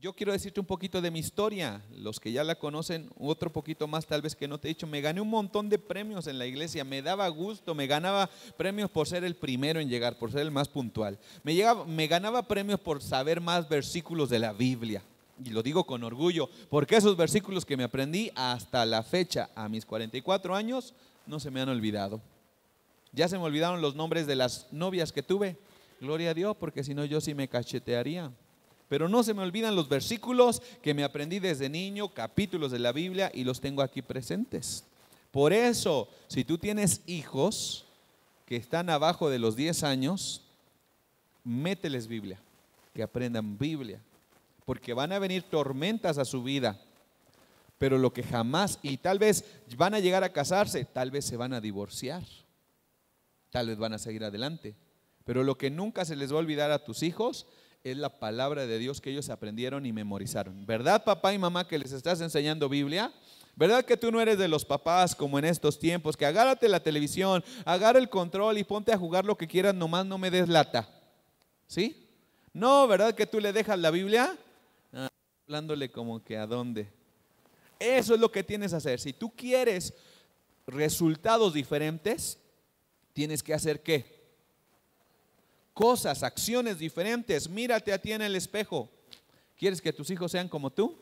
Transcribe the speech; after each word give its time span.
yo 0.00 0.12
quiero 0.12 0.32
decirte 0.32 0.60
un 0.60 0.66
poquito 0.66 1.00
de 1.00 1.10
mi 1.10 1.18
historia, 1.18 1.82
los 1.96 2.20
que 2.20 2.30
ya 2.30 2.44
la 2.44 2.54
conocen, 2.54 3.10
otro 3.18 3.50
poquito 3.50 3.88
más 3.88 4.06
tal 4.06 4.22
vez 4.22 4.36
que 4.36 4.46
no 4.46 4.58
te 4.58 4.68
he 4.68 4.70
dicho, 4.70 4.86
me 4.86 5.00
gané 5.00 5.20
un 5.20 5.28
montón 5.28 5.68
de 5.68 5.78
premios 5.78 6.28
en 6.28 6.38
la 6.38 6.46
iglesia, 6.46 6.84
me 6.84 7.02
daba 7.02 7.26
gusto, 7.28 7.74
me 7.74 7.86
ganaba 7.86 8.30
premios 8.56 8.90
por 8.90 9.08
ser 9.08 9.24
el 9.24 9.34
primero 9.34 9.80
en 9.80 9.88
llegar, 9.88 10.16
por 10.16 10.30
ser 10.30 10.42
el 10.42 10.50
más 10.52 10.68
puntual, 10.68 11.18
me, 11.42 11.54
llegaba, 11.54 11.84
me 11.84 12.06
ganaba 12.06 12.46
premios 12.46 12.78
por 12.78 13.02
saber 13.02 13.40
más 13.40 13.68
versículos 13.68 14.28
de 14.28 14.38
la 14.38 14.52
Biblia. 14.52 15.02
Y 15.44 15.50
lo 15.50 15.62
digo 15.62 15.84
con 15.84 16.02
orgullo, 16.02 16.48
porque 16.68 16.96
esos 16.96 17.16
versículos 17.16 17.64
que 17.64 17.76
me 17.76 17.84
aprendí 17.84 18.30
hasta 18.34 18.84
la 18.84 19.02
fecha, 19.02 19.50
a 19.54 19.68
mis 19.68 19.84
44 19.84 20.54
años, 20.54 20.94
no 21.26 21.38
se 21.38 21.50
me 21.50 21.60
han 21.60 21.68
olvidado. 21.68 22.20
Ya 23.12 23.28
se 23.28 23.38
me 23.38 23.44
olvidaron 23.44 23.80
los 23.80 23.94
nombres 23.94 24.26
de 24.26 24.34
las 24.34 24.66
novias 24.72 25.12
que 25.12 25.22
tuve. 25.22 25.56
Gloria 26.00 26.30
a 26.30 26.34
Dios, 26.34 26.56
porque 26.56 26.82
si 26.82 26.92
no 26.92 27.04
yo 27.04 27.20
sí 27.20 27.34
me 27.34 27.46
cachetearía. 27.46 28.32
Pero 28.88 29.08
no 29.08 29.22
se 29.22 29.34
me 29.34 29.42
olvidan 29.42 29.76
los 29.76 29.88
versículos 29.88 30.62
que 30.82 30.94
me 30.94 31.04
aprendí 31.04 31.38
desde 31.38 31.68
niño, 31.68 32.08
capítulos 32.14 32.72
de 32.72 32.78
la 32.78 32.92
Biblia, 32.92 33.30
y 33.34 33.44
los 33.44 33.60
tengo 33.60 33.82
aquí 33.82 34.00
presentes. 34.00 34.84
Por 35.30 35.52
eso, 35.52 36.08
si 36.26 36.44
tú 36.44 36.56
tienes 36.56 37.02
hijos 37.06 37.84
que 38.46 38.56
están 38.56 38.88
abajo 38.88 39.28
de 39.28 39.38
los 39.38 39.56
10 39.56 39.82
años, 39.84 40.42
mételes 41.44 42.06
Biblia, 42.06 42.40
que 42.94 43.02
aprendan 43.02 43.58
Biblia, 43.58 44.00
porque 44.64 44.94
van 44.94 45.12
a 45.12 45.18
venir 45.18 45.42
tormentas 45.42 46.16
a 46.16 46.24
su 46.24 46.42
vida. 46.42 46.80
Pero 47.76 47.98
lo 47.98 48.12
que 48.12 48.22
jamás, 48.22 48.78
y 48.82 48.96
tal 48.96 49.18
vez 49.18 49.44
van 49.76 49.94
a 49.94 50.00
llegar 50.00 50.24
a 50.24 50.32
casarse, 50.32 50.84
tal 50.86 51.10
vez 51.10 51.26
se 51.26 51.36
van 51.36 51.52
a 51.52 51.60
divorciar, 51.60 52.22
tal 53.50 53.68
vez 53.68 53.78
van 53.78 53.92
a 53.92 53.98
seguir 53.98 54.24
adelante. 54.24 54.74
Pero 55.24 55.44
lo 55.44 55.58
que 55.58 55.70
nunca 55.70 56.06
se 56.06 56.16
les 56.16 56.32
va 56.32 56.36
a 56.36 56.40
olvidar 56.40 56.70
a 56.70 56.84
tus 56.84 57.02
hijos 57.02 57.46
es 57.84 57.96
la 57.96 58.18
palabra 58.18 58.66
de 58.66 58.78
Dios 58.78 59.00
que 59.00 59.10
ellos 59.10 59.30
aprendieron 59.30 59.86
y 59.86 59.92
memorizaron. 59.92 60.66
¿Verdad, 60.66 61.04
papá 61.04 61.32
y 61.32 61.38
mamá, 61.38 61.66
que 61.66 61.78
les 61.78 61.92
estás 61.92 62.20
enseñando 62.20 62.68
Biblia? 62.68 63.12
¿Verdad 63.56 63.84
que 63.84 63.96
tú 63.96 64.12
no 64.12 64.20
eres 64.20 64.38
de 64.38 64.46
los 64.46 64.64
papás 64.64 65.14
como 65.14 65.38
en 65.38 65.44
estos 65.44 65.78
tiempos? 65.78 66.16
Que 66.16 66.26
agárrate 66.26 66.68
la 66.68 66.80
televisión, 66.80 67.42
agarra 67.64 67.98
el 67.98 68.08
control 68.08 68.58
y 68.58 68.64
ponte 68.64 68.92
a 68.92 68.98
jugar 68.98 69.24
lo 69.24 69.36
que 69.36 69.48
quieras, 69.48 69.74
nomás 69.74 70.06
no 70.06 70.18
me 70.18 70.30
des 70.30 70.48
lata. 70.48 70.88
¿Sí? 71.66 72.08
No, 72.52 72.86
¿verdad 72.86 73.14
que 73.14 73.26
tú 73.26 73.40
le 73.40 73.52
dejas 73.52 73.78
la 73.78 73.90
Biblia? 73.90 74.36
Ah, 74.92 75.08
hablándole 75.46 75.90
como 75.90 76.22
que 76.22 76.36
a 76.36 76.46
dónde. 76.46 76.88
Eso 77.78 78.14
es 78.14 78.20
lo 78.20 78.30
que 78.30 78.44
tienes 78.44 78.72
que 78.72 78.76
hacer. 78.76 79.00
Si 79.00 79.12
tú 79.12 79.30
quieres 79.34 79.94
resultados 80.66 81.54
diferentes, 81.54 82.38
tienes 83.12 83.42
que 83.42 83.54
hacer 83.54 83.82
qué? 83.82 84.17
Cosas, 85.78 86.24
acciones 86.24 86.80
diferentes. 86.80 87.48
Mírate 87.48 87.92
a 87.92 87.98
ti 87.98 88.10
en 88.10 88.20
el 88.20 88.34
espejo. 88.34 88.90
¿Quieres 89.56 89.80
que 89.80 89.92
tus 89.92 90.10
hijos 90.10 90.32
sean 90.32 90.48
como 90.48 90.70
tú? 90.70 90.98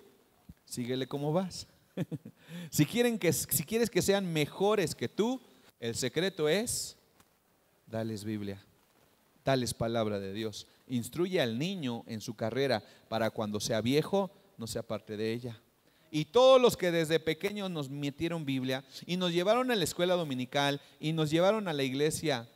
Síguele 0.66 1.06
como 1.06 1.32
vas. 1.32 1.66
si, 2.70 2.84
quieren 2.84 3.18
que, 3.18 3.32
si 3.32 3.64
quieres 3.64 3.88
que 3.88 4.02
sean 4.02 4.30
mejores 4.30 4.94
que 4.94 5.08
tú, 5.08 5.40
el 5.80 5.94
secreto 5.94 6.46
es, 6.46 6.98
dales 7.86 8.22
Biblia, 8.22 8.62
dales 9.46 9.72
palabra 9.72 10.20
de 10.20 10.34
Dios. 10.34 10.66
Instruye 10.88 11.40
al 11.40 11.58
niño 11.58 12.04
en 12.06 12.20
su 12.20 12.34
carrera 12.34 12.84
para 13.08 13.30
cuando 13.30 13.60
sea 13.60 13.80
viejo 13.80 14.30
no 14.58 14.66
sea 14.66 14.82
parte 14.82 15.16
de 15.16 15.32
ella. 15.32 15.58
Y 16.10 16.26
todos 16.26 16.60
los 16.60 16.76
que 16.76 16.90
desde 16.90 17.18
pequeños 17.18 17.70
nos 17.70 17.88
metieron 17.88 18.44
Biblia 18.44 18.84
y 19.06 19.16
nos 19.16 19.32
llevaron 19.32 19.70
a 19.70 19.74
la 19.74 19.84
escuela 19.84 20.16
dominical 20.16 20.82
y 21.00 21.14
nos 21.14 21.30
llevaron 21.30 21.66
a 21.66 21.72
la 21.72 21.82
iglesia 21.82 22.46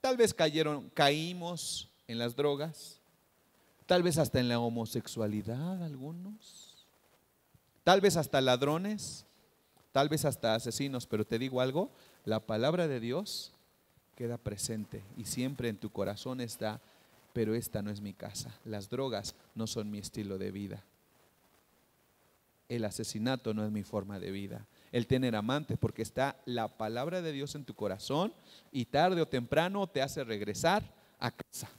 Tal 0.00 0.16
vez 0.16 0.32
cayeron, 0.32 0.88
caímos 0.90 1.88
en 2.06 2.18
las 2.18 2.34
drogas, 2.34 2.98
tal 3.86 4.02
vez 4.02 4.18
hasta 4.18 4.40
en 4.40 4.48
la 4.48 4.58
homosexualidad 4.58 5.82
algunos, 5.82 6.86
tal 7.84 8.00
vez 8.00 8.16
hasta 8.16 8.40
ladrones, 8.40 9.26
tal 9.92 10.08
vez 10.08 10.24
hasta 10.24 10.54
asesinos, 10.54 11.06
pero 11.06 11.26
te 11.26 11.38
digo 11.38 11.60
algo, 11.60 11.90
la 12.24 12.40
palabra 12.40 12.88
de 12.88 13.00
Dios 13.00 13.52
queda 14.16 14.38
presente 14.38 15.02
y 15.16 15.24
siempre 15.24 15.68
en 15.68 15.76
tu 15.76 15.90
corazón 15.90 16.40
está, 16.40 16.80
pero 17.32 17.54
esta 17.54 17.82
no 17.82 17.90
es 17.90 18.00
mi 18.00 18.14
casa, 18.14 18.58
las 18.64 18.88
drogas 18.88 19.34
no 19.54 19.66
son 19.66 19.90
mi 19.90 19.98
estilo 19.98 20.38
de 20.38 20.50
vida, 20.50 20.84
el 22.68 22.84
asesinato 22.84 23.54
no 23.54 23.64
es 23.64 23.70
mi 23.70 23.82
forma 23.82 24.18
de 24.18 24.30
vida, 24.30 24.66
el 24.92 25.06
tener 25.06 25.36
amantes, 25.36 25.78
porque 25.78 26.02
está 26.02 26.40
la 26.44 26.68
palabra 26.68 27.22
de 27.22 27.32
Dios 27.32 27.54
en 27.54 27.64
tu 27.64 27.74
corazón 27.74 28.32
y 28.72 28.86
tarde 28.86 29.22
o 29.22 29.28
temprano 29.28 29.86
te 29.86 30.02
hace 30.02 30.24
regresar 30.24 30.82
a 31.18 31.30
casa. 31.30 31.70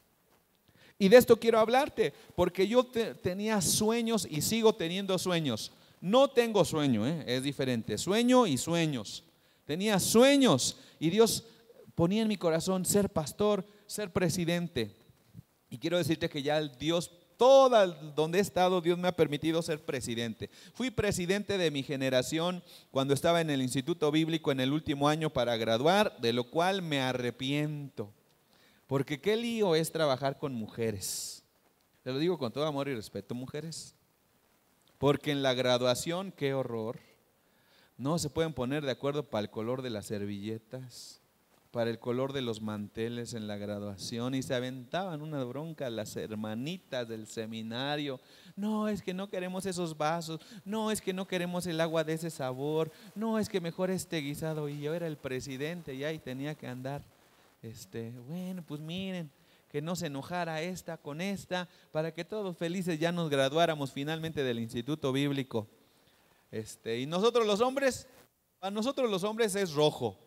Y 0.97 1.09
de 1.09 1.17
esto 1.17 1.37
quiero 1.37 1.59
hablarte, 1.59 2.13
porque 2.35 2.67
yo 2.67 2.85
tenía 2.85 3.59
sueños 3.61 4.27
y 4.29 4.41
sigo 4.41 4.75
teniendo 4.75 5.17
sueños. 5.17 5.71
No 5.99 6.29
tengo 6.29 6.63
sueño, 6.63 7.07
¿eh? 7.07 7.23
es 7.25 7.43
diferente, 7.43 7.97
sueño 7.97 8.47
y 8.47 8.57
sueños. 8.57 9.23
Tenía 9.65 9.99
sueños 9.99 10.77
y 10.99 11.09
Dios 11.09 11.45
ponía 11.95 12.21
en 12.21 12.27
mi 12.27 12.37
corazón 12.37 12.85
ser 12.85 13.09
pastor, 13.09 13.65
ser 13.87 14.11
presidente. 14.11 14.95
Y 15.69 15.77
quiero 15.77 15.97
decirte 15.97 16.29
que 16.29 16.43
ya 16.43 16.61
Dios 16.61 17.11
toda 17.41 17.87
donde 17.87 18.37
he 18.37 18.41
estado, 18.41 18.81
Dios 18.81 18.99
me 18.99 19.07
ha 19.07 19.15
permitido 19.15 19.63
ser 19.63 19.83
presidente. 19.83 20.51
Fui 20.75 20.91
presidente 20.91 21.57
de 21.57 21.71
mi 21.71 21.81
generación 21.81 22.61
cuando 22.91 23.15
estaba 23.15 23.41
en 23.41 23.49
el 23.49 23.63
Instituto 23.63 24.11
Bíblico 24.11 24.51
en 24.51 24.59
el 24.59 24.71
último 24.71 25.09
año 25.09 25.31
para 25.31 25.57
graduar, 25.57 26.15
de 26.21 26.33
lo 26.33 26.43
cual 26.51 26.83
me 26.83 27.01
arrepiento. 27.01 28.13
Porque 28.85 29.19
qué 29.19 29.37
lío 29.37 29.73
es 29.73 29.91
trabajar 29.91 30.37
con 30.37 30.53
mujeres. 30.53 31.43
Te 32.03 32.11
lo 32.11 32.19
digo 32.19 32.37
con 32.37 32.51
todo 32.51 32.67
amor 32.67 32.87
y 32.89 32.93
respeto, 32.93 33.33
mujeres. 33.33 33.95
Porque 34.99 35.31
en 35.31 35.41
la 35.41 35.55
graduación, 35.55 36.31
qué 36.31 36.53
horror. 36.53 36.99
No 37.97 38.19
se 38.19 38.29
pueden 38.29 38.53
poner 38.53 38.85
de 38.85 38.91
acuerdo 38.91 39.31
para 39.31 39.41
el 39.41 39.49
color 39.49 39.81
de 39.81 39.89
las 39.89 40.05
servilletas 40.05 41.20
para 41.71 41.89
el 41.89 41.99
color 41.99 42.33
de 42.33 42.41
los 42.41 42.61
manteles 42.61 43.33
en 43.33 43.47
la 43.47 43.55
graduación 43.55 44.35
y 44.35 44.43
se 44.43 44.53
aventaban 44.53 45.21
una 45.21 45.43
bronca 45.45 45.89
las 45.89 46.15
hermanitas 46.17 47.07
del 47.07 47.27
seminario. 47.27 48.19
No, 48.57 48.89
es 48.89 49.01
que 49.01 49.13
no 49.13 49.29
queremos 49.29 49.65
esos 49.65 49.97
vasos, 49.97 50.41
no, 50.65 50.91
es 50.91 51.01
que 51.01 51.13
no 51.13 51.27
queremos 51.27 51.65
el 51.67 51.79
agua 51.79 52.03
de 52.03 52.13
ese 52.13 52.29
sabor, 52.29 52.91
no, 53.15 53.39
es 53.39 53.47
que 53.47 53.61
mejor 53.61 53.89
este 53.89 54.19
guisado. 54.19 54.67
Y 54.67 54.81
yo 54.81 54.93
era 54.93 55.07
el 55.07 55.17
presidente 55.17 55.93
y 55.93 56.03
ahí 56.03 56.19
tenía 56.19 56.55
que 56.55 56.67
andar. 56.67 57.03
Este, 57.63 58.11
bueno, 58.27 58.63
pues 58.67 58.81
miren, 58.81 59.31
que 59.71 59.81
no 59.81 59.95
se 59.95 60.07
enojara 60.07 60.61
esta 60.61 60.97
con 60.97 61.21
esta, 61.21 61.69
para 61.93 62.13
que 62.13 62.25
todos 62.25 62.57
felices 62.57 62.99
ya 62.99 63.13
nos 63.13 63.29
graduáramos 63.29 63.93
finalmente 63.93 64.43
del 64.43 64.59
Instituto 64.59 65.13
Bíblico. 65.13 65.67
Este, 66.51 66.99
y 66.99 67.05
nosotros 67.05 67.47
los 67.47 67.61
hombres, 67.61 68.07
a 68.59 68.69
nosotros 68.69 69.09
los 69.09 69.23
hombres 69.23 69.55
es 69.55 69.71
rojo 69.71 70.17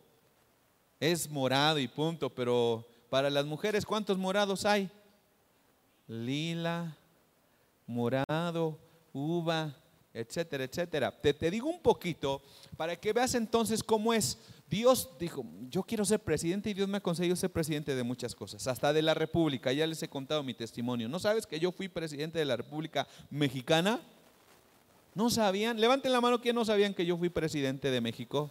es 1.12 1.28
morado 1.30 1.78
y 1.78 1.86
punto, 1.86 2.30
pero 2.30 2.86
para 3.10 3.28
las 3.28 3.44
mujeres, 3.44 3.84
¿cuántos 3.84 4.16
morados 4.16 4.64
hay? 4.64 4.90
Lila, 6.08 6.96
morado, 7.86 8.78
uva, 9.12 9.76
etcétera, 10.14 10.64
etcétera. 10.64 11.20
Te, 11.20 11.34
te 11.34 11.50
digo 11.50 11.68
un 11.68 11.80
poquito 11.80 12.40
para 12.76 12.96
que 12.96 13.12
veas 13.12 13.34
entonces 13.34 13.82
cómo 13.82 14.14
es. 14.14 14.38
Dios 14.70 15.10
dijo, 15.20 15.44
yo 15.68 15.82
quiero 15.82 16.06
ser 16.06 16.20
presidente 16.20 16.70
y 16.70 16.74
Dios 16.74 16.88
me 16.88 16.96
ha 16.96 17.02
conseguido 17.02 17.36
ser 17.36 17.50
presidente 17.50 17.94
de 17.94 18.02
muchas 18.02 18.34
cosas, 18.34 18.66
hasta 18.66 18.94
de 18.94 19.02
la 19.02 19.12
República. 19.12 19.72
Ya 19.72 19.86
les 19.86 20.02
he 20.02 20.08
contado 20.08 20.42
mi 20.42 20.54
testimonio. 20.54 21.06
¿No 21.06 21.18
sabes 21.18 21.46
que 21.46 21.60
yo 21.60 21.70
fui 21.70 21.88
presidente 21.88 22.38
de 22.38 22.46
la 22.46 22.56
República 22.56 23.06
Mexicana? 23.28 24.00
¿No 25.14 25.28
sabían? 25.28 25.78
Levanten 25.78 26.12
la 26.12 26.22
mano 26.22 26.40
quien 26.40 26.56
no 26.56 26.64
sabían 26.64 26.94
que 26.94 27.04
yo 27.04 27.18
fui 27.18 27.28
presidente 27.28 27.90
de 27.90 28.00
México. 28.00 28.50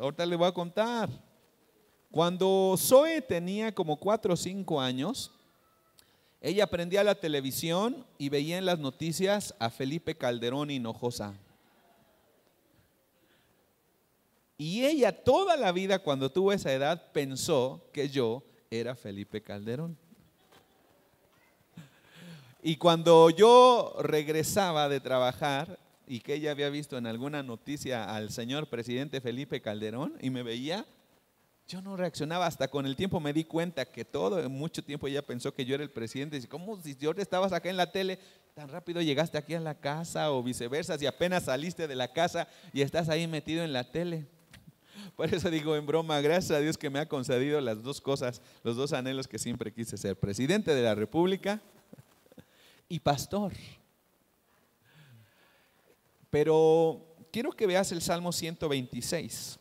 Ahorita 0.00 0.24
le 0.24 0.36
voy 0.36 0.48
a 0.48 0.52
contar. 0.52 1.10
Cuando 2.10 2.74
Zoe 2.78 3.20
tenía 3.20 3.74
como 3.74 3.96
cuatro 3.98 4.34
o 4.34 4.36
cinco 4.36 4.80
años, 4.80 5.30
ella 6.40 6.66
prendía 6.66 7.04
la 7.04 7.14
televisión 7.14 8.06
y 8.16 8.30
veía 8.30 8.56
en 8.56 8.64
las 8.64 8.78
noticias 8.78 9.54
a 9.58 9.68
Felipe 9.68 10.16
Calderón 10.16 10.70
Hinojosa. 10.70 11.34
Y 14.56 14.84
ella 14.84 15.22
toda 15.22 15.56
la 15.56 15.70
vida 15.70 15.98
cuando 15.98 16.32
tuvo 16.32 16.52
esa 16.52 16.72
edad 16.72 17.12
pensó 17.12 17.82
que 17.92 18.08
yo 18.08 18.42
era 18.70 18.94
Felipe 18.94 19.42
Calderón. 19.42 19.96
Y 22.62 22.76
cuando 22.76 23.30
yo 23.30 23.96
regresaba 24.00 24.88
de 24.88 25.00
trabajar, 25.00 25.78
y 26.10 26.18
que 26.18 26.34
ella 26.34 26.50
había 26.50 26.70
visto 26.70 26.98
en 26.98 27.06
alguna 27.06 27.44
noticia 27.44 28.16
al 28.16 28.30
señor 28.30 28.68
presidente 28.68 29.20
Felipe 29.20 29.62
Calderón 29.62 30.14
y 30.20 30.30
me 30.30 30.42
veía, 30.42 30.84
yo 31.68 31.80
no 31.82 31.96
reaccionaba 31.96 32.46
hasta 32.46 32.66
con 32.66 32.84
el 32.84 32.96
tiempo 32.96 33.20
me 33.20 33.32
di 33.32 33.44
cuenta 33.44 33.84
que 33.84 34.04
todo, 34.04 34.40
en 34.40 34.50
mucho 34.50 34.82
tiempo 34.82 35.06
ella 35.06 35.22
pensó 35.22 35.54
que 35.54 35.64
yo 35.64 35.76
era 35.76 35.84
el 35.84 35.92
presidente. 35.92 36.36
Y 36.36 36.48
¿cómo 36.48 36.82
si 36.82 36.96
yo 36.96 37.12
estabas 37.12 37.52
acá 37.52 37.70
en 37.70 37.76
la 37.76 37.92
tele, 37.92 38.18
tan 38.54 38.68
rápido 38.68 39.00
llegaste 39.00 39.38
aquí 39.38 39.54
a 39.54 39.60
la 39.60 39.78
casa 39.78 40.32
o 40.32 40.42
viceversa, 40.42 40.98
si 40.98 41.06
apenas 41.06 41.44
saliste 41.44 41.86
de 41.86 41.94
la 41.94 42.12
casa 42.12 42.48
y 42.72 42.80
estás 42.80 43.08
ahí 43.08 43.28
metido 43.28 43.62
en 43.62 43.72
la 43.72 43.92
tele? 43.92 44.26
Por 45.16 45.32
eso 45.32 45.48
digo 45.48 45.76
en 45.76 45.86
broma, 45.86 46.20
gracias 46.20 46.58
a 46.58 46.60
Dios 46.60 46.76
que 46.76 46.90
me 46.90 46.98
ha 46.98 47.06
concedido 47.06 47.60
las 47.60 47.84
dos 47.84 48.00
cosas, 48.00 48.42
los 48.64 48.74
dos 48.74 48.92
anhelos 48.92 49.28
que 49.28 49.38
siempre 49.38 49.72
quise 49.72 49.96
ser, 49.96 50.18
presidente 50.18 50.74
de 50.74 50.82
la 50.82 50.96
República 50.96 51.60
y 52.88 52.98
pastor. 52.98 53.52
Pero 56.30 57.04
quiero 57.32 57.52
que 57.52 57.66
veas 57.66 57.92
el 57.92 58.00
Salmo 58.00 58.32
126. 58.32 59.58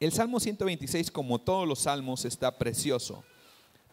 El 0.00 0.12
Salmo 0.12 0.40
126, 0.40 1.10
como 1.10 1.40
todos 1.40 1.66
los 1.66 1.80
salmos, 1.80 2.24
está 2.24 2.56
precioso. 2.56 3.24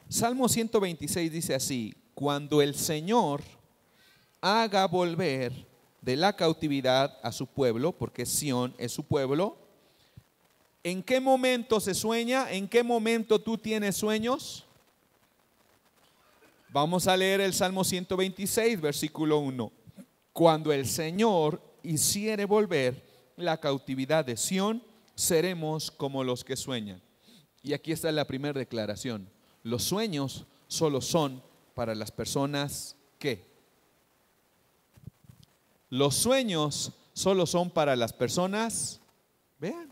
Salmo 0.10 0.50
126 0.50 1.32
dice 1.32 1.56
así, 1.56 1.96
cuando 2.14 2.62
el 2.62 2.76
Señor 2.76 3.42
haga 4.42 4.86
volver 4.88 5.54
de 6.02 6.16
la 6.16 6.36
cautividad 6.36 7.18
a 7.24 7.32
su 7.32 7.48
pueblo, 7.48 7.92
porque 7.92 8.26
Sión 8.26 8.76
es 8.78 8.92
su 8.92 9.04
pueblo, 9.04 9.58
¿en 10.84 11.02
qué 11.02 11.20
momento 11.20 11.80
se 11.80 11.94
sueña? 11.94 12.52
¿En 12.52 12.68
qué 12.68 12.84
momento 12.84 13.40
tú 13.40 13.58
tienes 13.58 13.96
sueños? 13.96 14.66
Vamos 16.70 17.08
a 17.08 17.16
leer 17.16 17.42
el 17.42 17.54
Salmo 17.54 17.84
126, 17.84 18.82
versículo 18.82 19.40
1. 19.40 19.72
Cuando 20.34 20.72
el 20.72 20.88
Señor 20.88 21.62
hiciere 21.84 22.46
volver 22.46 23.04
la 23.36 23.60
cautividad 23.60 24.24
de 24.24 24.38
Sión, 24.38 24.84
seremos 25.16 25.92
como 25.92 26.24
los 26.24 26.44
que 26.44 26.56
sueñan. 26.56 27.02
Y 27.64 27.74
aquí 27.74 27.92
está 27.92 28.12
la 28.12 28.26
primera 28.26 28.58
declaración. 28.58 29.30
Los 29.64 29.84
sueños 29.84 30.46
solo 30.68 31.02
son 31.02 31.44
para 31.76 31.94
las 31.96 32.12
personas 32.12 32.96
que. 33.20 33.46
Los 35.90 36.16
sueños 36.16 36.94
solo 37.14 37.46
son 37.46 37.70
para 37.70 37.96
las 37.96 38.14
personas. 38.14 39.00
Vean. 39.60 39.92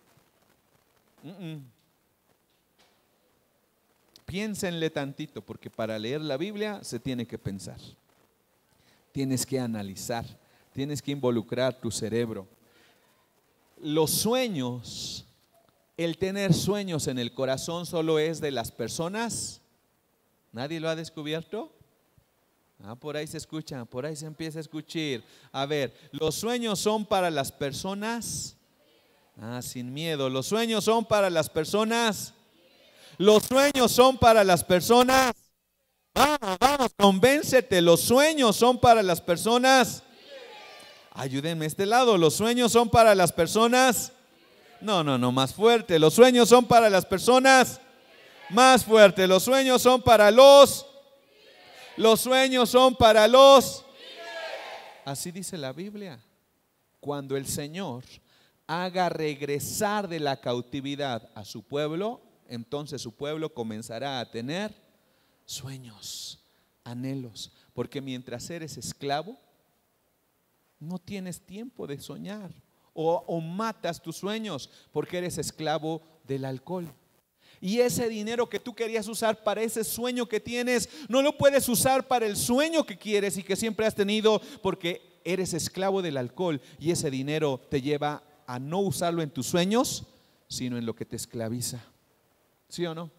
Piénsenle 4.25 4.89
tantito, 4.89 5.41
porque 5.41 5.69
para 5.69 5.99
leer 5.99 6.21
la 6.21 6.37
Biblia 6.37 6.83
se 6.83 6.99
tiene 6.99 7.25
que 7.27 7.37
pensar. 7.37 7.79
Tienes 9.11 9.45
que 9.45 9.59
analizar, 9.59 10.25
tienes 10.73 11.01
que 11.01 11.11
involucrar 11.11 11.79
tu 11.79 11.91
cerebro 11.91 12.47
los 13.81 14.11
sueños, 14.11 15.25
el 15.97 16.17
tener 16.17 16.53
sueños 16.53 17.07
en 17.07 17.19
el 17.19 17.33
corazón 17.33 17.85
solo 17.85 18.19
es 18.19 18.41
de 18.41 18.51
las 18.51 18.71
personas. 18.71 19.61
¿Nadie 20.51 20.79
lo 20.79 20.89
ha 20.89 20.95
descubierto? 20.95 21.71
Ah, 22.83 22.95
por 22.95 23.17
ahí 23.17 23.27
se 23.27 23.37
escucha, 23.37 23.83
por 23.85 24.05
ahí 24.05 24.15
se 24.15 24.25
empieza 24.25 24.59
a 24.59 24.61
escuchar. 24.61 25.21
A 25.51 25.65
ver, 25.65 25.93
los 26.11 26.35
sueños 26.35 26.79
son 26.79 27.05
para 27.05 27.29
las 27.29 27.51
personas. 27.51 28.55
Ah, 29.37 29.61
sin 29.61 29.93
miedo. 29.93 30.29
Los 30.29 30.47
sueños 30.47 30.85
son 30.85 31.05
para 31.05 31.29
las 31.29 31.49
personas. 31.49 32.33
Los 33.17 33.43
sueños 33.43 33.91
son 33.91 34.17
para 34.17 34.43
las 34.43 34.63
personas. 34.63 35.33
Vamos, 36.13 36.57
vamos, 36.59 36.91
convéncete. 36.97 37.81
Los 37.81 38.01
sueños 38.01 38.55
son 38.55 38.79
para 38.79 39.03
las 39.03 39.21
personas. 39.21 40.03
Ayúdenme 41.11 41.65
a 41.65 41.67
este 41.67 41.85
lado. 41.85 42.17
¿Los 42.17 42.35
sueños 42.35 42.71
son 42.71 42.89
para 42.89 43.15
las 43.15 43.31
personas? 43.31 44.11
No, 44.81 45.03
no, 45.03 45.17
no, 45.17 45.31
más 45.31 45.53
fuerte. 45.53 45.99
Los 45.99 46.13
sueños 46.13 46.49
son 46.49 46.65
para 46.65 46.89
las 46.89 47.05
personas. 47.05 47.81
Más 48.49 48.85
fuerte. 48.85 49.27
Los 49.27 49.43
sueños 49.43 49.81
son 49.81 50.01
para 50.01 50.31
los. 50.31 50.85
Los 51.97 52.21
sueños 52.21 52.69
son 52.69 52.95
para 52.95 53.27
los. 53.27 53.83
Así 55.05 55.31
dice 55.31 55.57
la 55.57 55.73
Biblia. 55.73 56.19
Cuando 56.99 57.35
el 57.35 57.47
Señor 57.47 58.03
haga 58.67 59.09
regresar 59.09 60.07
de 60.07 60.19
la 60.19 60.39
cautividad 60.39 61.29
a 61.33 61.43
su 61.43 61.63
pueblo, 61.63 62.21
entonces 62.47 63.01
su 63.01 63.15
pueblo 63.15 63.53
comenzará 63.53 64.19
a 64.19 64.29
tener 64.29 64.73
sueños, 65.49 66.39
anhelos. 66.83 67.51
Porque 67.73 68.01
mientras 68.01 68.49
eres 68.49 68.77
esclavo, 68.77 69.37
no 70.79 70.99
tienes 70.99 71.41
tiempo 71.41 71.87
de 71.87 71.99
soñar. 71.99 72.51
O, 72.93 73.39
matas 73.39 74.01
tus 74.01 74.17
sueños 74.17 74.69
porque 74.91 75.19
eres 75.19 75.37
esclavo 75.37 76.01
del 76.25 76.43
alcohol. 76.43 76.93
Y 77.61 77.79
ese 77.79 78.09
dinero 78.09 78.49
que 78.49 78.59
tú 78.59 78.75
querías 78.75 79.07
usar 79.07 79.41
para 79.43 79.61
ese 79.61 79.83
sueño 79.83 80.27
que 80.27 80.39
tienes, 80.39 80.89
no 81.07 81.21
lo 81.21 81.37
puedes 81.37 81.69
usar 81.69 82.07
para 82.07 82.25
el 82.25 82.35
sueño 82.35 82.85
que 82.85 82.97
quieres 82.97 83.37
y 83.37 83.43
que 83.43 83.55
siempre 83.55 83.85
has 83.85 83.95
tenido 83.95 84.41
porque 84.61 85.21
eres 85.23 85.53
esclavo 85.53 86.01
del 86.01 86.17
alcohol 86.17 86.61
y 86.77 86.91
ese 86.91 87.09
dinero 87.09 87.61
te 87.69 87.81
lleva 87.81 88.23
a 88.45 88.59
no 88.59 88.79
usarlo 88.79 89.21
en 89.21 89.29
tus 89.29 89.47
sueños, 89.47 90.07
sino 90.47 90.77
en 90.77 90.85
lo 90.85 90.95
que 90.95 91.05
te 91.05 91.15
esclaviza. 91.15 91.81
¿Sí 92.67 92.85
o 92.85 92.93
no? 92.93 93.18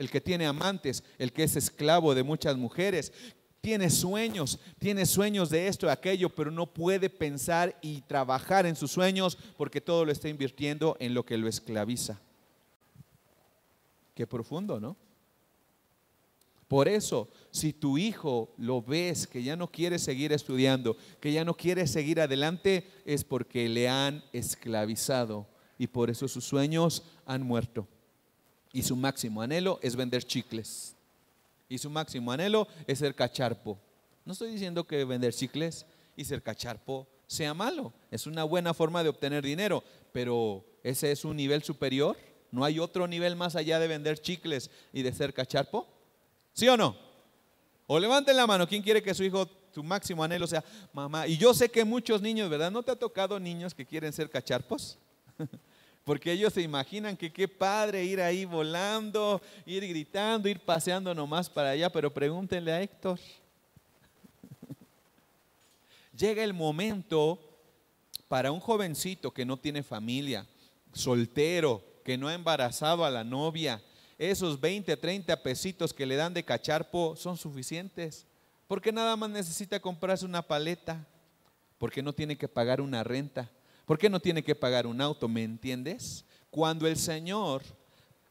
El 0.00 0.08
que 0.08 0.22
tiene 0.22 0.46
amantes, 0.46 1.04
el 1.18 1.30
que 1.30 1.42
es 1.42 1.56
esclavo 1.56 2.14
de 2.14 2.22
muchas 2.22 2.56
mujeres, 2.56 3.12
tiene 3.60 3.90
sueños, 3.90 4.58
tiene 4.78 5.04
sueños 5.04 5.50
de 5.50 5.68
esto 5.68 5.86
y 5.86 5.90
aquello, 5.90 6.34
pero 6.34 6.50
no 6.50 6.72
puede 6.72 7.10
pensar 7.10 7.78
y 7.82 8.00
trabajar 8.00 8.64
en 8.64 8.76
sus 8.76 8.92
sueños 8.92 9.36
porque 9.58 9.82
todo 9.82 10.06
lo 10.06 10.10
está 10.10 10.30
invirtiendo 10.30 10.96
en 11.00 11.12
lo 11.12 11.26
que 11.26 11.36
lo 11.36 11.48
esclaviza. 11.48 12.18
Qué 14.14 14.26
profundo, 14.26 14.80
¿no? 14.80 14.96
Por 16.66 16.88
eso, 16.88 17.28
si 17.50 17.74
tu 17.74 17.98
hijo 17.98 18.54
lo 18.56 18.80
ves 18.80 19.26
que 19.26 19.42
ya 19.42 19.54
no 19.54 19.70
quiere 19.70 19.98
seguir 19.98 20.32
estudiando, 20.32 20.96
que 21.20 21.30
ya 21.30 21.44
no 21.44 21.52
quiere 21.52 21.86
seguir 21.86 22.22
adelante, 22.22 22.90
es 23.04 23.22
porque 23.22 23.68
le 23.68 23.86
han 23.86 24.24
esclavizado 24.32 25.46
y 25.76 25.88
por 25.88 26.08
eso 26.08 26.26
sus 26.26 26.44
sueños 26.44 27.02
han 27.26 27.42
muerto. 27.42 27.86
Y 28.72 28.82
su 28.82 28.96
máximo 28.96 29.42
anhelo 29.42 29.78
es 29.82 29.96
vender 29.96 30.24
chicles 30.24 30.94
y 31.70 31.78
su 31.78 31.88
máximo 31.88 32.32
anhelo 32.32 32.68
es 32.86 32.98
ser 32.98 33.14
cacharpo. 33.14 33.78
No 34.26 34.32
estoy 34.32 34.50
diciendo 34.50 34.86
que 34.86 35.04
vender 35.04 35.32
chicles 35.32 35.86
y 36.16 36.24
ser 36.24 36.42
cacharpo 36.42 37.06
sea 37.26 37.54
malo, 37.54 37.92
es 38.10 38.26
una 38.26 38.42
buena 38.42 38.74
forma 38.74 39.04
de 39.04 39.08
obtener 39.08 39.44
dinero, 39.44 39.84
pero 40.12 40.64
ese 40.82 41.12
es 41.12 41.24
un 41.24 41.36
nivel 41.36 41.62
superior. 41.62 42.16
¿No 42.50 42.64
hay 42.64 42.80
otro 42.80 43.06
nivel 43.06 43.36
más 43.36 43.54
allá 43.54 43.78
de 43.78 43.86
vender 43.86 44.18
chicles 44.18 44.68
y 44.92 45.02
de 45.02 45.12
ser 45.12 45.32
cacharpo? 45.32 45.86
¿Sí 46.52 46.66
o 46.66 46.76
no? 46.76 46.96
O 47.86 48.00
levanten 48.00 48.36
la 48.36 48.48
mano, 48.48 48.66
¿quién 48.66 48.82
quiere 48.82 49.00
que 49.00 49.14
su 49.14 49.22
hijo, 49.22 49.48
su 49.72 49.84
máximo 49.84 50.24
anhelo 50.24 50.48
sea 50.48 50.64
mamá? 50.92 51.28
Y 51.28 51.36
yo 51.36 51.54
sé 51.54 51.68
que 51.70 51.84
muchos 51.84 52.20
niños, 52.20 52.50
¿verdad? 52.50 52.72
¿No 52.72 52.82
te 52.82 52.90
ha 52.90 52.96
tocado 52.96 53.38
niños 53.38 53.72
que 53.72 53.86
quieren 53.86 54.12
ser 54.12 54.28
cacharpos? 54.28 54.98
Porque 56.10 56.32
ellos 56.32 56.52
se 56.52 56.60
imaginan 56.60 57.16
que 57.16 57.32
qué 57.32 57.46
padre 57.46 58.02
ir 58.02 58.20
ahí 58.20 58.44
volando, 58.44 59.40
ir 59.64 59.86
gritando, 59.86 60.48
ir 60.48 60.58
paseando 60.58 61.14
nomás 61.14 61.48
para 61.48 61.70
allá, 61.70 61.88
pero 61.88 62.12
pregúntenle 62.12 62.72
a 62.72 62.82
Héctor. 62.82 63.20
Llega 66.18 66.42
el 66.42 66.52
momento 66.52 67.38
para 68.26 68.50
un 68.50 68.58
jovencito 68.58 69.30
que 69.30 69.44
no 69.44 69.56
tiene 69.56 69.84
familia, 69.84 70.48
soltero, 70.92 71.80
que 72.04 72.18
no 72.18 72.26
ha 72.26 72.34
embarazado 72.34 73.04
a 73.04 73.10
la 73.12 73.22
novia, 73.22 73.80
esos 74.18 74.60
20, 74.60 74.96
30 74.96 75.40
pesitos 75.44 75.94
que 75.94 76.06
le 76.06 76.16
dan 76.16 76.34
de 76.34 76.42
cacharpo 76.42 77.14
son 77.14 77.36
suficientes. 77.36 78.26
Porque 78.66 78.90
nada 78.90 79.14
más 79.14 79.30
necesita 79.30 79.78
comprarse 79.78 80.24
una 80.24 80.42
paleta, 80.42 81.06
porque 81.78 82.02
no 82.02 82.12
tiene 82.12 82.36
que 82.36 82.48
pagar 82.48 82.80
una 82.80 83.04
renta 83.04 83.48
¿Por 83.90 83.98
qué 83.98 84.08
no 84.08 84.20
tiene 84.20 84.44
que 84.44 84.54
pagar 84.54 84.86
un 84.86 85.00
auto? 85.00 85.26
¿Me 85.26 85.42
entiendes? 85.42 86.24
Cuando 86.52 86.86
el 86.86 86.96
Señor 86.96 87.64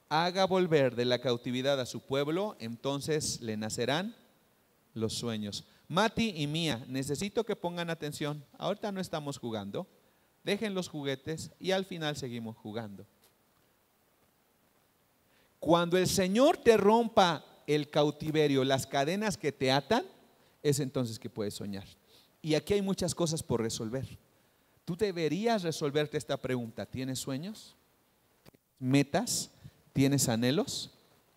haga 0.07 0.45
volver 0.45 0.95
de 0.95 1.03
la 1.03 1.19
cautividad 1.19 1.81
a 1.81 1.85
su 1.85 1.99
pueblo, 1.99 2.55
entonces 2.61 3.41
le 3.41 3.57
nacerán 3.57 4.15
los 4.93 5.15
sueños. 5.15 5.65
Mati 5.89 6.33
y 6.33 6.47
Mía, 6.47 6.85
necesito 6.87 7.43
que 7.43 7.57
pongan 7.57 7.89
atención. 7.89 8.41
Ahorita 8.57 8.93
no 8.93 9.01
estamos 9.01 9.37
jugando. 9.37 9.85
Dejen 10.45 10.73
los 10.73 10.87
juguetes 10.87 11.51
y 11.59 11.71
al 11.71 11.83
final 11.83 12.15
seguimos 12.15 12.55
jugando. 12.55 13.05
Cuando 15.59 15.97
el 15.97 16.07
Señor 16.07 16.55
te 16.55 16.77
rompa 16.77 17.43
el 17.67 17.89
cautiverio, 17.89 18.63
las 18.63 18.87
cadenas 18.87 19.35
que 19.35 19.51
te 19.51 19.73
atan, 19.73 20.05
es 20.63 20.79
entonces 20.79 21.19
que 21.19 21.29
puedes 21.29 21.55
soñar. 21.55 21.85
Y 22.41 22.55
aquí 22.55 22.75
hay 22.75 22.81
muchas 22.81 23.13
cosas 23.13 23.43
por 23.43 23.61
resolver. 23.61 24.07
Tú 24.89 24.97
deberías 24.97 25.61
resolverte 25.61 26.17
esta 26.17 26.35
pregunta. 26.35 26.83
¿Tienes 26.83 27.19
sueños? 27.19 27.75
¿Metas? 28.79 29.51
¿Tienes 29.93 30.27
anhelos? 30.27 30.89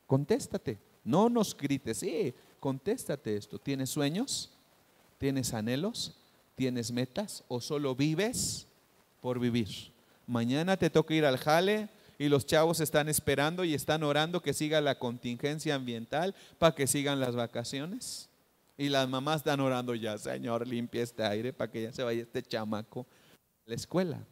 Contéstate. 0.06 0.78
No 1.04 1.28
nos 1.28 1.54
grites. 1.54 1.98
Sí, 1.98 2.32
contéstate 2.58 3.36
esto. 3.36 3.58
¿Tienes 3.58 3.90
sueños? 3.90 4.50
¿Tienes 5.18 5.52
anhelos? 5.52 6.16
¿Tienes 6.54 6.92
metas? 6.92 7.44
¿O 7.46 7.60
solo 7.60 7.94
vives 7.94 8.66
por 9.20 9.38
vivir? 9.38 9.92
Mañana 10.26 10.78
te 10.78 10.88
toca 10.88 11.12
ir 11.12 11.26
al 11.26 11.36
jale 11.36 11.90
y 12.18 12.30
los 12.30 12.46
chavos 12.46 12.80
están 12.80 13.10
esperando 13.10 13.64
y 13.64 13.74
están 13.74 14.02
orando 14.02 14.40
que 14.40 14.54
siga 14.54 14.80
la 14.80 14.98
contingencia 14.98 15.74
ambiental 15.74 16.34
para 16.58 16.74
que 16.74 16.86
sigan 16.86 17.20
las 17.20 17.36
vacaciones. 17.36 18.30
Y 18.78 18.88
las 18.88 19.06
mamás 19.10 19.40
están 19.40 19.60
orando 19.60 19.94
ya, 19.94 20.16
Señor, 20.16 20.66
limpia 20.66 21.02
este 21.02 21.22
aire 21.22 21.52
para 21.52 21.70
que 21.70 21.82
ya 21.82 21.92
se 21.92 22.02
vaya 22.02 22.22
este 22.22 22.42
chamaco 22.42 23.06
la 23.66 23.74
escuela. 23.74 24.24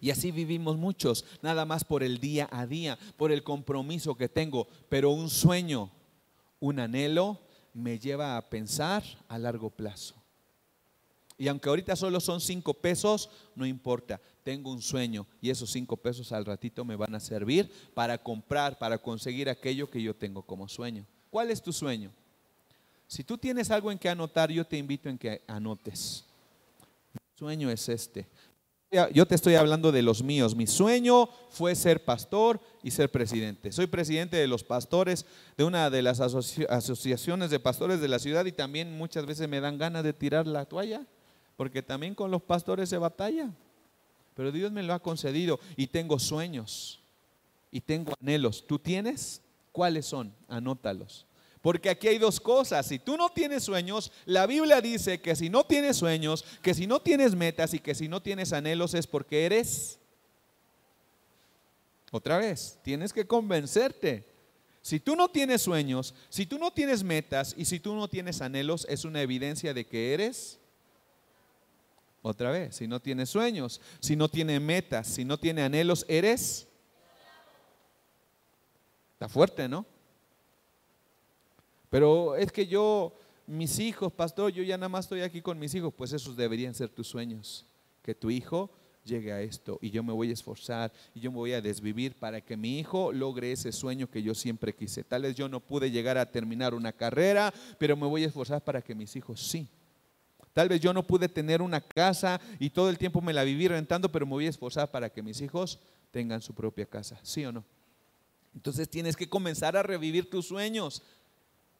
Y 0.00 0.10
así 0.10 0.32
vivimos 0.32 0.76
muchos, 0.76 1.24
nada 1.42 1.64
más 1.64 1.84
por 1.84 2.02
el 2.02 2.18
día 2.18 2.48
a 2.50 2.66
día, 2.66 2.98
por 3.16 3.30
el 3.30 3.44
compromiso 3.44 4.16
que 4.16 4.28
tengo, 4.28 4.66
pero 4.88 5.10
un 5.10 5.30
sueño, 5.30 5.90
un 6.58 6.80
anhelo 6.80 7.38
me 7.72 7.98
lleva 7.98 8.36
a 8.36 8.50
pensar 8.50 9.04
a 9.28 9.38
largo 9.38 9.70
plazo. 9.70 10.16
Y 11.38 11.48
aunque 11.48 11.68
ahorita 11.68 11.96
solo 11.96 12.20
son 12.20 12.40
cinco 12.40 12.74
pesos, 12.74 13.30
no 13.54 13.64
importa, 13.64 14.20
tengo 14.42 14.70
un 14.70 14.82
sueño 14.82 15.26
y 15.40 15.50
esos 15.50 15.70
cinco 15.70 15.96
pesos 15.96 16.32
al 16.32 16.44
ratito 16.44 16.84
me 16.84 16.96
van 16.96 17.14
a 17.14 17.20
servir 17.20 17.70
para 17.94 18.18
comprar, 18.18 18.78
para 18.78 18.98
conseguir 18.98 19.48
aquello 19.48 19.88
que 19.88 20.02
yo 20.02 20.14
tengo 20.14 20.42
como 20.42 20.68
sueño. 20.68 21.06
¿Cuál 21.30 21.50
es 21.50 21.62
tu 21.62 21.72
sueño? 21.72 22.12
Si 23.06 23.24
tú 23.24 23.38
tienes 23.38 23.70
algo 23.70 23.90
en 23.90 23.98
que 23.98 24.08
anotar, 24.08 24.50
yo 24.50 24.64
te 24.64 24.76
invito 24.76 25.08
en 25.08 25.18
que 25.18 25.42
anotes. 25.46 26.24
Sueño 27.42 27.70
es 27.70 27.88
este. 27.88 28.28
Yo 29.12 29.26
te 29.26 29.34
estoy 29.34 29.56
hablando 29.56 29.90
de 29.90 30.00
los 30.00 30.22
míos. 30.22 30.54
Mi 30.54 30.68
sueño 30.68 31.28
fue 31.50 31.74
ser 31.74 32.04
pastor 32.04 32.60
y 32.84 32.92
ser 32.92 33.10
presidente. 33.10 33.72
Soy 33.72 33.88
presidente 33.88 34.36
de 34.36 34.46
los 34.46 34.62
pastores 34.62 35.26
de 35.56 35.64
una 35.64 35.90
de 35.90 36.02
las 36.02 36.20
asociaciones 36.20 37.50
de 37.50 37.58
pastores 37.58 38.00
de 38.00 38.06
la 38.06 38.20
ciudad 38.20 38.44
y 38.44 38.52
también 38.52 38.96
muchas 38.96 39.26
veces 39.26 39.48
me 39.48 39.60
dan 39.60 39.76
ganas 39.76 40.04
de 40.04 40.12
tirar 40.12 40.46
la 40.46 40.66
toalla 40.66 41.04
porque 41.56 41.82
también 41.82 42.14
con 42.14 42.30
los 42.30 42.42
pastores 42.42 42.88
se 42.88 42.96
batalla. 42.96 43.50
Pero 44.36 44.52
Dios 44.52 44.70
me 44.70 44.84
lo 44.84 44.94
ha 44.94 45.00
concedido 45.00 45.58
y 45.76 45.88
tengo 45.88 46.20
sueños 46.20 47.00
y 47.72 47.80
tengo 47.80 48.12
anhelos. 48.20 48.64
¿Tú 48.64 48.78
tienes? 48.78 49.42
¿Cuáles 49.72 50.06
son? 50.06 50.32
Anótalos. 50.46 51.26
Porque 51.62 51.88
aquí 51.88 52.08
hay 52.08 52.18
dos 52.18 52.40
cosas. 52.40 52.86
Si 52.86 52.98
tú 52.98 53.16
no 53.16 53.30
tienes 53.30 53.62
sueños, 53.62 54.10
la 54.26 54.46
Biblia 54.46 54.80
dice 54.80 55.20
que 55.20 55.36
si 55.36 55.48
no 55.48 55.64
tienes 55.64 55.96
sueños, 55.96 56.44
que 56.60 56.74
si 56.74 56.88
no 56.88 57.00
tienes 57.00 57.36
metas 57.36 57.72
y 57.72 57.78
que 57.78 57.94
si 57.94 58.08
no 58.08 58.20
tienes 58.20 58.52
anhelos 58.52 58.94
es 58.94 59.06
porque 59.06 59.46
eres... 59.46 59.98
Otra 62.10 62.36
vez, 62.36 62.78
tienes 62.82 63.12
que 63.12 63.26
convencerte. 63.26 64.26
Si 64.82 64.98
tú 65.00 65.14
no 65.14 65.30
tienes 65.30 65.62
sueños, 65.62 66.14
si 66.28 66.44
tú 66.44 66.58
no 66.58 66.72
tienes 66.72 67.04
metas 67.04 67.54
y 67.56 67.64
si 67.64 67.78
tú 67.78 67.94
no 67.94 68.08
tienes 68.08 68.42
anhelos, 68.42 68.84
es 68.90 69.04
una 69.04 69.22
evidencia 69.22 69.72
de 69.72 69.86
que 69.86 70.12
eres 70.12 70.58
otra 72.22 72.50
vez, 72.50 72.76
si 72.76 72.86
no 72.86 73.00
tienes 73.00 73.30
sueños, 73.30 73.80
si 74.00 74.14
no 74.14 74.28
tiene 74.28 74.60
metas, 74.60 75.06
si 75.06 75.24
no 75.24 75.38
tiene 75.38 75.62
anhelos, 75.62 76.04
eres... 76.08 76.68
Está 79.14 79.28
fuerte, 79.28 79.68
¿no? 79.68 79.86
Pero 81.92 82.36
es 82.36 82.50
que 82.50 82.66
yo, 82.66 83.12
mis 83.46 83.78
hijos, 83.78 84.10
pastor, 84.10 84.50
yo 84.50 84.62
ya 84.62 84.78
nada 84.78 84.88
más 84.88 85.04
estoy 85.04 85.20
aquí 85.20 85.42
con 85.42 85.58
mis 85.58 85.74
hijos, 85.74 85.92
pues 85.94 86.14
esos 86.14 86.34
deberían 86.38 86.74
ser 86.74 86.88
tus 86.88 87.06
sueños. 87.06 87.66
Que 88.00 88.14
tu 88.14 88.30
hijo 88.30 88.70
llegue 89.04 89.30
a 89.30 89.42
esto 89.42 89.78
y 89.82 89.90
yo 89.90 90.02
me 90.02 90.14
voy 90.14 90.30
a 90.30 90.32
esforzar 90.32 90.90
y 91.14 91.20
yo 91.20 91.30
me 91.30 91.36
voy 91.36 91.52
a 91.52 91.60
desvivir 91.60 92.14
para 92.18 92.40
que 92.40 92.56
mi 92.56 92.78
hijo 92.78 93.12
logre 93.12 93.52
ese 93.52 93.72
sueño 93.72 94.10
que 94.10 94.22
yo 94.22 94.34
siempre 94.34 94.74
quise. 94.74 95.04
Tal 95.04 95.20
vez 95.20 95.34
yo 95.34 95.50
no 95.50 95.60
pude 95.60 95.90
llegar 95.90 96.16
a 96.16 96.24
terminar 96.24 96.72
una 96.72 96.92
carrera, 96.92 97.52
pero 97.78 97.94
me 97.94 98.06
voy 98.06 98.24
a 98.24 98.28
esforzar 98.28 98.64
para 98.64 98.80
que 98.80 98.94
mis 98.94 99.14
hijos 99.14 99.42
sí. 99.42 99.68
Tal 100.54 100.70
vez 100.70 100.80
yo 100.80 100.94
no 100.94 101.06
pude 101.06 101.28
tener 101.28 101.60
una 101.60 101.82
casa 101.82 102.40
y 102.58 102.70
todo 102.70 102.88
el 102.88 102.96
tiempo 102.96 103.20
me 103.20 103.34
la 103.34 103.44
viví 103.44 103.68
rentando, 103.68 104.10
pero 104.10 104.24
me 104.24 104.32
voy 104.32 104.46
a 104.46 104.50
esforzar 104.50 104.90
para 104.90 105.10
que 105.10 105.22
mis 105.22 105.42
hijos 105.42 105.78
tengan 106.10 106.40
su 106.40 106.54
propia 106.54 106.86
casa, 106.86 107.20
¿sí 107.22 107.44
o 107.44 107.52
no? 107.52 107.62
Entonces 108.54 108.88
tienes 108.88 109.14
que 109.14 109.28
comenzar 109.28 109.76
a 109.76 109.82
revivir 109.82 110.30
tus 110.30 110.46
sueños. 110.46 111.02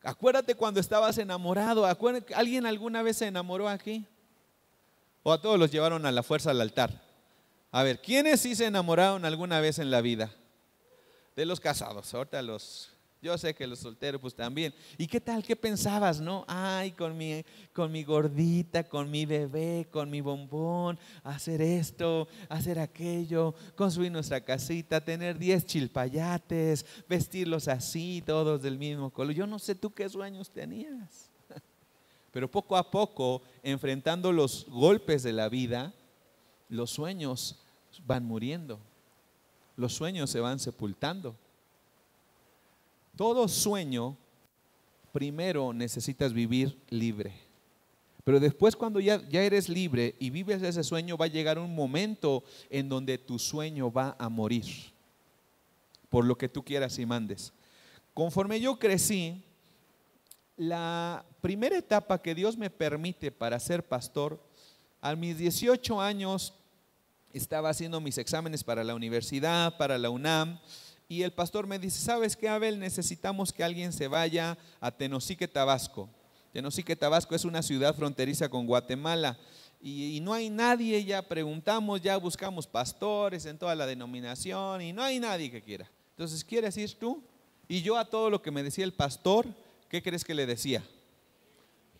Acuérdate 0.03 0.55
cuando 0.55 0.81
estabas 0.81 1.19
enamorado. 1.19 1.87
¿Alguien 2.35 2.67
alguna 2.67 3.03
vez 3.03 3.19
se 3.19 3.27
enamoró 3.27 3.69
aquí? 3.69 4.07
¿O 5.23 5.33
a 5.33 5.41
todos 5.41 5.59
los 5.59 5.71
llevaron 5.71 6.05
a 6.07 6.13
la 6.13 6.23
fuerza 6.23 6.51
al 6.51 6.61
altar? 6.61 7.01
A 7.71 7.83
ver, 7.83 8.03
¿quiénes 8.03 8.41
sí 8.41 8.55
se 8.55 8.67
enamoraron 8.67 9.25
alguna 9.25 9.61
vez 9.61 9.79
en 9.79 9.91
la 9.91 10.01
vida? 10.01 10.31
De 11.37 11.47
los 11.47 11.61
casados, 11.61 12.13
ahorita 12.13 12.43
los 12.43 12.91
yo 13.23 13.39
sé 13.39 13.55
que 13.55 13.69
los 13.69 13.79
solteros 13.79 14.21
pues 14.21 14.35
también. 14.35 14.75
¿Y 14.99 15.07
qué 15.07 15.21
tal? 15.21 15.45
¿Qué 15.45 15.55
pensabas, 15.55 16.21
no? 16.21 16.45
Ay, 16.49 16.91
con 16.91 17.17
mi, 17.17 17.45
con 17.73 17.93
mi 17.93 18.03
gordita, 18.03 18.83
con 18.83 19.09
mi 19.09 19.25
bebé, 19.25 19.87
con 19.93 20.11
mi 20.11 20.21
bombón, 20.21 20.99
hacer 21.23 21.63
esto, 21.63 22.27
hacer 22.49 22.81
aquello, 22.81 23.55
construir 23.77 24.11
nuestra 24.11 24.41
casita, 24.41 25.05
tener 25.05 25.39
10 25.39 25.65
chilpayates, 25.67 26.85
vestirlos 27.09 27.69
así, 27.69 28.25
todos 28.27 28.61
del 28.61 28.77
mismo 28.77 29.11
color. 29.11 29.33
Yo 29.33 29.47
no 29.47 29.61
sé 29.61 29.77
tú 29.77 29.95
qué 29.95 30.09
sueños 30.09 30.51
tenías. 30.51 31.31
Pero 32.33 32.51
poco 32.51 32.77
a 32.77 32.91
poco, 32.91 33.43
enfrentando 33.63 34.33
los 34.33 34.67
golpes 34.69 35.23
de 35.23 35.33
la 35.33 35.49
vida, 35.49 35.95
los 36.69 36.91
sueños 36.91 37.63
van 38.05 38.25
muriendo. 38.25 38.81
Los 39.77 39.95
sueños 39.95 40.29
se 40.29 40.41
van 40.41 40.59
sepultando. 40.59 41.37
Todo 43.17 43.47
sueño, 43.49 44.17
primero 45.13 45.73
necesitas 45.73 46.33
vivir 46.33 46.79
libre. 46.89 47.35
Pero 48.25 48.41
después 48.41 48.77
cuando 48.77 49.01
ya, 49.01 49.21
ya, 49.29 49.43
eres 49.43 49.69
libre 49.69 50.15
y 50.19 50.31
vives 50.31 50.63
ese 50.63 50.85
sueño, 50.85 51.17
va 51.17 51.27
a 51.27 51.29
llegar 51.29 51.59
un 51.59 51.75
momento 51.75 52.45
en 52.71 52.89
donde 52.89 53.19
tu 53.19 53.39
sueño 53.39 53.91
va 53.91 54.17
a 54.19 54.29
morir. 54.29 54.65
Por 56.09 56.25
lo 56.25 56.37
que 56.37 56.49
tú 56.49 56.65
quieras 56.65 56.99
y 56.99 57.07
mandes. 57.07 57.53
Conforme 58.15 58.61
yo 58.61 58.79
crecí, 58.79 59.43
la 60.57 61.25
primera 61.41 61.77
etapa 61.77 62.21
que 62.21 62.35
Dios 62.35 62.57
me 62.57 62.71
permite 62.71 63.33
para 63.33 63.59
ser 63.59 63.87
pastor, 63.87 64.41
a 65.01 65.17
mis 65.17 65.37
18 65.39 66.01
años 66.01 66.55
estaba 67.33 67.71
haciendo 67.71 68.01
mis 68.01 68.19
exámenes 68.19 68.63
para 68.63 68.85
la 68.85 68.95
universidad, 68.95 69.77
para 69.77 69.99
la 69.99 70.11
UNAM, 70.11 70.61
y 71.13 71.23
el 71.23 71.33
pastor 71.33 71.67
me 71.67 71.79
dice, 71.79 72.01
¿sabes 72.01 72.35
qué, 72.35 72.49
Abel? 72.49 72.79
Necesitamos 72.79 73.53
que 73.53 73.63
alguien 73.63 73.93
se 73.93 74.09
vaya 74.09 74.57
a 74.81 74.91
Tenosique, 74.91 75.47
Tabasco. 75.47 76.09
Tenosique, 76.55 76.97
Tabasco 76.97 77.35
es 77.35 77.45
una 77.45 77.61
ciudad 77.61 77.95
fronteriza 77.95 78.49
con 78.49 78.67
Guatemala. 78.67 79.39
Y, 79.83 80.21
no 80.23 80.33
hay 80.33 80.49
nadie, 80.49 81.05
ya 81.05 81.21
preguntamos, 81.21 82.01
ya 82.01 82.17
buscamos 82.17 82.67
pastores 82.67 83.45
en 83.45 83.59
toda 83.59 83.75
la 83.75 83.85
denominación 83.85 84.81
y 84.81 84.95
no 84.95 85.03
hay 85.03 85.21
nadie 85.21 85.51
que 85.51 85.61
quiera. 85.61 85.87
Entonces, 86.13 86.43
¿quieres 86.43 86.79
ir 86.79 86.95
tú? 86.95 87.23
Y 87.69 87.83
yo 87.83 87.99
a 87.99 88.07
todo 88.07 88.31
lo 88.31 88.41
que 88.41 88.51
me 88.51 88.63
decía 88.63 88.85
el 88.85 88.95
pastor, 88.95 89.47
¿qué 89.91 90.03
crees 90.03 90.25
que 90.25 90.33
le 90.33 90.47
decía? 90.47 90.83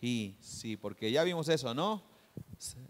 Y 0.01 0.37
sí, 0.41 0.75
porque 0.75 1.11
ya 1.11 1.23
vimos 1.23 1.49
eso, 1.49 1.75
¿no? 1.75 2.01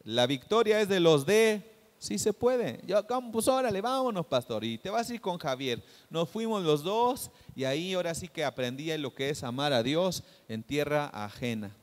La 0.05 0.25
victoria 0.25 0.79
es 0.79 0.87
de 0.87 1.01
los 1.01 1.25
de 1.25 1.72
Sí 2.03 2.19
se 2.19 2.33
puede. 2.33 2.81
Yo, 2.85 3.01
pues 3.31 3.47
órale, 3.47 3.79
vámonos, 3.79 4.25
pastor. 4.25 4.65
Y 4.65 4.77
te 4.77 4.89
vas 4.89 5.09
a 5.09 5.13
ir 5.13 5.21
con 5.21 5.37
Javier. 5.37 5.81
Nos 6.09 6.29
fuimos 6.29 6.61
los 6.61 6.83
dos 6.83 7.31
y 7.55 7.63
ahí 7.63 7.93
ahora 7.93 8.13
sí 8.13 8.27
que 8.27 8.43
aprendí 8.43 8.91
lo 8.97 9.13
que 9.13 9.29
es 9.29 9.41
amar 9.41 9.71
a 9.71 9.81
Dios 9.81 10.21
en 10.49 10.63
tierra 10.63 11.05
ajena. 11.13 11.73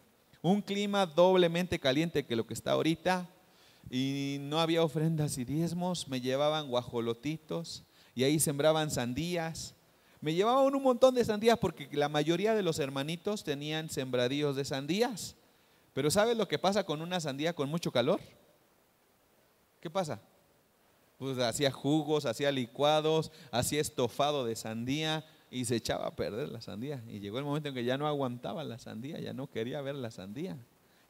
Un 0.43 0.61
clima 0.61 1.07
doblemente 1.07 1.79
caliente 1.79 2.27
que 2.27 2.37
lo 2.37 2.47
que 2.47 2.53
está 2.53 2.73
ahorita. 2.73 3.31
Y 3.91 4.37
no 4.43 4.61
había 4.61 4.83
ofrendas 4.83 5.39
y 5.39 5.47
diezmos. 5.47 6.07
Me 6.07 6.21
llevaban 6.21 6.69
guajolotitos 6.69 7.85
y 8.15 8.25
ahí 8.25 8.39
sembraban 8.41 8.91
sandías. 8.91 9.75
Me 10.21 10.35
llevaban 10.35 10.75
un 10.75 10.83
montón 10.83 11.15
de 11.15 11.25
sandías 11.25 11.59
porque 11.59 11.89
la 11.93 12.11
mayoría 12.11 12.55
de 12.55 12.63
los 12.63 12.79
hermanitos 12.79 13.43
tenían 13.43 13.89
sembradíos 13.89 14.55
de 14.55 14.67
sandías. 14.67 15.35
Pero 15.95 16.11
¿sabes 16.11 16.37
lo 16.37 16.47
que 16.47 16.59
pasa 16.59 16.85
con 16.85 17.01
una 17.01 17.21
sandía 17.21 17.55
con 17.55 17.71
mucho 17.71 17.91
calor? 17.91 18.21
¿Qué 19.81 19.91
pasa? 19.91 20.21
Pues 21.19 21.39
hacía 21.39 21.71
jugos, 21.71 22.27
hacía 22.27 22.53
licuados, 22.53 23.33
hacía 23.51 23.81
estofado 23.81 24.45
de 24.45 24.57
sandía 24.57 25.25
y 25.51 25.65
se 25.65 25.77
echaba 25.77 26.07
a 26.07 26.17
perder 26.17 26.49
la 26.49 26.61
sandía. 26.61 27.03
Y 27.09 27.21
llegó 27.21 27.39
el 27.39 27.45
momento 27.45 27.69
en 27.69 27.75
que 27.75 27.85
ya 27.85 27.99
no 27.99 28.07
aguantaba 28.07 28.65
la 28.65 28.79
sandía, 28.79 29.19
ya 29.21 29.33
no 29.33 29.51
quería 29.51 29.81
ver 29.83 29.97
la 29.97 30.11
sandía. 30.11 30.57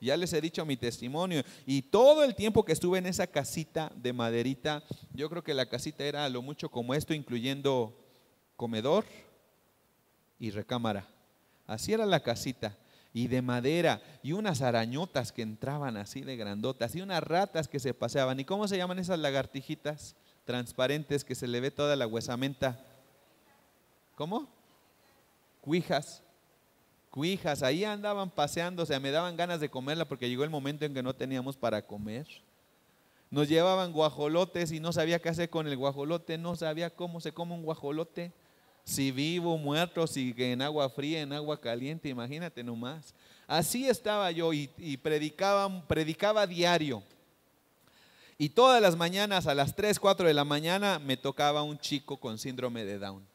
Ya 0.01 0.17
les 0.17 0.33
he 0.33 0.41
dicho 0.41 0.65
mi 0.65 0.77
testimonio. 0.77 1.43
Y 1.67 1.83
todo 1.83 2.25
el 2.25 2.35
tiempo 2.35 2.65
que 2.65 2.73
estuve 2.73 2.99
en 2.99 3.07
esa 3.07 3.27
casita 3.27 3.93
de 3.97 4.13
maderita, 4.13 4.83
yo 5.13 5.29
creo 5.29 5.45
que 5.45 5.53
la 5.53 5.69
casita 5.69 6.05
era 6.05 6.29
lo 6.29 6.41
mucho 6.41 6.71
como 6.71 6.95
esto, 6.95 7.13
incluyendo 7.13 7.95
comedor 8.57 9.05
y 10.39 10.51
recámara. 10.51 11.07
Así 11.67 11.93
era 11.93 12.07
la 12.07 12.21
casita 12.21 12.77
y 13.13 13.29
de 13.29 13.43
madera 13.43 14.01
y 14.23 14.33
unas 14.33 14.63
arañotas 14.63 15.33
que 15.33 15.43
entraban 15.43 15.97
así 15.97 16.21
de 16.21 16.37
grandotas 16.37 16.95
y 16.95 17.01
unas 17.01 17.23
ratas 17.23 17.69
que 17.69 17.81
se 17.81 17.95
paseaban. 17.95 18.39
¿Y 18.41 18.45
cómo 18.45 18.69
se 18.69 18.77
llaman 18.77 18.99
esas 18.99 19.19
lagartijitas 19.19 20.15
transparentes 20.45 21.25
que 21.25 21.35
se 21.35 21.49
le 21.49 21.61
ve 21.61 21.71
toda 21.71 21.97
la 21.97 22.07
huesamenta? 22.07 22.79
¿Cómo? 24.15 24.49
Cuijas. 25.61 26.23
Cuijas, 27.11 27.65
ahí 27.65 27.85
andaban 27.85 28.31
paseando, 28.31 28.85
o 28.85 28.87
sea, 28.87 29.01
me 29.01 29.11
daban 29.11 29.37
ganas 29.37 29.59
de 29.59 29.69
comerla 29.69 30.05
porque 30.05 30.29
llegó 30.29 30.45
el 30.45 30.51
momento 30.51 30.85
en 30.85 30.95
que 30.95 31.03
no 31.03 31.15
teníamos 31.15 31.57
para 31.57 31.85
comer. 31.85 32.27
Nos 33.31 33.49
llevaban 33.49 33.93
guajolotes 33.93 34.71
y 34.71 34.79
no 34.79 34.93
sabía 34.93 35.21
qué 35.21 35.29
hacer 35.29 35.51
con 35.51 35.67
el 35.67 35.77
guajolote, 35.77 36.39
no 36.39 36.55
sabía 36.55 36.91
cómo 36.91 37.21
se 37.21 37.33
come 37.33 37.55
un 37.55 37.63
guajolote 37.63 38.33
si 38.85 39.11
vivo, 39.11 39.57
muerto, 39.57 40.07
si 40.07 40.35
en 40.37 40.63
agua 40.63 40.89
fría, 40.89 41.21
en 41.21 41.33
agua 41.33 41.61
caliente, 41.61 42.09
imagínate 42.09 42.63
nomás. 42.63 43.15
Así 43.47 43.89
estaba 43.89 44.31
yo 44.31 44.53
y, 44.53 44.69
predicaba, 45.03 45.87
predicaba 45.87 46.47
diario. 46.47 47.03
Y 48.39 48.49
todas 48.49 48.81
las 48.81 48.97
mañanas 48.97 49.47
a 49.47 49.55
las 49.55 49.75
3, 49.75 49.99
4 49.99 50.27
de 50.27 50.35
la 50.35 50.45
mañana 50.45 50.99
me 50.99 51.17
tocaba 51.17 51.63
un 51.63 51.79
chico 51.79 52.17
con 52.17 52.39
síndrome 52.39 52.85
de 52.85 52.99
Down. 52.99 53.27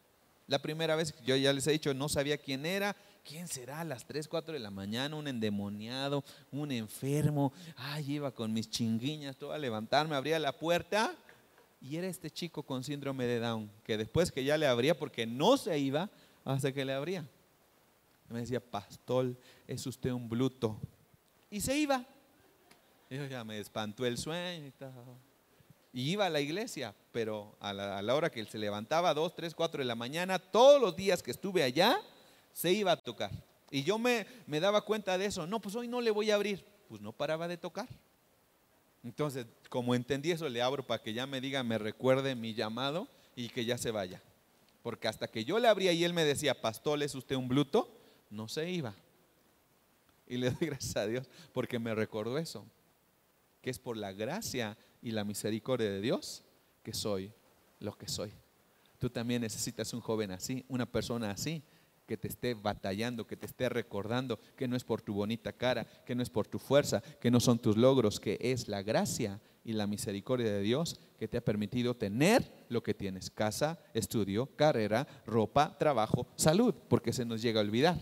La 0.48 0.60
primera 0.60 0.96
vez, 0.96 1.14
yo 1.26 1.36
ya 1.36 1.54
les 1.54 1.68
he 1.68 1.72
dicho, 1.72 1.94
no 1.94 2.10
sabía 2.10 2.38
quién 2.38 2.66
era, 2.66 2.96
¿Quién 3.26 3.48
será 3.48 3.80
a 3.80 3.84
las 3.84 4.06
3, 4.06 4.28
4 4.28 4.54
de 4.54 4.60
la 4.60 4.70
mañana? 4.70 5.16
Un 5.16 5.28
endemoniado, 5.28 6.24
un 6.52 6.72
enfermo. 6.72 7.52
Ay, 7.76 8.14
iba 8.14 8.30
con 8.30 8.54
mis 8.54 8.70
chinguiñas, 8.70 9.36
todo 9.36 9.52
a 9.52 9.58
levantarme, 9.58 10.16
abría 10.16 10.38
la 10.38 10.52
puerta 10.52 11.12
y 11.82 11.98
era 11.98 12.08
este 12.08 12.32
chico 12.32 12.64
con 12.64 12.84
síndrome 12.84 13.26
de 13.26 13.40
Down, 13.40 13.72
que 13.84 13.98
después 13.98 14.32
que 14.32 14.44
ya 14.44 14.58
le 14.58 14.68
abría, 14.68 14.98
porque 14.98 15.26
no 15.26 15.58
se 15.58 15.78
iba, 15.78 16.10
hasta 16.44 16.72
que 16.72 16.86
le 16.86 16.94
abría. 16.94 17.28
Me 18.30 18.40
decía, 18.40 18.60
pastor, 18.60 19.36
es 19.68 19.86
usted 19.86 20.12
un 20.12 20.28
bruto. 20.28 20.80
Y 21.50 21.62
se 21.62 21.78
iba. 21.78 22.06
Yo 23.10 23.26
ya 23.28 23.44
me 23.44 23.60
espantó 23.60 24.06
el 24.06 24.18
sueño 24.18 24.66
y 25.94 26.00
Y 26.00 26.12
iba 26.12 26.26
a 26.26 26.30
la 26.30 26.42
iglesia, 26.42 26.94
pero 27.12 27.56
a 27.60 27.72
la, 27.72 27.98
a 28.00 28.02
la 28.02 28.16
hora 28.16 28.32
que 28.32 28.40
él 28.40 28.48
se 28.48 28.58
levantaba, 28.58 29.14
2, 29.14 29.36
3, 29.36 29.54
4 29.54 29.80
de 29.80 29.86
la 29.86 29.96
mañana, 29.96 30.40
todos 30.40 30.82
los 30.82 30.96
días 30.96 31.22
que 31.22 31.32
estuve 31.32 31.62
allá, 31.62 31.98
se 32.52 32.72
iba 32.72 32.94
a 32.94 32.98
tocar. 32.98 33.32
Y 33.70 33.84
yo 33.84 33.98
me, 33.98 34.26
me 34.48 34.60
daba 34.60 34.82
cuenta 34.82 35.18
de 35.18 35.26
eso. 35.26 35.46
No, 35.46 35.60
pues 35.60 35.76
hoy 35.76 35.88
no 35.88 36.02
le 36.02 36.12
voy 36.12 36.32
a 36.32 36.36
abrir. 36.36 36.66
Pues 36.88 37.02
no 37.02 37.12
paraba 37.12 37.48
de 37.48 37.58
tocar. 37.58 37.88
Entonces, 39.06 39.46
como 39.70 39.94
entendí 39.94 40.32
eso, 40.32 40.50
le 40.50 40.64
abro 40.64 40.86
para 40.86 41.02
que 41.02 41.14
ya 41.14 41.28
me 41.28 41.40
diga, 41.40 41.62
me 41.62 41.78
recuerde 41.78 42.34
mi 42.34 42.56
llamado 42.56 43.08
y 43.36 43.50
que 43.50 43.64
ya 43.64 43.78
se 43.78 43.92
vaya. 43.92 44.20
Porque 44.82 45.08
hasta 45.08 45.28
que 45.28 45.46
yo 45.46 45.60
le 45.60 45.68
abría 45.68 45.94
y 45.94 46.04
él 46.04 46.12
me 46.12 46.26
decía, 46.26 46.60
pastor, 46.60 47.02
¿es 47.04 47.14
usted 47.14 47.36
un 47.36 47.48
bluto? 47.48 47.96
No 48.32 48.48
se 48.48 48.68
iba. 48.72 48.96
Y 50.28 50.38
le 50.38 50.50
doy 50.52 50.68
gracias 50.68 50.96
a 50.96 51.06
Dios 51.06 51.30
porque 51.54 51.78
me 51.78 51.94
recordó 51.94 52.40
eso, 52.40 52.66
que 53.62 53.70
es 53.70 53.78
por 53.78 53.96
la 53.96 54.12
gracia 54.12 54.76
y 55.04 55.12
la 55.12 55.24
misericordia 55.24 55.92
de 55.92 56.02
Dios 56.02 56.44
que 56.82 56.94
soy 56.94 57.32
lo 57.80 57.96
que 57.96 58.08
soy. 58.08 58.34
Tú 58.98 59.12
también 59.12 59.44
necesitas 59.44 59.94
un 59.94 60.02
joven 60.02 60.32
así, 60.32 60.66
una 60.68 60.88
persona 60.88 61.30
así, 61.30 61.62
que 62.06 62.18
te 62.18 62.28
esté 62.28 62.54
batallando, 62.54 63.28
que 63.28 63.38
te 63.38 63.46
esté 63.46 63.70
recordando 63.70 64.40
que 64.56 64.68
no 64.68 64.76
es 64.76 64.84
por 64.84 65.02
tu 65.02 65.14
bonita 65.14 65.54
cara, 65.54 65.86
que 66.06 66.16
no 66.16 66.24
es 66.24 66.30
por 66.30 66.48
tu 66.48 66.60
fuerza, 66.60 67.02
que 67.20 67.32
no 67.32 67.40
son 67.40 67.60
tus 67.60 67.78
logros, 67.78 68.20
que 68.20 68.38
es 68.40 68.68
la 68.68 68.84
gracia 68.84 69.40
y 69.64 69.74
la 69.74 69.88
misericordia 69.88 70.52
de 70.52 70.62
Dios 70.62 71.00
que 71.18 71.28
te 71.28 71.38
ha 71.38 71.44
permitido 71.44 71.96
tener 71.96 72.66
lo 72.70 72.84
que 72.84 72.94
tienes, 72.94 73.30
casa, 73.30 73.80
estudio, 73.94 74.48
carrera, 74.56 75.08
ropa, 75.26 75.76
trabajo, 75.78 76.28
salud, 76.36 76.74
porque 76.88 77.14
se 77.14 77.26
nos 77.26 77.42
llega 77.42 77.60
a 77.60 77.64
olvidar. 77.64 78.00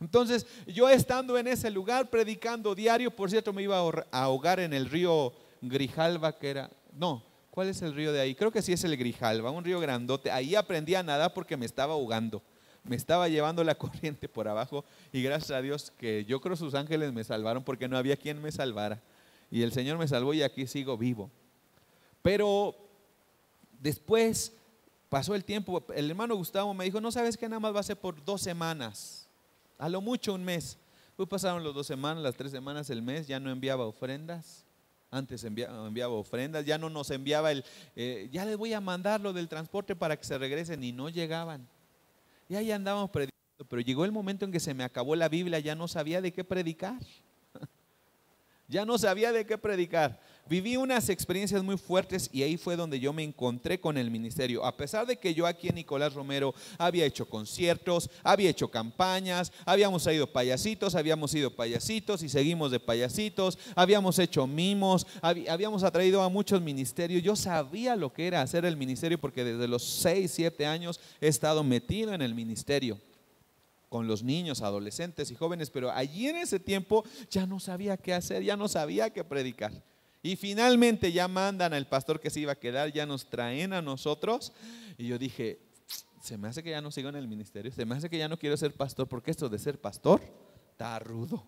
Entonces, 0.00 0.46
yo 0.66 0.90
estando 0.90 1.38
en 1.38 1.46
ese 1.46 1.70
lugar 1.70 2.10
predicando 2.10 2.74
diario, 2.74 3.10
por 3.10 3.30
cierto, 3.30 3.52
me 3.52 3.62
iba 3.62 3.78
a 3.78 4.22
ahogar 4.22 4.60
en 4.60 4.74
el 4.74 4.90
río 4.90 5.32
Grijalva, 5.62 6.38
que 6.38 6.50
era, 6.50 6.70
no, 6.92 7.24
¿cuál 7.50 7.68
es 7.68 7.80
el 7.80 7.94
río 7.94 8.12
de 8.12 8.20
ahí? 8.20 8.34
Creo 8.34 8.52
que 8.52 8.60
sí 8.60 8.74
es 8.74 8.84
el 8.84 8.96
Grijalva, 8.98 9.50
un 9.50 9.64
río 9.64 9.80
grandote. 9.80 10.30
Ahí 10.30 10.54
aprendí 10.54 10.94
a 10.94 11.02
nadar 11.02 11.32
porque 11.32 11.56
me 11.56 11.64
estaba 11.64 11.94
ahogando 11.94 12.42
me 12.88 12.96
estaba 12.96 13.28
llevando 13.28 13.64
la 13.64 13.74
corriente 13.78 14.28
por 14.28 14.48
abajo 14.48 14.84
y 15.12 15.22
gracias 15.22 15.52
a 15.52 15.62
Dios 15.62 15.92
que 15.98 16.24
yo 16.24 16.40
creo 16.40 16.56
sus 16.56 16.74
ángeles 16.74 17.12
me 17.12 17.24
salvaron 17.24 17.62
porque 17.62 17.88
no 17.88 17.96
había 17.96 18.16
quien 18.16 18.40
me 18.40 18.52
salvara. 18.52 19.00
Y 19.50 19.62
el 19.62 19.72
Señor 19.72 19.98
me 19.98 20.08
salvó 20.08 20.34
y 20.34 20.42
aquí 20.42 20.66
sigo 20.66 20.96
vivo. 20.96 21.30
Pero 22.22 22.74
después 23.80 24.52
pasó 25.08 25.34
el 25.34 25.44
tiempo, 25.44 25.84
el 25.94 26.10
hermano 26.10 26.34
Gustavo 26.34 26.74
me 26.74 26.84
dijo, 26.84 27.00
no 27.00 27.12
sabes 27.12 27.36
que 27.36 27.48
nada 27.48 27.60
más 27.60 27.74
va 27.74 27.80
a 27.80 27.84
ser 27.84 27.96
por 27.96 28.24
dos 28.24 28.42
semanas, 28.42 29.28
a 29.78 29.88
lo 29.88 30.00
mucho 30.00 30.34
un 30.34 30.44
mes. 30.44 30.78
Pues 31.16 31.28
pasaron 31.28 31.64
las 31.64 31.72
dos 31.72 31.86
semanas, 31.86 32.22
las 32.22 32.36
tres 32.36 32.50
semanas, 32.50 32.90
el 32.90 33.00
mes, 33.00 33.26
ya 33.26 33.40
no 33.40 33.50
enviaba 33.50 33.86
ofrendas. 33.86 34.64
Antes 35.10 35.44
enviaba, 35.44 36.08
ofrendas, 36.08 36.66
ya 36.66 36.78
no 36.78 36.90
nos 36.90 37.10
enviaba 37.10 37.52
el, 37.52 37.64
eh, 37.94 38.28
ya 38.32 38.44
les 38.44 38.56
voy 38.56 38.72
a 38.72 38.80
mandar 38.80 39.20
lo 39.20 39.32
del 39.32 39.48
transporte 39.48 39.94
para 39.94 40.16
que 40.16 40.24
se 40.24 40.36
regresen 40.36 40.82
y 40.82 40.92
no 40.92 41.08
llegaban. 41.08 41.66
Y 42.48 42.54
ahí 42.54 42.70
andábamos 42.70 43.10
predicando, 43.10 43.66
pero 43.68 43.82
llegó 43.82 44.04
el 44.04 44.12
momento 44.12 44.44
en 44.44 44.52
que 44.52 44.60
se 44.60 44.74
me 44.74 44.84
acabó 44.84 45.16
la 45.16 45.28
Biblia, 45.28 45.58
ya 45.58 45.74
no 45.74 45.88
sabía 45.88 46.20
de 46.20 46.32
qué 46.32 46.44
predicar. 46.44 46.98
ya 48.68 48.84
no 48.84 48.98
sabía 48.98 49.32
de 49.32 49.46
qué 49.46 49.58
predicar. 49.58 50.20
Viví 50.48 50.76
unas 50.76 51.08
experiencias 51.08 51.64
muy 51.64 51.76
fuertes 51.76 52.30
y 52.32 52.44
ahí 52.44 52.56
fue 52.56 52.76
donde 52.76 53.00
yo 53.00 53.12
me 53.12 53.24
encontré 53.24 53.80
con 53.80 53.98
el 53.98 54.12
ministerio. 54.12 54.64
A 54.64 54.76
pesar 54.76 55.04
de 55.04 55.16
que 55.16 55.34
yo 55.34 55.44
aquí 55.44 55.68
en 55.68 55.74
Nicolás 55.74 56.14
Romero 56.14 56.54
había 56.78 57.04
hecho 57.04 57.28
conciertos, 57.28 58.08
había 58.22 58.50
hecho 58.50 58.68
campañas, 58.68 59.50
habíamos 59.64 60.06
ido 60.06 60.28
payasitos, 60.32 60.94
habíamos 60.94 61.34
ido 61.34 61.50
payasitos 61.50 62.22
y 62.22 62.28
seguimos 62.28 62.70
de 62.70 62.78
payasitos, 62.78 63.58
habíamos 63.74 64.20
hecho 64.20 64.46
mimos, 64.46 65.06
habíamos 65.20 65.82
atraído 65.82 66.22
a 66.22 66.28
muchos 66.28 66.62
ministerios. 66.62 67.24
Yo 67.24 67.34
sabía 67.34 67.96
lo 67.96 68.12
que 68.12 68.28
era 68.28 68.40
hacer 68.40 68.64
el 68.64 68.76
ministerio 68.76 69.20
porque 69.20 69.42
desde 69.42 69.66
los 69.66 69.82
6, 69.82 70.30
7 70.30 70.64
años 70.64 71.00
he 71.20 71.26
estado 71.26 71.64
metido 71.64 72.14
en 72.14 72.22
el 72.22 72.36
ministerio 72.36 73.00
con 73.88 74.06
los 74.06 74.22
niños, 74.22 74.62
adolescentes 74.62 75.30
y 75.32 75.34
jóvenes, 75.34 75.70
pero 75.70 75.90
allí 75.90 76.28
en 76.28 76.36
ese 76.36 76.60
tiempo 76.60 77.04
ya 77.30 77.46
no 77.46 77.58
sabía 77.58 77.96
qué 77.96 78.14
hacer, 78.14 78.44
ya 78.44 78.56
no 78.56 78.68
sabía 78.68 79.10
qué 79.10 79.24
predicar. 79.24 79.72
Y 80.26 80.34
finalmente 80.34 81.12
ya 81.12 81.28
mandan 81.28 81.72
al 81.72 81.86
pastor 81.86 82.18
que 82.18 82.30
se 82.30 82.40
iba 82.40 82.50
a 82.50 82.58
quedar, 82.58 82.92
ya 82.92 83.06
nos 83.06 83.26
traen 83.26 83.72
a 83.72 83.80
nosotros. 83.80 84.52
Y 84.98 85.06
yo 85.06 85.20
dije, 85.20 85.60
se 86.20 86.36
me 86.36 86.48
hace 86.48 86.64
que 86.64 86.70
ya 86.70 86.80
no 86.80 86.90
sigo 86.90 87.08
en 87.10 87.14
el 87.14 87.28
ministerio, 87.28 87.70
se 87.70 87.86
me 87.86 87.94
hace 87.94 88.10
que 88.10 88.18
ya 88.18 88.26
no 88.26 88.36
quiero 88.36 88.56
ser 88.56 88.74
pastor, 88.74 89.06
porque 89.06 89.30
esto 89.30 89.48
de 89.48 89.60
ser 89.60 89.80
pastor 89.80 90.20
está 90.72 90.98
rudo. 90.98 91.46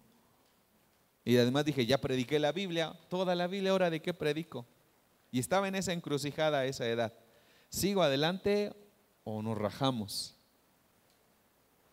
Y 1.24 1.36
además 1.38 1.64
dije, 1.64 1.86
ya 1.86 1.98
prediqué 1.98 2.38
la 2.38 2.52
Biblia, 2.52 2.96
toda 3.08 3.34
la 3.34 3.48
Biblia, 3.48 3.72
ahora 3.72 3.90
de 3.90 4.00
qué 4.00 4.14
predico. 4.14 4.64
Y 5.32 5.40
estaba 5.40 5.66
en 5.66 5.74
esa 5.74 5.92
encrucijada 5.92 6.60
a 6.60 6.66
esa 6.66 6.86
edad. 6.86 7.12
¿Sigo 7.70 8.04
adelante 8.04 8.72
o 9.24 9.42
nos 9.42 9.58
rajamos? 9.58 10.36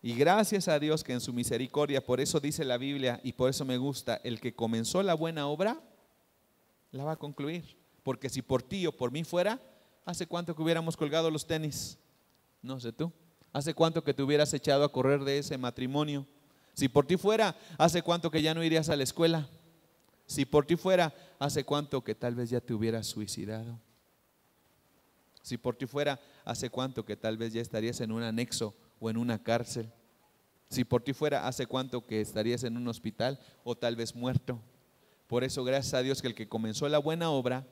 Y 0.03 0.13
gracias 0.13 0.67
a 0.67 0.77
Dios 0.77 1.03
que 1.03 1.13
en 1.13 1.19
su 1.19 1.33
misericordia, 1.33 2.05
por 2.05 2.21
eso 2.21 2.39
dice 2.39 2.63
la 2.63 2.77
Biblia 2.77 3.19
y 3.23 3.33
por 3.33 3.49
eso 3.49 3.65
me 3.65 3.77
gusta, 3.77 4.21
el 4.23 4.39
que 4.39 4.53
comenzó 4.53 5.01
la 5.01 5.15
buena 5.15 5.47
obra, 5.47 5.81
la 6.95 7.03
va 7.03 7.11
a 7.13 7.17
concluir. 7.17 7.77
Porque 8.03 8.29
si 8.29 8.41
por 8.41 8.63
ti 8.63 8.87
o 8.87 8.91
por 8.91 9.11
mí 9.11 9.23
fuera, 9.23 9.59
¿hace 10.05 10.25
cuánto 10.25 10.55
que 10.55 10.61
hubiéramos 10.61 10.95
colgado 10.95 11.29
los 11.29 11.45
tenis? 11.45 11.97
No 12.61 12.79
sé 12.79 12.91
tú. 12.91 13.11
¿Hace 13.51 13.73
cuánto 13.73 14.03
que 14.03 14.13
te 14.13 14.23
hubieras 14.23 14.53
echado 14.53 14.83
a 14.83 14.91
correr 14.91 15.23
de 15.23 15.37
ese 15.37 15.57
matrimonio? 15.57 16.25
Si 16.73 16.87
por 16.87 17.05
ti 17.05 17.17
fuera, 17.17 17.55
¿hace 17.77 18.01
cuánto 18.01 18.29
que 18.31 18.41
ya 18.41 18.53
no 18.53 18.63
irías 18.63 18.89
a 18.89 18.95
la 18.95 19.03
escuela? 19.03 19.47
Si 20.25 20.45
por 20.45 20.65
ti 20.65 20.75
fuera, 20.75 21.13
¿hace 21.39 21.63
cuánto 21.63 22.03
que 22.03 22.15
tal 22.15 22.35
vez 22.35 22.49
ya 22.49 22.59
te 22.59 22.73
hubieras 22.73 23.07
suicidado? 23.07 23.79
Si 25.41 25.57
por 25.57 25.75
ti 25.75 25.85
fuera, 25.85 26.19
¿hace 26.43 26.69
cuánto 26.69 27.05
que 27.05 27.15
tal 27.15 27.37
vez 27.37 27.53
ya 27.53 27.61
estarías 27.61 28.01
en 28.01 28.11
un 28.11 28.23
anexo 28.23 28.73
o 28.99 29.09
en 29.09 29.17
una 29.17 29.41
cárcel? 29.41 29.91
Si 30.69 30.83
por 30.83 31.01
ti 31.01 31.13
fuera, 31.13 31.47
¿hace 31.47 31.67
cuánto 31.67 32.05
que 32.05 32.19
estarías 32.21 32.63
en 32.63 32.75
un 32.75 32.87
hospital 32.87 33.39
o 33.63 33.75
tal 33.75 33.95
vez 33.95 34.15
muerto? 34.15 34.59
Por 35.27 35.43
eso, 35.43 35.63
gracias 35.63 35.93
a 35.93 36.01
Dios 36.01 36.21
que 36.21 36.27
el 36.27 36.35
que 36.35 36.47
comenzó 36.47 36.87
la 36.87 36.99
buena 36.99 37.29
obra, 37.29 37.65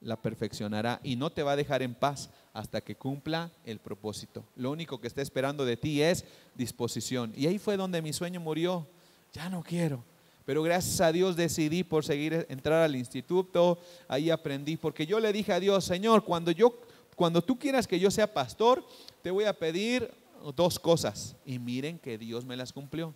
la 0.00 0.20
perfeccionará 0.20 1.00
y 1.02 1.16
no 1.16 1.30
te 1.30 1.42
va 1.42 1.52
a 1.52 1.56
dejar 1.56 1.82
en 1.82 1.94
paz 1.94 2.30
hasta 2.52 2.80
que 2.80 2.96
cumpla 2.96 3.50
el 3.64 3.78
propósito. 3.78 4.44
Lo 4.56 4.70
único 4.70 5.00
que 5.00 5.08
está 5.08 5.22
esperando 5.22 5.64
de 5.64 5.76
ti 5.76 6.02
es 6.02 6.24
disposición. 6.54 7.32
Y 7.36 7.46
ahí 7.46 7.58
fue 7.58 7.76
donde 7.76 8.02
mi 8.02 8.12
sueño 8.12 8.40
murió. 8.40 8.86
Ya 9.32 9.48
no 9.48 9.62
quiero. 9.62 10.04
Pero 10.44 10.62
gracias 10.62 11.00
a 11.00 11.12
Dios 11.12 11.36
decidí 11.36 11.84
por 11.84 12.04
seguir 12.04 12.46
entrar 12.48 12.82
al 12.82 12.96
instituto, 12.96 13.78
ahí 14.08 14.30
aprendí, 14.30 14.78
porque 14.78 15.06
yo 15.06 15.20
le 15.20 15.32
dije 15.32 15.52
a 15.52 15.60
Dios, 15.60 15.84
Señor, 15.84 16.24
cuando 16.24 16.50
yo 16.52 16.80
cuando 17.18 17.42
tú 17.42 17.58
quieras 17.58 17.88
que 17.88 17.98
yo 17.98 18.12
sea 18.12 18.32
pastor, 18.32 18.86
te 19.22 19.32
voy 19.32 19.44
a 19.44 19.52
pedir 19.52 20.08
dos 20.54 20.78
cosas. 20.78 21.34
Y 21.44 21.58
miren 21.58 21.98
que 21.98 22.16
Dios 22.16 22.44
me 22.44 22.56
las 22.56 22.72
cumplió 22.72 23.12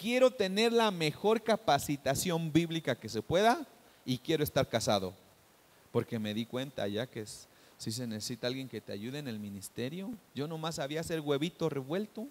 quiero 0.00 0.30
tener 0.30 0.72
la 0.72 0.90
mejor 0.90 1.42
capacitación 1.42 2.50
bíblica 2.50 2.94
que 2.94 3.10
se 3.10 3.20
pueda 3.20 3.66
y 4.06 4.16
quiero 4.16 4.42
estar 4.42 4.66
casado. 4.66 5.12
Porque 5.92 6.18
me 6.18 6.32
di 6.32 6.46
cuenta 6.46 6.88
ya 6.88 7.06
que 7.06 7.26
si 7.76 7.92
se 7.92 8.06
necesita 8.06 8.46
alguien 8.46 8.66
que 8.66 8.80
te 8.80 8.92
ayude 8.92 9.18
en 9.18 9.28
el 9.28 9.38
ministerio, 9.38 10.10
yo 10.34 10.48
nomás 10.48 10.76
sabía 10.76 11.00
hacer 11.00 11.20
huevito 11.20 11.68
revuelto. 11.68 12.26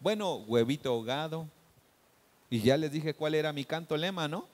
Bueno, 0.00 0.36
huevito 0.36 0.88
ahogado. 0.88 1.46
Y 2.48 2.60
ya 2.62 2.78
les 2.78 2.90
dije 2.90 3.12
cuál 3.12 3.34
era 3.34 3.52
mi 3.52 3.66
canto 3.66 3.94
lema, 3.94 4.26
¿no? 4.26 4.46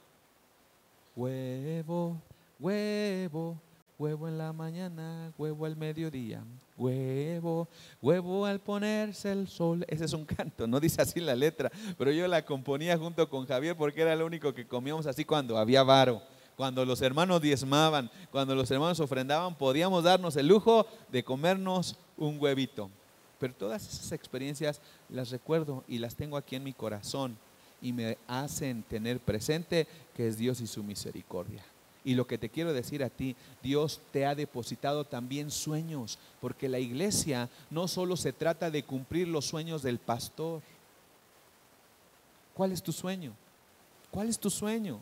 Huevo, 1.15 2.21
huevo, 2.59 3.57
Huevo 3.97 4.27
en 4.27 4.39
la 4.39 4.53
mañana, 4.53 5.33
huevo 5.39 5.67
al 5.67 5.77
mediodía, 5.77 6.43
huevo, 6.77 7.69
huevo 8.03 8.45
al 8.45 8.59
ponerse 8.59 9.31
el 9.31 9.47
sol. 9.47 9.85
Ese 9.87 10.07
es 10.07 10.13
un 10.13 10.25
canto, 10.37 10.67
no 10.67 10.81
dice 10.81 11.01
así 11.01 11.21
la 11.21 11.37
letra, 11.37 11.71
pero 11.97 12.11
yo 12.11 12.27
la 12.27 12.45
componía 12.45 12.99
junto 12.99 13.29
con 13.31 13.47
Javier 13.47 13.77
porque 13.77 14.03
era 14.03 14.17
lo 14.17 14.27
único 14.27 14.53
que 14.53 14.67
comíamos 14.67 15.07
así 15.07 15.25
cuando 15.25 15.57
había 15.57 15.85
varo. 15.85 16.21
Cuando 16.57 16.85
los 16.85 17.03
hermanos 17.03 17.41
diezmaban, 17.41 18.11
cuando 18.31 18.55
los 18.55 18.71
hermanos 18.71 18.99
ofrendaban, 18.99 19.57
podíamos 19.57 20.03
darnos 20.03 20.37
el 20.37 20.49
lujo 20.49 20.87
de 21.11 21.23
comernos 21.23 21.97
un 22.17 22.39
huevito. 22.41 22.91
Pero 23.39 23.55
todas 23.55 23.87
esas 23.87 24.11
experiencias 24.13 24.81
las 25.09 25.31
recuerdo 25.31 25.85
y 25.87 25.99
las 25.99 26.17
tengo 26.17 26.37
aquí 26.37 26.57
en 26.57 26.65
mi 26.65 26.73
corazón 26.73 27.37
y 27.81 27.93
me 27.93 28.19
hacen 28.27 28.83
tener 28.83 29.21
presente 29.21 29.87
que 30.17 30.27
es 30.29 30.39
Dios 30.39 30.61
y 30.61 30.67
su 30.67 30.83
misericordia. 30.83 31.65
Y 32.05 32.15
lo 32.15 32.27
que 32.27 32.37
te 32.37 32.51
quiero 32.51 32.75
decir 32.75 33.03
a 33.03 33.09
ti, 33.09 33.35
Dios 33.63 34.01
te 34.13 34.27
ha 34.27 34.35
depositado 34.35 35.05
también 35.05 35.51
sueños, 35.51 36.19
porque 36.41 36.69
la 36.69 36.79
iglesia 36.79 37.49
no 37.71 37.89
solo 37.89 38.17
se 38.17 38.33
trata 38.33 38.71
de 38.71 38.85
cumplir 38.85 39.27
los 39.27 39.47
sueños 39.47 39.83
del 39.83 39.99
pastor. 39.99 40.61
¿Cuál 42.53 42.73
es 42.73 42.83
tu 42.83 42.93
sueño? 42.93 43.33
¿Cuál 44.11 44.29
es 44.29 44.39
tu 44.39 44.51
sueño? 44.51 45.01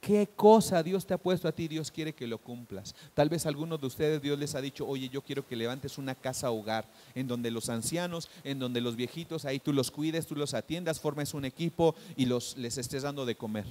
¿Qué 0.00 0.28
cosa 0.34 0.82
Dios 0.82 1.06
te 1.06 1.14
ha 1.14 1.18
puesto 1.18 1.46
a 1.46 1.52
ti? 1.52 1.68
Dios 1.68 1.92
quiere 1.92 2.12
que 2.12 2.26
lo 2.26 2.38
cumplas. 2.38 2.92
Tal 3.14 3.28
vez 3.28 3.46
algunos 3.46 3.80
de 3.80 3.86
ustedes 3.86 4.20
Dios 4.20 4.36
les 4.36 4.56
ha 4.56 4.60
dicho, 4.60 4.84
oye, 4.84 5.08
yo 5.08 5.22
quiero 5.22 5.46
que 5.46 5.54
levantes 5.54 5.96
una 5.96 6.16
casa 6.16 6.50
hogar 6.50 6.88
en 7.14 7.28
donde 7.28 7.52
los 7.52 7.68
ancianos, 7.68 8.28
en 8.42 8.58
donde 8.58 8.80
los 8.80 8.96
viejitos, 8.96 9.44
ahí 9.44 9.60
tú 9.60 9.72
los 9.72 9.92
cuides, 9.92 10.26
tú 10.26 10.34
los 10.34 10.54
atiendas, 10.54 10.98
formes 10.98 11.34
un 11.34 11.44
equipo 11.44 11.94
y 12.16 12.24
los, 12.24 12.56
les 12.56 12.78
estés 12.78 13.04
dando 13.04 13.24
de 13.26 13.36
comer. 13.36 13.66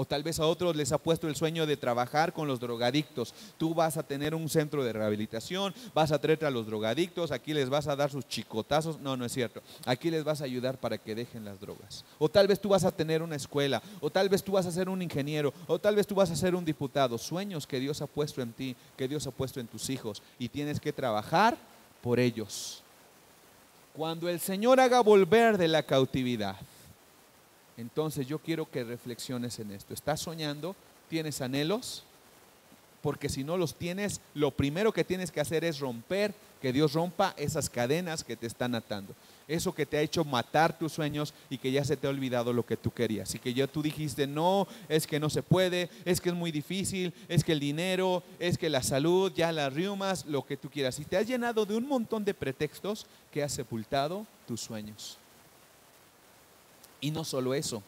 O 0.00 0.04
tal 0.04 0.22
vez 0.22 0.38
a 0.38 0.46
otros 0.46 0.76
les 0.76 0.92
ha 0.92 0.98
puesto 0.98 1.26
el 1.26 1.34
sueño 1.34 1.66
de 1.66 1.76
trabajar 1.76 2.32
con 2.32 2.46
los 2.46 2.60
drogadictos. 2.60 3.34
Tú 3.56 3.74
vas 3.74 3.96
a 3.96 4.04
tener 4.04 4.32
un 4.32 4.48
centro 4.48 4.84
de 4.84 4.92
rehabilitación, 4.92 5.74
vas 5.92 6.12
a 6.12 6.20
traerte 6.20 6.46
a 6.46 6.52
los 6.52 6.66
drogadictos, 6.66 7.32
aquí 7.32 7.52
les 7.52 7.68
vas 7.68 7.88
a 7.88 7.96
dar 7.96 8.08
sus 8.08 8.24
chicotazos. 8.28 9.00
No, 9.00 9.16
no 9.16 9.24
es 9.24 9.32
cierto. 9.32 9.60
Aquí 9.84 10.08
les 10.08 10.22
vas 10.22 10.40
a 10.40 10.44
ayudar 10.44 10.78
para 10.78 10.98
que 10.98 11.16
dejen 11.16 11.44
las 11.44 11.58
drogas. 11.58 12.04
O 12.20 12.28
tal 12.28 12.46
vez 12.46 12.60
tú 12.60 12.68
vas 12.68 12.84
a 12.84 12.92
tener 12.92 13.24
una 13.24 13.34
escuela, 13.34 13.82
o 14.00 14.08
tal 14.08 14.28
vez 14.28 14.44
tú 14.44 14.52
vas 14.52 14.66
a 14.66 14.70
ser 14.70 14.88
un 14.88 15.02
ingeniero, 15.02 15.52
o 15.66 15.80
tal 15.80 15.96
vez 15.96 16.06
tú 16.06 16.14
vas 16.14 16.30
a 16.30 16.36
ser 16.36 16.54
un 16.54 16.64
diputado. 16.64 17.18
Sueños 17.18 17.66
que 17.66 17.80
Dios 17.80 18.00
ha 18.00 18.06
puesto 18.06 18.40
en 18.40 18.52
ti, 18.52 18.76
que 18.96 19.08
Dios 19.08 19.26
ha 19.26 19.32
puesto 19.32 19.58
en 19.58 19.66
tus 19.66 19.90
hijos. 19.90 20.22
Y 20.38 20.48
tienes 20.48 20.78
que 20.78 20.92
trabajar 20.92 21.58
por 22.04 22.20
ellos. 22.20 22.84
Cuando 23.94 24.28
el 24.28 24.38
Señor 24.38 24.78
haga 24.78 25.00
volver 25.00 25.58
de 25.58 25.66
la 25.66 25.82
cautividad, 25.82 26.54
entonces 27.78 28.26
yo 28.26 28.40
quiero 28.40 28.68
que 28.68 28.82
reflexiones 28.82 29.58
en 29.60 29.70
esto. 29.70 29.94
¿Estás 29.94 30.20
soñando? 30.20 30.74
¿Tienes 31.08 31.40
anhelos? 31.40 32.02
Porque 33.00 33.28
si 33.28 33.44
no 33.44 33.56
los 33.56 33.76
tienes, 33.76 34.20
lo 34.34 34.50
primero 34.50 34.92
que 34.92 35.04
tienes 35.04 35.30
que 35.30 35.40
hacer 35.40 35.64
es 35.64 35.78
romper, 35.78 36.34
que 36.60 36.72
Dios 36.72 36.94
rompa 36.94 37.34
esas 37.36 37.70
cadenas 37.70 38.24
que 38.24 38.36
te 38.36 38.48
están 38.48 38.74
atando. 38.74 39.14
Eso 39.46 39.72
que 39.72 39.86
te 39.86 39.96
ha 39.96 40.02
hecho 40.02 40.24
matar 40.24 40.76
tus 40.76 40.92
sueños 40.92 41.32
y 41.48 41.58
que 41.58 41.70
ya 41.70 41.84
se 41.84 41.96
te 41.96 42.08
ha 42.08 42.10
olvidado 42.10 42.52
lo 42.52 42.66
que 42.66 42.76
tú 42.76 42.90
querías. 42.90 43.32
Y 43.36 43.38
que 43.38 43.54
ya 43.54 43.68
tú 43.68 43.80
dijiste, 43.80 44.26
no, 44.26 44.66
es 44.88 45.06
que 45.06 45.20
no 45.20 45.30
se 45.30 45.44
puede, 45.44 45.88
es 46.04 46.20
que 46.20 46.30
es 46.30 46.34
muy 46.34 46.50
difícil, 46.50 47.14
es 47.28 47.44
que 47.44 47.52
el 47.52 47.60
dinero, 47.60 48.24
es 48.40 48.58
que 48.58 48.68
la 48.68 48.82
salud, 48.82 49.32
ya 49.32 49.52
las 49.52 49.72
riumas, 49.72 50.26
lo 50.26 50.44
que 50.44 50.56
tú 50.56 50.68
quieras. 50.68 50.98
Y 50.98 51.04
te 51.04 51.16
has 51.16 51.28
llenado 51.28 51.64
de 51.64 51.76
un 51.76 51.86
montón 51.86 52.24
de 52.24 52.34
pretextos 52.34 53.06
que 53.30 53.44
has 53.44 53.52
sepultado 53.52 54.26
tus 54.48 54.60
sueños. 54.60 55.16
Y 57.00 57.10
no 57.10 57.24
solo 57.24 57.54
eso, 57.54 57.82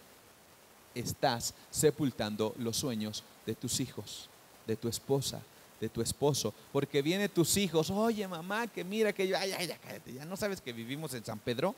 estás 0.95 1.55
sepultando 1.71 2.55
los 2.59 2.77
sueños 2.77 3.25
de 3.47 3.55
tus 3.55 3.81
hijos, 3.81 4.29
de 4.67 4.77
tu 4.77 4.89
esposa, 4.89 5.41
de 5.81 5.89
tu 5.89 6.03
esposo, 6.03 6.53
porque 6.73 7.03
vienen 7.03 7.31
tus 7.31 7.57
hijos, 7.57 7.91
oye 7.91 8.27
mamá, 8.29 8.67
que 8.67 8.85
mira 8.85 9.13
que 9.13 9.27
yo, 9.27 9.37
ay, 9.37 9.53
ay, 9.53 9.67
ya 9.67 9.79
cállate, 9.79 10.13
ya 10.13 10.25
no 10.25 10.37
sabes 10.37 10.61
que 10.61 10.73
vivimos 10.73 11.15
en 11.15 11.25
San 11.25 11.39
Pedro. 11.39 11.75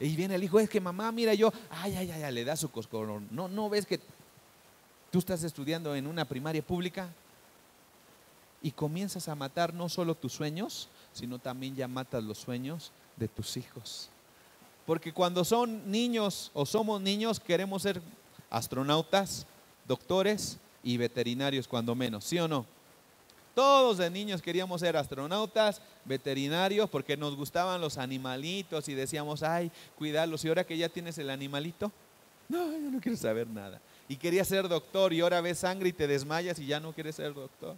Y 0.00 0.16
viene 0.16 0.34
el 0.34 0.42
hijo, 0.42 0.58
es 0.58 0.68
que 0.68 0.80
mamá, 0.80 1.12
mira 1.12 1.34
yo, 1.34 1.52
ay, 1.70 1.94
ay, 1.94 2.10
ay, 2.10 2.32
le 2.32 2.44
da 2.44 2.56
su 2.56 2.70
coscorón. 2.70 3.28
No, 3.30 3.48
no 3.48 3.68
ves 3.68 3.86
que 3.86 4.00
tú 5.10 5.18
estás 5.18 5.44
estudiando 5.44 5.94
en 5.94 6.06
una 6.06 6.24
primaria 6.24 6.62
pública 6.62 7.08
y 8.62 8.70
comienzas 8.70 9.28
a 9.28 9.34
matar 9.34 9.74
no 9.74 9.88
solo 9.88 10.14
tus 10.14 10.32
sueños, 10.32 10.88
sino 11.12 11.38
también 11.38 11.76
ya 11.76 11.86
matas 11.86 12.24
los 12.24 12.38
sueños 12.38 12.92
de 13.16 13.28
tus 13.28 13.56
hijos. 13.56 14.10
Porque 14.86 15.12
cuando 15.12 15.44
son 15.44 15.90
niños 15.90 16.50
o 16.54 16.66
somos 16.66 17.00
niños 17.00 17.38
queremos 17.38 17.82
ser 17.82 18.00
astronautas, 18.48 19.46
doctores 19.86 20.58
y 20.82 20.96
veterinarios 20.96 21.68
cuando 21.68 21.94
menos, 21.94 22.24
¿sí 22.24 22.38
o 22.38 22.48
no? 22.48 22.66
Todos 23.54 23.98
de 23.98 24.10
niños 24.10 24.40
queríamos 24.40 24.80
ser 24.80 24.96
astronautas, 24.96 25.82
veterinarios, 26.04 26.88
porque 26.88 27.16
nos 27.16 27.36
gustaban 27.36 27.80
los 27.80 27.98
animalitos 27.98 28.88
y 28.88 28.94
decíamos, 28.94 29.42
ay, 29.42 29.70
cuidarlos. 29.98 30.44
Y 30.44 30.48
ahora 30.48 30.64
que 30.64 30.76
ya 30.76 30.88
tienes 30.88 31.18
el 31.18 31.30
animalito, 31.30 31.90
no, 32.48 32.72
yo 32.72 32.90
no 32.90 33.00
quiero 33.00 33.18
saber 33.18 33.48
nada. 33.48 33.80
Y 34.08 34.16
quería 34.16 34.44
ser 34.44 34.68
doctor 34.68 35.12
y 35.12 35.20
ahora 35.20 35.40
ves 35.40 35.58
sangre 35.58 35.88
y 35.88 35.92
te 35.92 36.06
desmayas 36.06 36.58
y 36.58 36.66
ya 36.66 36.80
no 36.80 36.92
quieres 36.92 37.16
ser 37.16 37.34
doctor. 37.34 37.76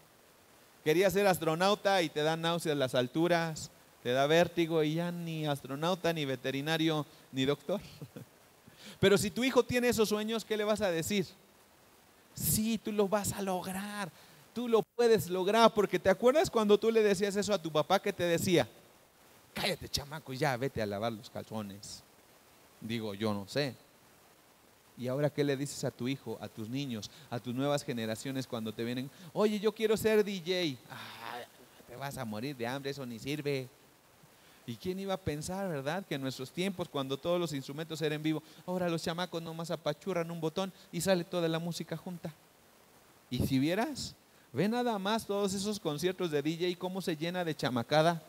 Quería 0.85 1.11
ser 1.11 1.27
astronauta 1.27 2.03
y 2.03 2.09
te 2.09 2.23
dan 2.23 2.43
náuseas 2.43 2.77
las 2.77 2.95
alturas 2.95 3.71
te 4.03 4.13
da 4.13 4.27
vértigo 4.27 4.83
y 4.83 4.95
ya 4.95 5.13
ni 5.13 5.47
astronauta, 5.47 6.13
ni 6.13 6.25
veterinario, 6.25 7.07
ni 7.31 7.45
doctor. 7.45 7.81
Pero 9.01 9.17
si 9.17 9.31
tu 9.31 9.45
hijo 9.45 9.63
tiene 9.63 9.89
esos 9.89 10.09
sueños, 10.09 10.45
¿qué 10.45 10.57
le 10.57 10.65
vas 10.65 10.81
a 10.81 10.91
decir? 10.91 11.27
Sí, 12.35 12.79
tú 12.79 12.93
lo 12.93 13.09
vas 13.09 13.33
a 13.33 13.43
lograr, 13.43 14.11
tú 14.55 14.69
lo 14.69 14.83
puedes 14.83 15.29
lograr, 15.29 15.73
porque 15.73 15.99
te 15.99 16.11
acuerdas 16.11 16.51
cuando 16.51 16.79
tú 16.79 16.91
le 16.91 17.03
decías 17.03 17.37
eso 17.37 17.53
a 17.53 17.63
tu 17.63 17.71
papá 17.71 18.01
que 18.01 18.13
te 18.13 18.25
decía, 18.25 18.69
cállate 19.55 19.89
chamaco, 19.89 20.33
ya 20.33 20.57
vete 20.57 20.83
a 20.83 20.87
lavar 20.87 21.13
los 21.13 21.31
calzones. 21.31 22.03
Digo, 22.81 23.15
yo 23.15 23.33
no 23.33 23.47
sé. 23.47 23.75
Y 24.99 25.09
ahora, 25.09 25.31
¿qué 25.31 25.45
le 25.45 25.57
dices 25.57 25.85
a 25.85 25.91
tu 25.91 26.09
hijo, 26.09 26.37
a 26.41 26.49
tus 26.49 26.69
niños, 26.69 27.11
a 27.31 27.39
tus 27.39 27.55
nuevas 27.55 27.85
generaciones 27.85 28.47
cuando 28.47 28.73
te 28.73 28.85
vienen? 28.85 29.11
Oye, 29.33 29.59
yo 29.59 29.73
quiero 29.73 29.97
ser 29.97 30.25
DJ. 30.25 30.77
Ah, 30.91 31.41
te 31.87 31.97
vas 31.97 32.19
a 32.19 32.25
morir 32.25 32.57
de 32.57 32.67
hambre, 32.67 32.91
eso 32.91 33.07
ni 33.07 33.19
sirve. 33.19 33.69
¿Y 34.67 34.77
quién 34.77 35.01
iba 35.01 35.15
a 35.15 35.19
pensar, 35.19 35.69
verdad? 35.69 36.05
Que 36.07 36.15
en 36.15 36.23
nuestros 36.23 36.51
tiempos, 36.51 36.89
cuando 36.89 37.17
todos 37.17 37.41
los 37.41 37.53
instrumentos 37.53 38.01
eran 38.01 38.17
en 38.17 38.23
vivo, 38.23 38.43
ahora 38.65 38.89
los 38.89 39.03
chamacos 39.03 39.43
nomás 39.43 39.71
apachurran 39.71 40.31
un 40.31 40.41
botón 40.41 40.73
y 40.93 41.01
sale 41.01 41.25
toda 41.25 41.49
la 41.49 41.59
música 41.59 41.97
junta. 41.97 42.33
Y 43.29 43.45
si 43.47 43.59
vieras, 43.59 44.15
ve 44.53 44.69
nada 44.69 44.99
más 44.99 45.27
todos 45.27 45.55
esos 45.55 45.81
conciertos 45.81 46.31
de 46.31 46.43
DJ, 46.43 46.77
cómo 46.77 47.03
se 47.03 47.17
llena 47.17 47.45
de 47.45 47.57
chamacada. 47.57 48.23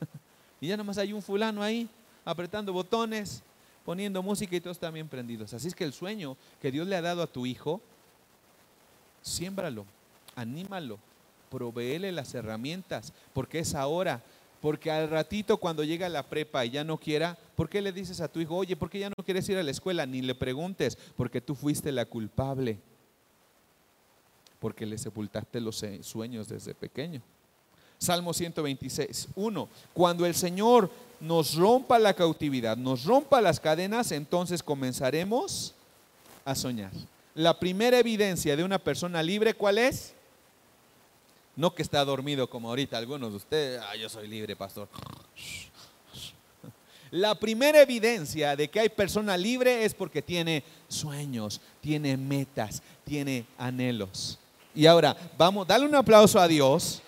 y 0.60 0.68
ya 0.68 0.76
nomás 0.76 0.98
hay 0.98 1.14
un 1.14 1.22
fulano 1.22 1.62
ahí, 1.62 1.88
apretando 2.26 2.72
botones, 2.74 3.42
poniendo 3.84 4.22
música 4.22 4.54
y 4.54 4.60
todos 4.60 4.78
también 4.78 5.08
prendidos. 5.08 5.54
Así 5.54 5.68
es 5.68 5.74
que 5.74 5.84
el 5.84 5.94
sueño 5.94 6.36
que 6.60 6.70
Dios 6.70 6.86
le 6.86 6.96
ha 6.96 7.02
dado 7.02 7.22
a 7.22 7.26
tu 7.26 7.46
hijo, 7.46 7.80
siémbralo, 9.22 9.86
anímalo, 10.36 10.98
proveele 11.50 12.12
las 12.12 12.34
herramientas, 12.34 13.12
porque 13.32 13.60
es 13.60 13.74
ahora 13.74 14.22
porque 14.60 14.90
al 14.90 15.08
ratito 15.08 15.56
cuando 15.56 15.84
llega 15.84 16.08
la 16.08 16.22
prepa 16.22 16.64
y 16.64 16.70
ya 16.70 16.84
no 16.84 16.98
quiera, 16.98 17.36
¿por 17.56 17.68
qué 17.68 17.80
le 17.80 17.92
dices 17.92 18.20
a 18.20 18.28
tu 18.28 18.40
hijo, 18.40 18.56
oye, 18.56 18.76
¿por 18.76 18.90
qué 18.90 18.98
ya 18.98 19.08
no 19.08 19.24
quieres 19.24 19.48
ir 19.48 19.56
a 19.56 19.62
la 19.62 19.70
escuela? 19.70 20.04
Ni 20.06 20.22
le 20.22 20.34
preguntes, 20.34 20.98
porque 21.16 21.40
tú 21.40 21.54
fuiste 21.54 21.90
la 21.92 22.04
culpable. 22.04 22.78
Porque 24.58 24.84
le 24.84 24.98
sepultaste 24.98 25.60
los 25.60 25.82
sueños 26.02 26.48
desde 26.48 26.74
pequeño. 26.74 27.22
Salmo 27.98 28.32
126, 28.32 29.28
1. 29.34 29.68
Cuando 29.92 30.24
el 30.24 30.34
Señor 30.34 30.90
nos 31.20 31.54
rompa 31.54 31.98
la 31.98 32.14
cautividad, 32.14 32.76
nos 32.76 33.04
rompa 33.04 33.40
las 33.40 33.60
cadenas, 33.60 34.12
entonces 34.12 34.62
comenzaremos 34.62 35.74
a 36.44 36.54
soñar. 36.54 36.92
La 37.34 37.58
primera 37.58 37.98
evidencia 37.98 38.56
de 38.56 38.64
una 38.64 38.78
persona 38.78 39.22
libre, 39.22 39.54
¿cuál 39.54 39.78
es? 39.78 40.14
No 41.60 41.74
que 41.74 41.82
está 41.82 42.02
dormido 42.06 42.48
como 42.48 42.70
ahorita 42.70 42.96
algunos 42.96 43.32
de 43.32 43.36
ustedes, 43.36 43.82
ah, 43.86 43.94
yo 43.94 44.08
soy 44.08 44.26
libre, 44.26 44.56
pastor. 44.56 44.88
La 47.10 47.34
primera 47.34 47.82
evidencia 47.82 48.56
de 48.56 48.70
que 48.70 48.80
hay 48.80 48.88
persona 48.88 49.36
libre 49.36 49.84
es 49.84 49.92
porque 49.92 50.22
tiene 50.22 50.64
sueños, 50.88 51.60
tiene 51.82 52.16
metas, 52.16 52.82
tiene 53.04 53.44
anhelos. 53.58 54.38
Y 54.74 54.86
ahora, 54.86 55.14
vamos, 55.36 55.66
dale 55.66 55.84
un 55.84 55.94
aplauso 55.94 56.40
a 56.40 56.48
Dios. 56.48 57.02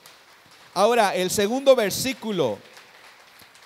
Ahora, 0.74 1.14
el 1.14 1.30
segundo 1.30 1.74
versículo. 1.74 2.58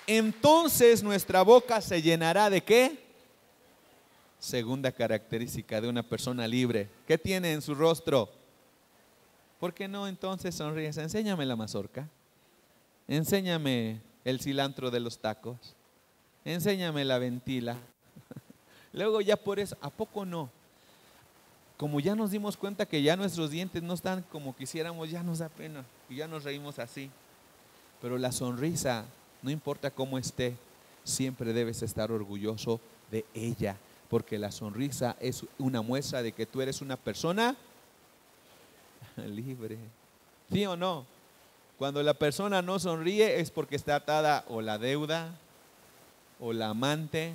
Entonces 0.07 1.03
nuestra 1.03 1.41
boca 1.41 1.81
se 1.81 2.01
llenará 2.01 2.49
de 2.49 2.63
qué? 2.63 2.97
Segunda 4.39 4.93
característica 4.93 5.81
de 5.81 5.89
una 5.89 6.03
persona 6.03 6.47
libre. 6.47 6.87
¿Qué 7.05 7.17
tiene 7.17 7.51
en 7.51 7.61
su 7.61 7.75
rostro? 7.75 8.36
¿Por 9.59 9.73
qué 9.73 9.87
no 9.87 10.07
entonces 10.07 10.55
sonríes? 10.55 10.97
Enséñame 10.97 11.45
la 11.45 11.55
mazorca. 11.55 12.07
Enséñame 13.07 14.01
el 14.23 14.39
cilantro 14.39 14.91
de 14.91 14.99
los 14.99 15.19
tacos. 15.19 15.57
Enséñame 16.45 17.03
la 17.05 17.17
ventila. 17.17 17.75
Luego 18.93 19.21
ya 19.21 19.35
por 19.35 19.59
eso, 19.59 19.75
¿a 19.81 19.89
poco 19.89 20.25
no? 20.25 20.49
Como 21.77 21.99
ya 21.99 22.15
nos 22.15 22.31
dimos 22.31 22.57
cuenta 22.57 22.85
que 22.85 23.01
ya 23.01 23.15
nuestros 23.15 23.51
dientes 23.51 23.83
no 23.83 23.93
están 23.93 24.23
como 24.31 24.55
quisiéramos, 24.55 25.09
ya 25.09 25.23
nos 25.23 25.39
da 25.39 25.49
pena 25.49 25.83
y 26.09 26.15
ya 26.17 26.27
nos 26.27 26.43
reímos 26.43 26.79
así. 26.79 27.09
Pero 28.01 28.17
la 28.17 28.31
sonrisa, 28.31 29.05
no 29.41 29.49
importa 29.49 29.91
cómo 29.91 30.17
esté, 30.17 30.55
siempre 31.03 31.53
debes 31.53 31.81
estar 31.81 32.11
orgulloso 32.11 32.79
de 33.11 33.25
ella, 33.33 33.77
porque 34.09 34.37
la 34.37 34.51
sonrisa 34.51 35.15
es 35.19 35.45
una 35.57 35.81
muestra 35.81 36.21
de 36.21 36.31
que 36.31 36.45
tú 36.45 36.61
eres 36.61 36.81
una 36.81 36.97
persona 36.97 37.55
libre. 39.17 39.77
¿Sí 40.51 40.65
o 40.65 40.75
no? 40.75 41.05
Cuando 41.77 42.01
la 42.01 42.13
persona 42.15 42.61
no 42.61 42.79
sonríe 42.79 43.39
es 43.39 43.51
porque 43.51 43.75
está 43.75 43.95
atada 43.95 44.43
o 44.47 44.61
la 44.61 44.77
deuda, 44.77 45.31
o 46.39 46.53
la 46.53 46.69
amante, 46.69 47.33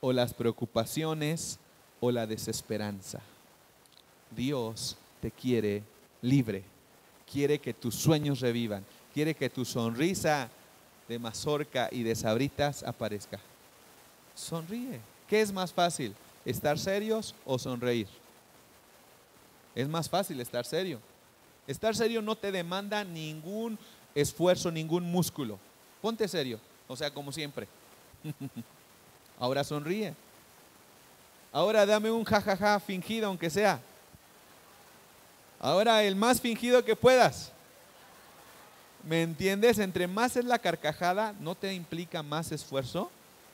o 0.00 0.12
las 0.12 0.34
preocupaciones, 0.34 1.58
o 2.00 2.10
la 2.10 2.26
desesperanza. 2.26 3.20
Dios 4.34 4.96
te 5.20 5.30
quiere 5.30 5.84
libre. 6.20 6.64
Quiere 7.30 7.60
que 7.60 7.72
tus 7.72 7.94
sueños 7.94 8.40
revivan. 8.40 8.84
Quiere 9.14 9.34
que 9.34 9.48
tu 9.48 9.64
sonrisa 9.64 10.48
de 11.08 11.18
mazorca 11.18 11.88
y 11.92 12.02
de 12.02 12.16
sabritas 12.16 12.82
aparezca. 12.82 13.38
Sonríe. 14.34 15.00
¿Qué 15.28 15.40
es 15.40 15.52
más 15.52 15.72
fácil? 15.72 16.14
¿Estar 16.44 16.78
serios 16.78 17.34
o 17.44 17.58
sonreír? 17.58 18.08
Es 19.74 19.88
más 19.88 20.08
fácil 20.08 20.40
estar 20.40 20.64
serio. 20.64 21.00
Estar 21.66 21.94
serio 21.94 22.20
no 22.20 22.36
te 22.36 22.52
demanda 22.52 23.04
ningún 23.04 23.78
esfuerzo, 24.14 24.70
ningún 24.70 25.04
músculo. 25.04 25.58
Ponte 26.00 26.26
serio, 26.28 26.58
o 26.88 26.96
sea, 26.96 27.12
como 27.12 27.32
siempre. 27.32 27.68
Ahora 29.38 29.64
sonríe. 29.64 30.14
Ahora 31.52 31.86
dame 31.86 32.10
un 32.10 32.24
jajaja 32.24 32.80
fingido, 32.80 33.26
aunque 33.26 33.50
sea. 33.50 33.80
Ahora 35.60 36.02
el 36.02 36.16
más 36.16 36.40
fingido 36.40 36.84
que 36.84 36.96
puedas. 36.96 37.52
¿Me 39.04 39.22
entiendes? 39.22 39.78
Entre 39.78 40.06
más 40.06 40.36
es 40.36 40.44
la 40.44 40.58
carcajada, 40.58 41.34
no 41.40 41.54
te 41.54 41.72
implica 41.74 42.22
más 42.22 42.52
esfuerzo, 42.52 43.10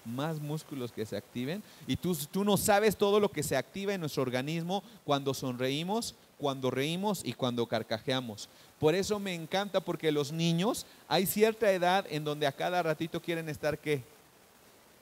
más 0.08 0.40
músculos 0.40 0.92
que 0.92 1.06
se 1.06 1.16
activen. 1.16 1.62
Y 1.86 1.96
tú, 1.96 2.16
tú 2.30 2.44
no 2.44 2.56
sabes 2.56 2.96
todo 2.96 3.20
lo 3.20 3.30
que 3.30 3.42
se 3.42 3.56
activa 3.56 3.94
en 3.94 4.00
nuestro 4.00 4.22
organismo 4.22 4.82
cuando 5.04 5.34
sonreímos, 5.34 6.14
cuando 6.38 6.70
reímos 6.70 7.22
y 7.24 7.32
cuando 7.32 7.66
carcajeamos. 7.66 8.48
Por 8.78 8.94
eso 8.94 9.18
me 9.18 9.34
encanta 9.34 9.80
porque 9.80 10.12
los 10.12 10.32
niños, 10.32 10.86
hay 11.08 11.26
cierta 11.26 11.70
edad 11.72 12.06
en 12.08 12.24
donde 12.24 12.46
a 12.46 12.52
cada 12.52 12.82
ratito 12.82 13.20
quieren 13.20 13.48
estar 13.48 13.78
qué? 13.78 14.02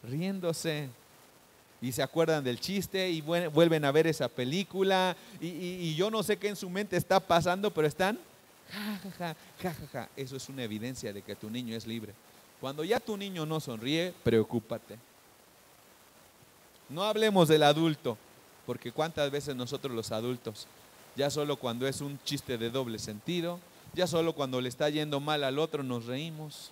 Riéndose. 0.02 0.88
Y 1.82 1.92
se 1.92 2.02
acuerdan 2.02 2.42
del 2.42 2.58
chiste 2.58 3.10
y 3.10 3.20
vuelven 3.20 3.84
a 3.84 3.92
ver 3.92 4.06
esa 4.06 4.28
película. 4.28 5.14
Y, 5.40 5.94
yo 5.94 6.10
no 6.10 6.22
sé 6.22 6.38
qué 6.38 6.48
en 6.48 6.56
su 6.56 6.70
mente 6.70 6.96
está 6.96 7.20
pasando, 7.20 7.70
pero 7.72 7.86
están 7.86 8.18
ja, 9.20 9.36
ja, 9.92 10.08
Eso 10.16 10.36
es 10.36 10.48
una 10.48 10.64
evidencia 10.64 11.12
de 11.12 11.22
que 11.22 11.36
tu 11.36 11.50
niño 11.50 11.76
es 11.76 11.86
libre. 11.86 12.14
Cuando 12.60 12.84
ya 12.84 13.00
tu 13.00 13.16
niño 13.16 13.46
no 13.46 13.60
sonríe, 13.60 14.14
preocúpate. 14.22 14.98
No 16.88 17.04
hablemos 17.04 17.48
del 17.48 17.62
adulto, 17.62 18.16
porque 18.64 18.92
cuántas 18.92 19.30
veces 19.30 19.54
nosotros 19.56 19.94
los 19.94 20.12
adultos 20.12 20.66
ya 21.16 21.30
solo 21.30 21.56
cuando 21.56 21.88
es 21.88 22.00
un 22.00 22.20
chiste 22.24 22.58
de 22.58 22.70
doble 22.70 22.98
sentido, 22.98 23.58
ya 23.94 24.06
solo 24.06 24.34
cuando 24.34 24.60
le 24.60 24.68
está 24.68 24.90
yendo 24.90 25.18
mal 25.18 25.42
al 25.42 25.58
otro 25.58 25.82
nos 25.82 26.04
reímos, 26.04 26.70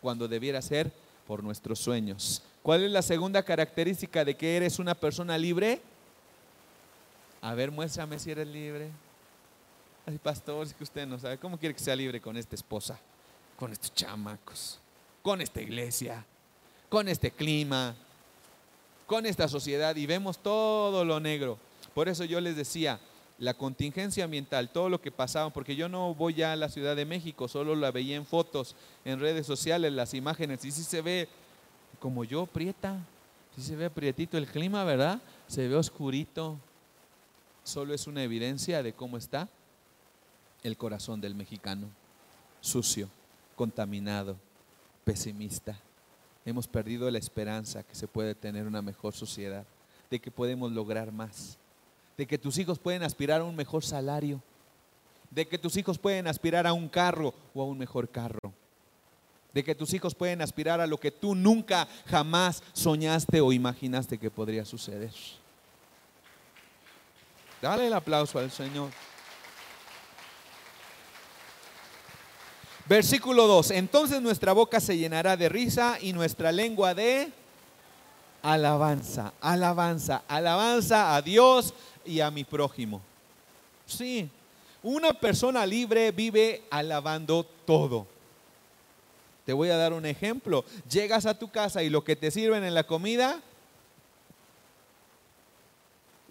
cuando 0.00 0.28
debiera 0.28 0.62
ser 0.62 0.90
por 1.26 1.42
nuestros 1.42 1.80
sueños. 1.80 2.42
¿Cuál 2.62 2.84
es 2.84 2.92
la 2.92 3.02
segunda 3.02 3.42
característica 3.42 4.24
de 4.24 4.36
que 4.36 4.56
eres 4.56 4.78
una 4.78 4.94
persona 4.94 5.36
libre? 5.36 5.80
A 7.40 7.54
ver, 7.54 7.72
muéstrame 7.72 8.20
si 8.20 8.30
eres 8.30 8.46
libre. 8.46 8.88
Ay, 10.06 10.18
pastor, 10.18 10.64
es 10.64 10.72
que 10.72 10.84
usted 10.84 11.06
no 11.06 11.18
sabe. 11.18 11.38
¿Cómo 11.38 11.58
quiere 11.58 11.74
que 11.74 11.80
sea 11.80 11.96
libre 11.96 12.20
con 12.20 12.36
esta 12.36 12.54
esposa? 12.54 12.98
Con 13.58 13.72
estos 13.72 13.92
chamacos, 13.94 14.78
con 15.22 15.40
esta 15.40 15.62
iglesia, 15.62 16.26
con 16.88 17.08
este 17.08 17.30
clima, 17.30 17.94
con 19.06 19.26
esta 19.26 19.48
sociedad 19.48 19.96
y 19.96 20.06
vemos 20.06 20.38
todo 20.38 21.04
lo 21.04 21.20
negro. 21.20 21.58
Por 21.94 22.08
eso 22.08 22.24
yo 22.24 22.40
les 22.40 22.56
decía, 22.56 22.98
la 23.38 23.54
contingencia 23.54 24.24
ambiental, 24.24 24.70
todo 24.70 24.88
lo 24.88 25.00
que 25.00 25.10
pasaba, 25.10 25.50
porque 25.50 25.76
yo 25.76 25.88
no 25.88 26.14
voy 26.14 26.34
ya 26.34 26.52
a 26.52 26.56
la 26.56 26.68
Ciudad 26.68 26.96
de 26.96 27.04
México, 27.04 27.48
solo 27.48 27.74
la 27.74 27.90
veía 27.90 28.16
en 28.16 28.26
fotos, 28.26 28.76
en 29.04 29.20
redes 29.20 29.46
sociales, 29.46 29.92
las 29.92 30.14
imágenes, 30.14 30.64
y 30.64 30.70
sí 30.70 30.82
se 30.82 31.02
ve 31.02 31.28
como 31.98 32.24
yo, 32.24 32.46
prieta, 32.46 32.98
sí 33.56 33.62
se 33.62 33.76
ve 33.76 33.90
prietito 33.90 34.38
el 34.38 34.46
clima, 34.46 34.84
¿verdad? 34.84 35.20
Se 35.46 35.66
ve 35.68 35.76
oscurito, 35.76 36.56
solo 37.64 37.94
es 37.94 38.06
una 38.06 38.22
evidencia 38.22 38.82
de 38.82 38.92
cómo 38.92 39.16
está 39.16 39.48
el 40.62 40.76
corazón 40.76 41.20
del 41.20 41.34
mexicano, 41.34 41.88
sucio, 42.60 43.08
contaminado, 43.56 44.36
pesimista. 45.04 45.78
Hemos 46.44 46.66
perdido 46.66 47.10
la 47.10 47.18
esperanza 47.18 47.82
que 47.82 47.94
se 47.94 48.08
puede 48.08 48.34
tener 48.34 48.66
una 48.66 48.82
mejor 48.82 49.14
sociedad, 49.14 49.64
de 50.10 50.20
que 50.20 50.30
podemos 50.30 50.72
lograr 50.72 51.12
más 51.12 51.58
de 52.16 52.26
que 52.26 52.38
tus 52.38 52.58
hijos 52.58 52.78
pueden 52.78 53.02
aspirar 53.02 53.40
a 53.40 53.44
un 53.44 53.56
mejor 53.56 53.84
salario, 53.84 54.40
de 55.30 55.46
que 55.48 55.58
tus 55.58 55.76
hijos 55.76 55.98
pueden 55.98 56.26
aspirar 56.26 56.66
a 56.66 56.72
un 56.72 56.88
carro 56.88 57.34
o 57.54 57.62
a 57.62 57.66
un 57.66 57.78
mejor 57.78 58.08
carro, 58.08 58.52
de 59.52 59.64
que 59.64 59.74
tus 59.74 59.92
hijos 59.92 60.14
pueden 60.14 60.42
aspirar 60.42 60.80
a 60.80 60.86
lo 60.86 60.98
que 60.98 61.10
tú 61.10 61.34
nunca 61.34 61.88
jamás 62.06 62.62
soñaste 62.72 63.40
o 63.40 63.52
imaginaste 63.52 64.18
que 64.18 64.30
podría 64.30 64.64
suceder. 64.64 65.12
Dale 67.60 67.86
el 67.86 67.92
aplauso 67.92 68.38
al 68.38 68.50
Señor. 68.50 68.90
Versículo 72.86 73.46
2. 73.46 73.70
Entonces 73.72 74.20
nuestra 74.20 74.52
boca 74.52 74.80
se 74.80 74.96
llenará 74.96 75.36
de 75.36 75.48
risa 75.48 75.98
y 76.00 76.12
nuestra 76.12 76.52
lengua 76.52 76.94
de 76.94 77.30
alabanza, 78.42 79.32
alabanza, 79.40 80.22
alabanza 80.26 81.14
a 81.14 81.22
Dios 81.22 81.74
y 82.04 82.20
a 82.20 82.30
mi 82.30 82.44
prójimo. 82.44 83.00
Sí, 83.86 84.28
una 84.82 85.12
persona 85.12 85.64
libre 85.64 86.10
vive 86.10 86.62
alabando 86.70 87.44
todo. 87.64 88.06
Te 89.46 89.52
voy 89.52 89.70
a 89.70 89.76
dar 89.76 89.92
un 89.92 90.06
ejemplo. 90.06 90.64
Llegas 90.90 91.26
a 91.26 91.38
tu 91.38 91.50
casa 91.50 91.82
y 91.82 91.90
lo 91.90 92.04
que 92.04 92.16
te 92.16 92.30
sirven 92.30 92.64
en 92.64 92.74
la 92.74 92.84
comida, 92.84 93.40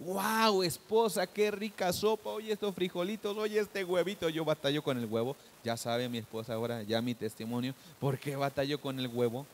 wow, 0.05 0.63
esposa, 0.63 1.27
qué 1.27 1.51
rica 1.51 1.93
sopa, 1.93 2.31
oye 2.31 2.51
estos 2.51 2.73
frijolitos, 2.73 3.37
oye 3.37 3.59
este 3.59 3.83
huevito, 3.83 4.29
yo 4.29 4.43
batallo 4.43 4.81
con 4.83 4.97
el 4.97 5.05
huevo. 5.05 5.35
Ya 5.63 5.77
sabe 5.77 6.09
mi 6.09 6.17
esposa 6.17 6.53
ahora, 6.53 6.83
ya 6.83 7.01
mi 7.01 7.13
testimonio, 7.13 7.75
¿por 7.99 8.17
qué 8.17 8.35
batallo 8.35 8.79
con 8.79 8.99
el 8.99 9.07
huevo? 9.07 9.45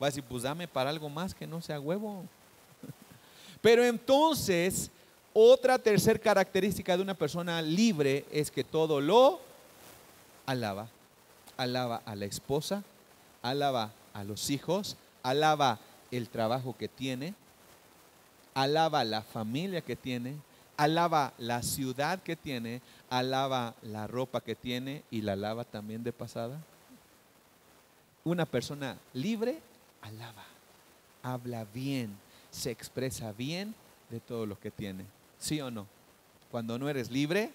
Va 0.00 0.06
a 0.06 0.10
decir, 0.10 0.24
pues 0.24 0.44
dame 0.44 0.68
para 0.68 0.90
algo 0.90 1.08
más 1.08 1.34
que 1.34 1.46
no 1.46 1.60
sea 1.60 1.80
huevo. 1.80 2.24
Pero 3.60 3.84
entonces 3.84 4.90
otra 5.34 5.78
tercera 5.78 6.18
característica 6.18 6.96
de 6.96 7.02
una 7.02 7.14
persona 7.14 7.62
libre 7.62 8.24
es 8.30 8.50
que 8.50 8.64
todo 8.64 9.00
lo 9.00 9.40
alaba. 10.46 10.88
Alaba 11.56 12.02
a 12.04 12.14
la 12.14 12.24
esposa, 12.24 12.82
alaba 13.42 13.92
a 14.14 14.24
los 14.24 14.50
hijos, 14.50 14.96
alaba 15.22 15.78
el 16.10 16.28
trabajo 16.28 16.76
que 16.76 16.88
tiene, 16.88 17.34
alaba 18.54 19.04
la 19.04 19.22
familia 19.22 19.80
que 19.80 19.96
tiene, 19.96 20.36
alaba 20.76 21.32
la 21.38 21.62
ciudad 21.62 22.22
que 22.22 22.36
tiene, 22.36 22.80
alaba 23.10 23.74
la 23.82 24.06
ropa 24.06 24.40
que 24.40 24.54
tiene 24.54 25.02
y 25.10 25.22
la 25.22 25.32
alaba 25.32 25.64
también 25.64 26.02
de 26.02 26.12
pasada. 26.12 26.60
Una 28.24 28.46
persona 28.46 28.96
libre 29.12 29.60
alaba, 30.00 30.44
habla 31.22 31.64
bien, 31.72 32.16
se 32.50 32.70
expresa 32.70 33.32
bien 33.32 33.74
de 34.10 34.20
todo 34.20 34.46
lo 34.46 34.58
que 34.58 34.70
tiene. 34.70 35.04
¿Sí 35.38 35.60
o 35.60 35.70
no? 35.70 35.86
Cuando 36.50 36.78
no 36.78 36.88
eres 36.88 37.10
libre, 37.10 37.50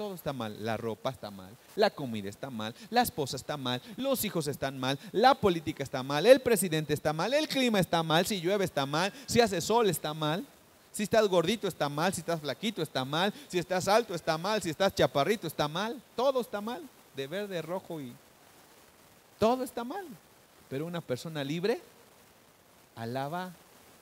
todo 0.00 0.14
está 0.14 0.32
mal. 0.32 0.64
La 0.64 0.78
ropa 0.78 1.10
está 1.10 1.30
mal, 1.30 1.54
la 1.76 1.90
comida 1.90 2.30
está 2.30 2.48
mal, 2.48 2.74
la 2.88 3.02
esposa 3.02 3.36
está 3.36 3.58
mal, 3.58 3.82
los 3.98 4.24
hijos 4.24 4.46
están 4.46 4.78
mal, 4.78 4.98
la 5.12 5.34
política 5.34 5.82
está 5.82 6.02
mal, 6.02 6.24
el 6.24 6.40
presidente 6.40 6.94
está 6.94 7.12
mal, 7.12 7.34
el 7.34 7.46
clima 7.46 7.78
está 7.78 8.02
mal, 8.02 8.24
si 8.24 8.40
llueve 8.40 8.64
está 8.64 8.86
mal, 8.86 9.12
si 9.26 9.42
hace 9.42 9.60
sol 9.60 9.90
está 9.90 10.14
mal, 10.14 10.42
si 10.90 11.02
estás 11.02 11.28
gordito 11.28 11.68
está 11.68 11.90
mal, 11.90 12.14
si 12.14 12.20
estás 12.20 12.40
flaquito 12.40 12.80
está 12.80 13.04
mal, 13.04 13.30
si 13.46 13.58
estás 13.58 13.88
alto 13.88 14.14
está 14.14 14.38
mal, 14.38 14.62
si 14.62 14.70
estás 14.70 14.94
chaparrito 14.94 15.46
está 15.46 15.68
mal, 15.68 16.00
todo 16.16 16.40
está 16.40 16.62
mal, 16.62 16.80
de 17.14 17.26
verde, 17.26 17.60
rojo 17.60 18.00
y 18.00 18.14
todo 19.38 19.64
está 19.64 19.84
mal. 19.84 20.06
Pero 20.70 20.86
una 20.86 21.02
persona 21.02 21.44
libre 21.44 21.78
alaba 22.96 23.52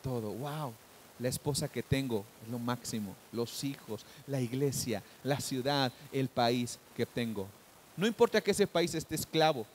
todo. 0.05 0.31
Wow, 0.31 0.75
la 1.19 1.29
esposa 1.29 1.69
que 1.69 1.83
tengo 1.83 2.25
es 2.45 2.51
lo 2.51 2.59
máximo, 2.59 3.15
los 3.33 3.65
hijos, 3.65 4.05
la 4.27 4.41
iglesia, 4.41 5.03
la 5.25 5.41
ciudad, 5.41 5.93
el 6.13 6.29
país 6.29 6.79
que 6.97 7.07
tengo. 7.07 7.49
No 7.97 8.07
importa 8.07 8.41
que 8.41 8.53
ese 8.53 8.67
país 8.67 8.95
esté 8.95 9.15
esclavo, 9.15 9.67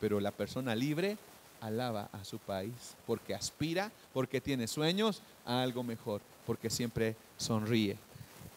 pero 0.00 0.20
la 0.20 0.30
persona 0.30 0.74
libre 0.74 1.16
alaba 1.60 2.08
a 2.12 2.24
su 2.24 2.38
país 2.38 2.72
porque 3.06 3.34
aspira, 3.34 3.90
porque 4.12 4.40
tiene 4.40 4.66
sueños 4.66 5.22
a 5.44 5.62
algo 5.62 5.82
mejor, 5.82 6.20
porque 6.46 6.70
siempre 6.70 7.16
sonríe. 7.36 7.96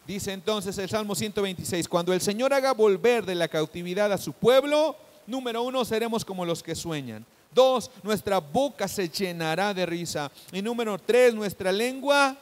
Dice 0.06 0.34
entonces 0.34 0.78
el 0.78 0.90
Salmo 0.90 1.16
126, 1.16 1.88
cuando 1.88 2.14
el 2.14 2.22
Señor 2.22 2.54
haga 2.54 2.74
volver 2.74 3.26
de 3.26 3.36
la 3.36 3.48
cautividad 3.48 4.12
a 4.12 4.18
su 4.18 4.34
pueblo, 4.34 4.96
número 5.28 5.62
uno, 5.62 5.86
seremos 5.86 6.26
como 6.26 6.46
los 6.46 6.64
que 6.64 6.76
sueñan. 6.76 7.26
Dos, 7.52 7.90
nuestra 8.04 8.40
boca 8.40 8.88
se 8.88 9.10
llenará 9.10 9.74
de 9.74 9.86
risa. 9.86 10.32
Y 10.52 10.62
número 10.62 10.98
tres, 10.98 11.34
nuestra 11.34 11.72
lengua 11.72 12.38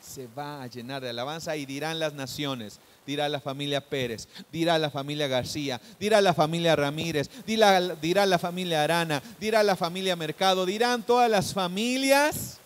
se 0.00 0.26
va 0.26 0.62
a 0.62 0.66
llenar 0.66 1.02
de 1.02 1.10
alabanza 1.10 1.54
y 1.56 1.66
dirán 1.66 1.98
las 1.98 2.14
naciones, 2.14 2.80
dirá 3.06 3.28
la 3.28 3.40
familia 3.40 3.80
Pérez, 3.80 4.26
dirá 4.50 4.78
la 4.78 4.90
familia 4.90 5.28
García, 5.28 5.80
dirá 6.00 6.20
la 6.20 6.32
familia 6.32 6.74
Ramírez, 6.74 7.28
dirá, 7.46 7.78
dirá 7.80 8.24
la 8.24 8.38
familia 8.38 8.82
Arana, 8.82 9.22
dirá 9.38 9.62
la 9.62 9.76
familia 9.76 10.16
Mercado, 10.16 10.64
dirán 10.64 11.02
todas 11.02 11.30
las 11.30 11.52
familias, 11.52 12.58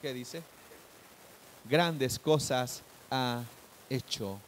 ¿qué 0.00 0.14
dice? 0.14 0.42
grandes 1.68 2.18
cosas 2.18 2.82
ha 3.10 3.42
hecho 3.90 4.38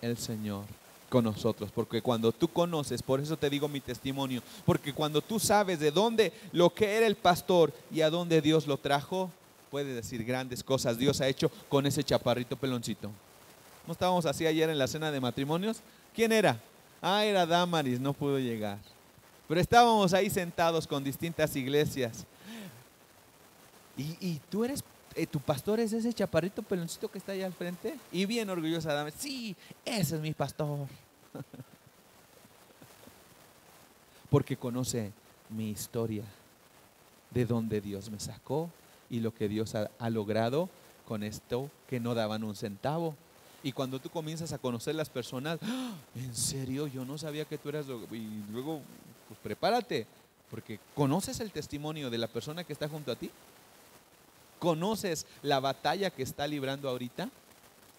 el 0.00 0.16
Señor 0.16 0.64
con 1.10 1.24
nosotros, 1.24 1.70
porque 1.74 2.00
cuando 2.00 2.32
tú 2.32 2.48
conoces, 2.48 3.02
por 3.02 3.20
eso 3.20 3.36
te 3.36 3.50
digo 3.50 3.68
mi 3.68 3.80
testimonio, 3.80 4.42
porque 4.64 4.94
cuando 4.94 5.20
tú 5.20 5.38
sabes 5.38 5.78
de 5.80 5.90
dónde 5.90 6.32
lo 6.52 6.72
que 6.72 6.96
era 6.96 7.06
el 7.06 7.16
pastor 7.16 7.74
y 7.92 8.00
a 8.00 8.08
dónde 8.08 8.40
Dios 8.40 8.66
lo 8.66 8.78
trajo, 8.78 9.30
puedes 9.70 9.94
decir 9.94 10.24
grandes 10.24 10.64
cosas 10.64 10.96
Dios 10.96 11.20
ha 11.20 11.28
hecho 11.28 11.50
con 11.68 11.84
ese 11.84 12.02
chaparrito 12.02 12.56
peloncito. 12.56 13.10
¿No 13.86 13.92
estábamos 13.92 14.24
así 14.24 14.46
ayer 14.46 14.70
en 14.70 14.78
la 14.78 14.86
cena 14.86 15.10
de 15.10 15.20
matrimonios? 15.20 15.80
¿Quién 16.14 16.32
era? 16.32 16.60
Ah, 17.02 17.24
era 17.24 17.44
Damaris, 17.44 18.00
no 18.00 18.12
pudo 18.12 18.38
llegar. 18.38 18.78
Pero 19.48 19.60
estábamos 19.60 20.14
ahí 20.14 20.30
sentados 20.30 20.86
con 20.86 21.02
distintas 21.02 21.56
iglesias. 21.56 22.24
Y, 23.96 24.40
tú 24.48 24.64
eres, 24.64 24.82
eh, 25.14 25.26
tu 25.26 25.40
pastor 25.40 25.80
es 25.80 25.92
ese 25.92 26.12
chaparrito 26.12 26.62
peloncito 26.62 27.10
que 27.10 27.18
está 27.18 27.32
ahí 27.32 27.42
al 27.42 27.52
frente. 27.52 27.98
Y 28.12 28.26
bien 28.26 28.48
orgullosa 28.50 28.92
Damaris, 28.92 29.18
sí, 29.18 29.56
ese 29.84 30.16
es 30.16 30.20
mi 30.20 30.32
pastor. 30.32 30.86
Porque 34.30 34.56
conoce 34.56 35.12
mi 35.48 35.70
historia, 35.70 36.24
de 37.30 37.46
dónde 37.46 37.80
Dios 37.80 38.10
me 38.10 38.20
sacó 38.20 38.70
y 39.08 39.20
lo 39.20 39.34
que 39.34 39.48
Dios 39.48 39.74
ha, 39.74 39.90
ha 39.98 40.10
logrado 40.10 40.68
con 41.06 41.22
esto 41.22 41.70
que 41.88 42.00
no 42.00 42.14
daban 42.14 42.44
un 42.44 42.54
centavo. 42.54 43.14
Y 43.62 43.72
cuando 43.72 43.98
tú 43.98 44.08
comienzas 44.10 44.52
a 44.52 44.58
conocer 44.58 44.94
las 44.94 45.10
personas, 45.10 45.58
¡Ah! 45.62 45.92
en 46.14 46.34
serio, 46.34 46.86
yo 46.86 47.04
no 47.04 47.18
sabía 47.18 47.44
que 47.44 47.58
tú 47.58 47.68
eras... 47.68 47.86
Y 48.10 48.42
luego, 48.50 48.80
pues 49.28 49.38
prepárate, 49.42 50.06
porque 50.50 50.78
conoces 50.94 51.40
el 51.40 51.50
testimonio 51.50 52.10
de 52.10 52.18
la 52.18 52.26
persona 52.26 52.64
que 52.64 52.72
está 52.72 52.88
junto 52.88 53.12
a 53.12 53.16
ti. 53.16 53.30
¿Conoces 54.60 55.26
la 55.42 55.58
batalla 55.58 56.10
que 56.10 56.22
está 56.22 56.46
librando 56.46 56.88
ahorita? 56.88 57.28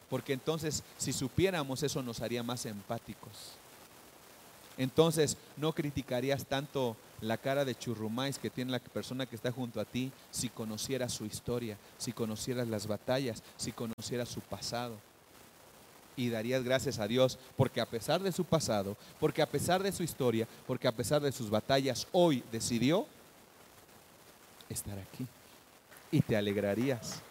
Porque 0.10 0.32
entonces, 0.32 0.84
si 0.97 1.12
supiéramos 1.12 1.84
eso, 1.84 2.02
nos 2.02 2.21
haría 2.21 2.43
más 2.43 2.65
empáticos. 2.65 3.58
Entonces, 4.78 5.38
no 5.58 5.74
criticarías 5.74 6.45
tanto 6.45 6.95
la 7.19 7.38
cara 7.38 7.65
de 7.65 7.76
churrumais 7.76 8.39
que 8.39 8.50
tiene 8.50 8.71
la 8.71 8.80
persona 8.80 9.26
que 9.26 9.36
está 9.36 9.52
junto 9.52 9.82
a 9.82 9.86
ti 9.86 10.12
si 10.32 10.47
conocieras 10.50 11.12
su 11.13 11.26
historia, 11.26 11.78
si 11.97 12.13
conocieras 12.13 12.67
las 12.67 12.88
batallas, 12.88 13.43
si 13.58 13.74
conocieras 13.74 14.30
su 14.30 14.39
pasado 14.39 14.95
y 16.15 16.30
darías 16.30 16.63
gracias 16.63 17.00
a 17.00 17.08
Dios 17.08 17.38
porque 17.56 17.82
a 17.82 17.86
pesar 17.86 18.21
de 18.21 18.32
su 18.32 18.43
pasado, 18.43 18.97
porque 19.19 19.41
a 19.41 19.50
pesar 19.50 19.82
de 19.84 19.91
su 19.91 20.04
historia, 20.04 20.47
porque 20.67 20.88
a 20.88 20.91
pesar 20.91 21.21
de 21.21 21.32
sus 21.32 21.50
batallas, 21.50 22.08
hoy 22.12 22.43
decidió 22.52 23.06
estar 24.69 24.97
aquí. 24.97 25.28
Y 26.12 26.21
te 26.21 26.36
alegrarías. 26.36 27.21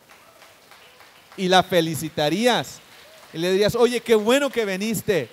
Y 1.36 1.48
la 1.48 1.62
felicitarías. 1.62 2.80
Y 3.32 3.38
le 3.38 3.52
dirías, 3.52 3.74
oye, 3.74 4.00
qué 4.00 4.14
bueno 4.14 4.50
que 4.50 4.64
viniste. 4.64 5.28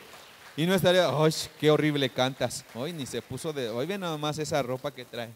Y 0.56 0.66
no 0.66 0.74
estaría, 0.74 1.08
¡ay, 1.08 1.32
qué 1.60 1.70
horrible 1.70 2.10
cantas! 2.10 2.66
Hoy 2.74 2.92
ni 2.92 3.06
se 3.06 3.22
puso 3.22 3.54
de, 3.54 3.70
hoy 3.70 3.86
ve 3.86 3.98
nada 3.98 4.18
más 4.18 4.40
esa 4.40 4.62
ropa 4.64 4.92
que 4.92 5.06
trae. 5.06 5.30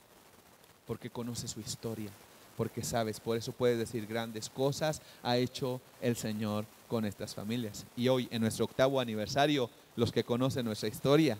Porque 0.85 1.09
conoce 1.09 1.47
su 1.47 1.59
historia. 1.59 2.09
Porque 2.57 2.83
sabes, 2.83 3.19
por 3.19 3.37
eso 3.37 3.51
puedes 3.51 3.77
decir 3.77 4.05
grandes 4.05 4.49
cosas 4.49 5.01
ha 5.23 5.37
hecho 5.37 5.79
el 6.01 6.15
Señor 6.15 6.65
con 6.87 7.05
estas 7.05 7.33
familias. 7.33 7.85
Y 7.95 8.07
hoy, 8.07 8.27
en 8.31 8.41
nuestro 8.41 8.65
octavo 8.65 8.99
aniversario, 8.99 9.69
los 9.95 10.11
que 10.11 10.23
conocen 10.23 10.65
nuestra 10.65 10.89
historia, 10.89 11.37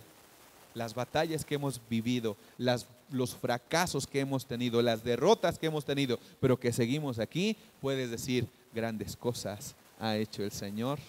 las 0.73 0.93
batallas 0.93 1.43
que 1.43 1.55
hemos 1.55 1.81
vivido, 1.89 2.38
las, 2.57 2.88
los 3.12 3.36
fracasos 3.36 4.08
que 4.08 4.19
hemos 4.19 4.45
tenido, 4.45 4.82
las 4.82 5.04
derrotas 5.04 5.60
que 5.60 5.67
hemos 5.67 5.86
tenido, 5.86 6.19
pero 6.39 6.60
que 6.60 6.74
seguimos 6.74 7.19
aquí, 7.19 7.58
puedes 7.82 8.10
decir, 8.10 8.47
grandes 8.74 9.15
cosas 9.15 9.76
ha 10.00 10.15
hecho 10.15 10.43
el 10.43 10.52
Señor 10.52 11.00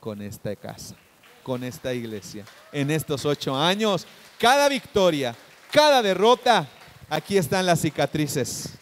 con 0.00 0.20
esta 0.20 0.54
casa, 0.56 0.96
con 1.42 1.64
esta 1.64 1.94
iglesia. 1.94 2.44
En 2.72 2.90
estos 2.90 3.24
ocho 3.24 3.56
años, 3.56 4.06
cada 4.38 4.68
victoria, 4.68 5.34
cada 5.70 6.02
derrota, 6.02 6.68
aquí 7.08 7.36
están 7.36 7.64
las 7.64 7.80
cicatrices. 7.80 8.74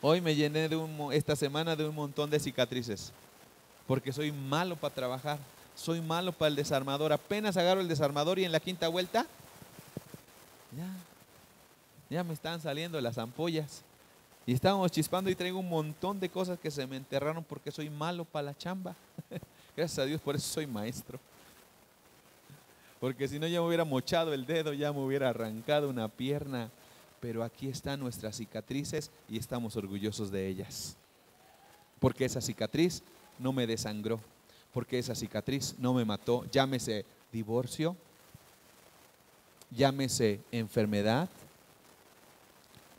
Hoy 0.00 0.20
me 0.20 0.34
llené 0.34 0.68
de 0.68 0.76
un, 0.76 1.12
esta 1.12 1.34
semana 1.34 1.74
de 1.74 1.88
un 1.88 1.94
montón 1.94 2.30
de 2.30 2.38
cicatrices, 2.38 3.12
porque 3.86 4.12
soy 4.12 4.30
malo 4.30 4.76
para 4.76 4.94
trabajar, 4.94 5.38
soy 5.74 6.00
malo 6.00 6.32
para 6.32 6.48
el 6.48 6.56
desarmador. 6.56 7.12
Apenas 7.12 7.56
agarro 7.56 7.80
el 7.80 7.88
desarmador 7.88 8.38
y 8.38 8.44
en 8.44 8.52
la 8.52 8.60
quinta 8.60 8.88
vuelta, 8.88 9.26
ya, 10.76 10.86
ya 12.10 12.24
me 12.24 12.34
están 12.34 12.60
saliendo 12.60 13.00
las 13.00 13.18
ampollas. 13.18 13.82
Y 14.46 14.52
estábamos 14.52 14.92
chispando 14.92 15.28
y 15.28 15.34
traigo 15.34 15.58
un 15.58 15.68
montón 15.68 16.20
de 16.20 16.28
cosas 16.28 16.58
que 16.58 16.70
se 16.70 16.86
me 16.86 16.96
enterraron 16.96 17.42
porque 17.42 17.72
soy 17.72 17.90
malo 17.90 18.24
para 18.24 18.44
la 18.44 18.56
chamba. 18.56 18.94
Gracias 19.76 19.98
a 19.98 20.04
Dios, 20.04 20.20
por 20.20 20.36
eso 20.36 20.46
soy 20.46 20.66
maestro. 20.66 21.18
Porque 23.00 23.26
si 23.26 23.38
no 23.38 23.46
ya 23.46 23.60
me 23.60 23.66
hubiera 23.66 23.84
mochado 23.84 24.32
el 24.32 24.46
dedo, 24.46 24.72
ya 24.72 24.92
me 24.92 25.00
hubiera 25.00 25.30
arrancado 25.30 25.88
una 25.88 26.08
pierna 26.08 26.70
pero 27.20 27.42
aquí 27.42 27.68
están 27.68 28.00
nuestras 28.00 28.36
cicatrices 28.36 29.10
y 29.28 29.38
estamos 29.38 29.76
orgullosos 29.76 30.30
de 30.30 30.46
ellas. 30.46 30.96
Porque 31.98 32.24
esa 32.24 32.40
cicatriz 32.40 33.02
no 33.38 33.52
me 33.52 33.66
desangró, 33.66 34.20
porque 34.72 34.98
esa 34.98 35.14
cicatriz 35.14 35.74
no 35.78 35.94
me 35.94 36.04
mató, 36.04 36.44
llámese 36.50 37.04
divorcio, 37.32 37.96
llámese 39.70 40.40
enfermedad, 40.52 41.28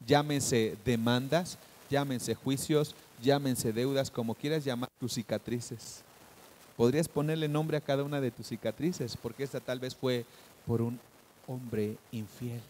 llámese 0.06 0.78
demandas, 0.86 1.58
llámense 1.90 2.36
juicios, 2.36 2.96
llámense 3.22 3.74
deudas, 3.74 4.12
como 4.12 4.36
quieras 4.36 4.64
llamar 4.64 4.90
tus 5.00 5.14
cicatrices. 5.14 6.04
Podrías 6.76 7.08
ponerle 7.08 7.48
nombre 7.48 7.78
a 7.78 7.82
cada 7.82 8.04
una 8.04 8.22
de 8.22 8.32
tus 8.32 8.48
cicatrices, 8.48 9.18
porque 9.18 9.44
esta 9.44 9.60
tal 9.60 9.80
vez 9.80 9.96
fue 9.96 10.26
por 10.66 10.82
un 10.82 11.00
hombre 11.48 11.98
infiel. 12.12 12.62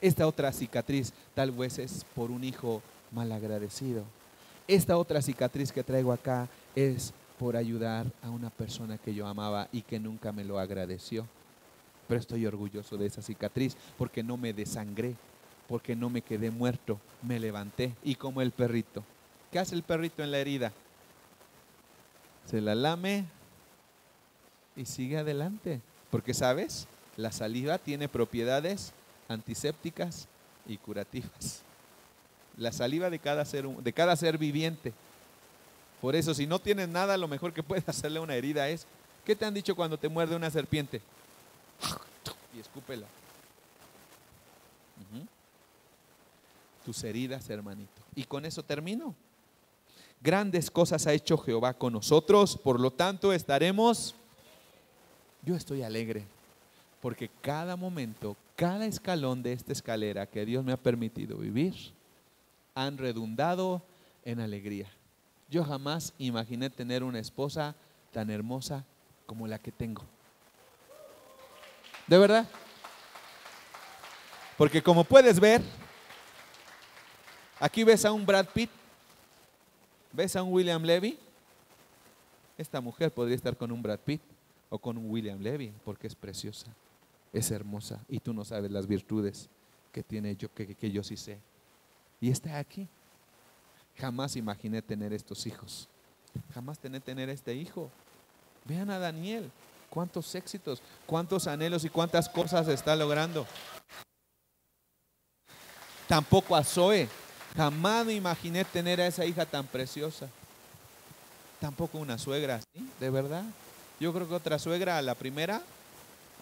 Esta 0.00 0.26
otra 0.26 0.52
cicatriz 0.52 1.12
tal 1.34 1.50
vez 1.52 1.78
es 1.78 2.04
por 2.14 2.30
un 2.30 2.44
hijo 2.44 2.82
malagradecido. 3.12 4.04
Esta 4.66 4.96
otra 4.96 5.22
cicatriz 5.22 5.72
que 5.72 5.84
traigo 5.84 6.12
acá 6.12 6.48
es 6.74 7.12
por 7.38 7.56
ayudar 7.56 8.06
a 8.22 8.30
una 8.30 8.50
persona 8.50 8.98
que 8.98 9.14
yo 9.14 9.26
amaba 9.26 9.68
y 9.72 9.82
que 9.82 10.00
nunca 10.00 10.32
me 10.32 10.44
lo 10.44 10.58
agradeció. 10.58 11.26
Pero 12.08 12.20
estoy 12.20 12.46
orgulloso 12.46 12.96
de 12.96 13.06
esa 13.06 13.22
cicatriz 13.22 13.76
porque 13.96 14.22
no 14.22 14.36
me 14.36 14.52
desangré, 14.52 15.14
porque 15.68 15.96
no 15.96 16.10
me 16.10 16.22
quedé 16.22 16.50
muerto, 16.50 17.00
me 17.22 17.40
levanté 17.40 17.94
y 18.02 18.14
como 18.14 18.42
el 18.42 18.50
perrito. 18.50 19.04
¿Qué 19.50 19.58
hace 19.58 19.74
el 19.74 19.82
perrito 19.82 20.22
en 20.22 20.30
la 20.30 20.38
herida? 20.38 20.72
Se 22.46 22.60
la 22.60 22.74
lame 22.74 23.24
y 24.76 24.84
sigue 24.84 25.18
adelante. 25.18 25.80
Porque 26.10 26.34
sabes, 26.34 26.86
la 27.16 27.32
saliva 27.32 27.78
tiene 27.78 28.08
propiedades 28.08 28.92
antisépticas 29.28 30.28
y 30.66 30.76
curativas. 30.76 31.62
La 32.56 32.72
saliva 32.72 33.10
de 33.10 33.18
cada 33.18 33.44
ser, 33.44 33.66
de 33.66 33.92
cada 33.92 34.14
ser 34.16 34.38
viviente. 34.38 34.92
Por 36.00 36.14
eso, 36.14 36.34
si 36.34 36.46
no 36.46 36.58
tienes 36.58 36.88
nada, 36.88 37.16
lo 37.16 37.28
mejor 37.28 37.52
que 37.52 37.62
puedes 37.62 37.88
hacerle 37.88 38.20
una 38.20 38.34
herida 38.34 38.68
es, 38.68 38.86
¿qué 39.24 39.34
te 39.34 39.44
han 39.44 39.54
dicho 39.54 39.74
cuando 39.74 39.98
te 39.98 40.08
muerde 40.08 40.36
una 40.36 40.50
serpiente? 40.50 41.00
Y 42.54 42.60
escúpela. 42.60 43.06
Tus 46.84 47.02
heridas, 47.04 47.48
hermanito. 47.48 48.02
Y 48.14 48.24
con 48.24 48.44
eso 48.44 48.62
termino. 48.62 49.14
Grandes 50.20 50.70
cosas 50.70 51.06
ha 51.06 51.12
hecho 51.12 51.36
Jehová 51.36 51.74
con 51.74 51.92
nosotros, 51.92 52.56
por 52.56 52.80
lo 52.80 52.90
tanto 52.90 53.32
estaremos, 53.32 54.14
yo 55.42 55.54
estoy 55.54 55.82
alegre, 55.82 56.24
porque 57.02 57.30
cada 57.42 57.76
momento, 57.76 58.34
cada 58.56 58.86
escalón 58.86 59.42
de 59.42 59.52
esta 59.52 59.72
escalera 59.72 60.26
que 60.26 60.46
Dios 60.46 60.64
me 60.64 60.72
ha 60.72 60.78
permitido 60.78 61.36
vivir 61.36 61.74
han 62.74 62.96
redundado 62.96 63.82
en 64.24 64.40
alegría. 64.40 64.90
Yo 65.50 65.62
jamás 65.62 66.14
imaginé 66.18 66.70
tener 66.70 67.02
una 67.02 67.18
esposa 67.18 67.74
tan 68.12 68.30
hermosa 68.30 68.84
como 69.26 69.46
la 69.46 69.58
que 69.58 69.72
tengo. 69.72 70.04
¿De 72.06 72.18
verdad? 72.18 72.48
Porque 74.56 74.82
como 74.82 75.04
puedes 75.04 75.40
ver, 75.40 75.62
aquí 77.58 77.82
ves 77.82 78.04
a 78.04 78.12
un 78.12 78.24
Brad 78.24 78.46
Pitt, 78.46 78.70
ves 80.12 80.36
a 80.36 80.42
un 80.42 80.52
William 80.52 80.82
Levy. 80.82 81.18
Esta 82.56 82.80
mujer 82.80 83.10
podría 83.10 83.34
estar 83.34 83.56
con 83.56 83.72
un 83.72 83.82
Brad 83.82 83.98
Pitt 83.98 84.20
o 84.70 84.78
con 84.78 84.96
un 84.96 85.10
William 85.10 85.40
Levy 85.40 85.72
porque 85.84 86.06
es 86.06 86.14
preciosa 86.14 86.68
es 87.34 87.50
hermosa 87.50 88.00
y 88.08 88.20
tú 88.20 88.32
no 88.32 88.44
sabes 88.44 88.70
las 88.70 88.86
virtudes 88.86 89.48
que 89.92 90.02
tiene 90.02 90.36
yo, 90.36 90.48
que, 90.54 90.90
yo 90.90 91.02
sí 91.02 91.16
sé. 91.16 91.38
Y 92.20 92.30
está 92.30 92.58
aquí. 92.58 92.88
Jamás 93.96 94.36
imaginé 94.36 94.80
tener 94.80 95.12
estos 95.12 95.46
hijos. 95.46 95.88
Jamás 96.52 96.78
tener, 96.78 97.00
tener 97.02 97.28
este 97.28 97.54
hijo. 97.54 97.90
Vean 98.64 98.88
a 98.90 98.98
Daniel, 98.98 99.50
cuántos 99.94 100.34
éxitos, 100.34 100.82
cuántos 101.06 101.46
anhelos 101.46 101.84
y 101.84 101.88
cuántas 101.88 102.28
cosas 102.28 102.66
está 102.66 102.96
logrando. 102.96 103.46
Tampoco 106.08 106.56
a 106.56 106.64
Zoe. 106.64 107.08
Jamás 107.56 108.04
me 108.04 108.14
imaginé 108.14 108.64
tener 108.64 109.00
a 109.00 109.06
esa 109.06 109.24
hija 109.24 109.46
tan 109.46 109.64
preciosa. 109.66 110.28
Tampoco 111.60 111.98
una 111.98 112.18
suegra 112.18 112.56
así, 112.56 112.90
de 112.98 113.10
verdad. 113.10 113.44
Yo 114.00 114.12
creo 114.12 114.28
que 114.28 114.34
otra 114.34 114.58
suegra, 114.58 115.00
la 115.00 115.14
primera, 115.14 115.62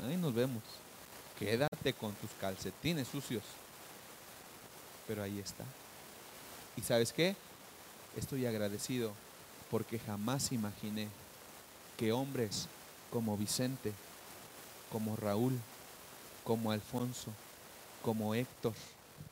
ahí 0.02 0.16
nos 0.16 0.34
vemos. 0.34 0.62
Quédate 1.38 1.92
con 1.92 2.14
tus 2.14 2.30
calcetines 2.40 3.06
sucios. 3.08 3.44
Pero 5.06 5.22
ahí 5.22 5.38
está. 5.38 5.64
¿Y 6.76 6.80
sabes 6.80 7.12
qué? 7.12 7.36
Estoy 8.16 8.46
agradecido 8.46 9.12
porque 9.70 9.98
jamás 9.98 10.52
imaginé 10.52 11.08
que 11.98 12.12
hombres 12.12 12.68
como 13.12 13.36
Vicente, 13.36 13.92
como 14.90 15.16
Raúl, 15.16 15.58
como 16.44 16.72
Alfonso, 16.72 17.30
como 18.02 18.34
Héctor, 18.34 18.72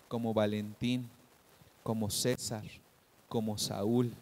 como 0.08 0.34
Valentín, 0.34 1.08
como 1.82 2.10
César, 2.10 2.64
como 3.28 3.56
Saúl, 3.58 4.12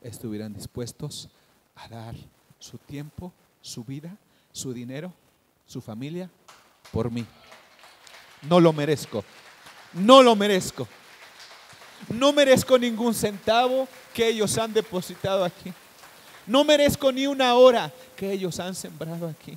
estuvieran 0.00 0.54
dispuestos 0.54 1.28
a 1.74 1.88
dar 1.88 2.14
su 2.58 2.78
tiempo, 2.78 3.32
su 3.60 3.84
vida, 3.84 4.16
su 4.52 4.72
dinero, 4.72 5.12
su 5.66 5.80
familia 5.80 6.30
por 6.92 7.10
mí. 7.10 7.26
No 8.42 8.60
lo 8.60 8.72
merezco, 8.72 9.24
no 9.92 10.22
lo 10.22 10.36
merezco. 10.36 10.86
No 12.08 12.32
merezco 12.32 12.78
ningún 12.78 13.12
centavo 13.12 13.86
que 14.14 14.28
ellos 14.28 14.56
han 14.56 14.72
depositado 14.72 15.44
aquí. 15.44 15.72
No 16.50 16.64
merezco 16.64 17.12
ni 17.12 17.28
una 17.28 17.54
hora 17.54 17.92
que 18.16 18.32
ellos 18.32 18.58
han 18.58 18.74
sembrado 18.74 19.28
aquí. 19.28 19.56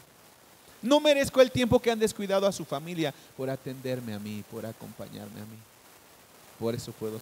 No 0.79 0.99
merezco 0.99 1.41
el 1.41 1.49
tiempo 1.49 1.79
que 1.79 1.89
han 1.89 1.97
descuidado 1.97 2.45
a 2.45 2.51
su 2.51 2.63
familia 2.65 3.11
por 3.35 3.49
atenderme 3.49 4.13
a 4.13 4.19
mí, 4.19 4.43
por 4.51 4.63
acompañarme 4.63 5.41
a 5.41 5.45
mí. 5.45 5.57
Por 6.59 6.75
eso 6.75 6.91
puedo. 6.91 7.19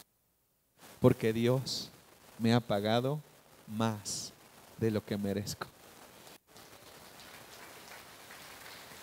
Porque 0.99 1.32
Dios 1.32 1.89
me 2.38 2.53
ha 2.53 2.59
pagado 2.59 3.22
más 3.65 4.34
de 4.78 4.91
lo 4.91 5.05
que 5.05 5.15
merezco. 5.15 5.67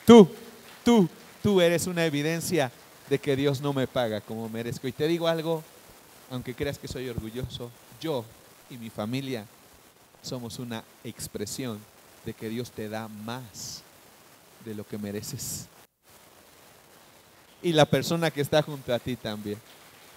Tú, 0.04 0.28
tú, 0.84 1.08
tú 1.42 1.62
eres 1.62 1.86
una 1.86 2.04
evidencia 2.04 2.70
de 3.08 3.18
que 3.18 3.36
Dios 3.36 3.62
no 3.62 3.72
me 3.72 3.86
paga 3.86 4.20
como 4.20 4.50
merezco. 4.50 4.86
Y 4.86 4.92
te 4.92 5.06
digo 5.08 5.28
algo, 5.28 5.64
aunque 6.30 6.54
creas 6.54 6.78
que 6.78 6.88
soy 6.88 7.08
orgulloso, 7.08 7.70
yo 8.02 8.22
y 8.68 8.76
mi 8.76 8.90
familia 8.90 9.46
somos 10.29 10.59
una 10.59 10.85
expresión 11.03 11.79
de 12.24 12.35
que 12.35 12.49
Dios 12.51 12.70
te 12.70 12.89
da 12.89 13.09
más 13.09 13.83
de 14.64 14.74
lo 14.74 14.87
que 14.87 14.99
mereces. 14.99 15.66
Y 17.62 17.72
la 17.72 17.87
persona 17.87 18.31
que 18.31 18.43
está 18.43 18.62
junto 18.62 18.93
a 18.95 18.99
ti 18.99 19.16
también. 19.16 19.59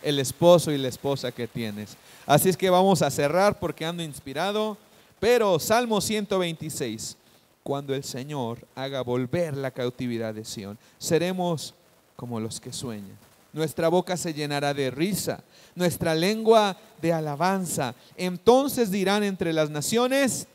El 0.03 0.20
esposo 0.20 0.72
y 0.72 0.78
la 0.78 0.89
esposa 0.89 1.32
que 1.32 1.47
tienes. 1.47 1.95
Así 2.26 2.49
es 2.49 2.57
que 2.57 2.70
vamos 2.70 3.01
a 3.01 3.09
cerrar 3.09 3.57
porque 3.57 3.86
ando 3.86 4.03
inspirado. 4.03 4.78
Pero 5.20 5.57
Salmo 5.59 6.01
126, 6.01 7.16
cuando 7.64 7.93
el 7.93 8.03
Señor 8.03 8.59
haga 8.76 9.01
volver 9.01 9.55
la 9.55 9.72
cautividad 9.72 10.34
de 10.34 10.43
Sión, 10.43 10.78
seremos 10.97 11.74
como 12.16 12.39
los 12.39 12.59
que 12.59 12.74
sueñan. 12.74 13.18
Nuestra 13.53 13.89
boca 13.89 14.15
se 14.15 14.33
llenará 14.33 14.73
de 14.73 14.91
risa, 14.91 15.43
nuestra 15.75 16.15
lengua 16.15 16.77
de 17.01 17.11
alabanza. 17.11 17.95
Entonces 18.15 18.91
dirán 18.91 19.23
entre 19.23 19.51
las 19.53 19.69
naciones, 19.69 20.47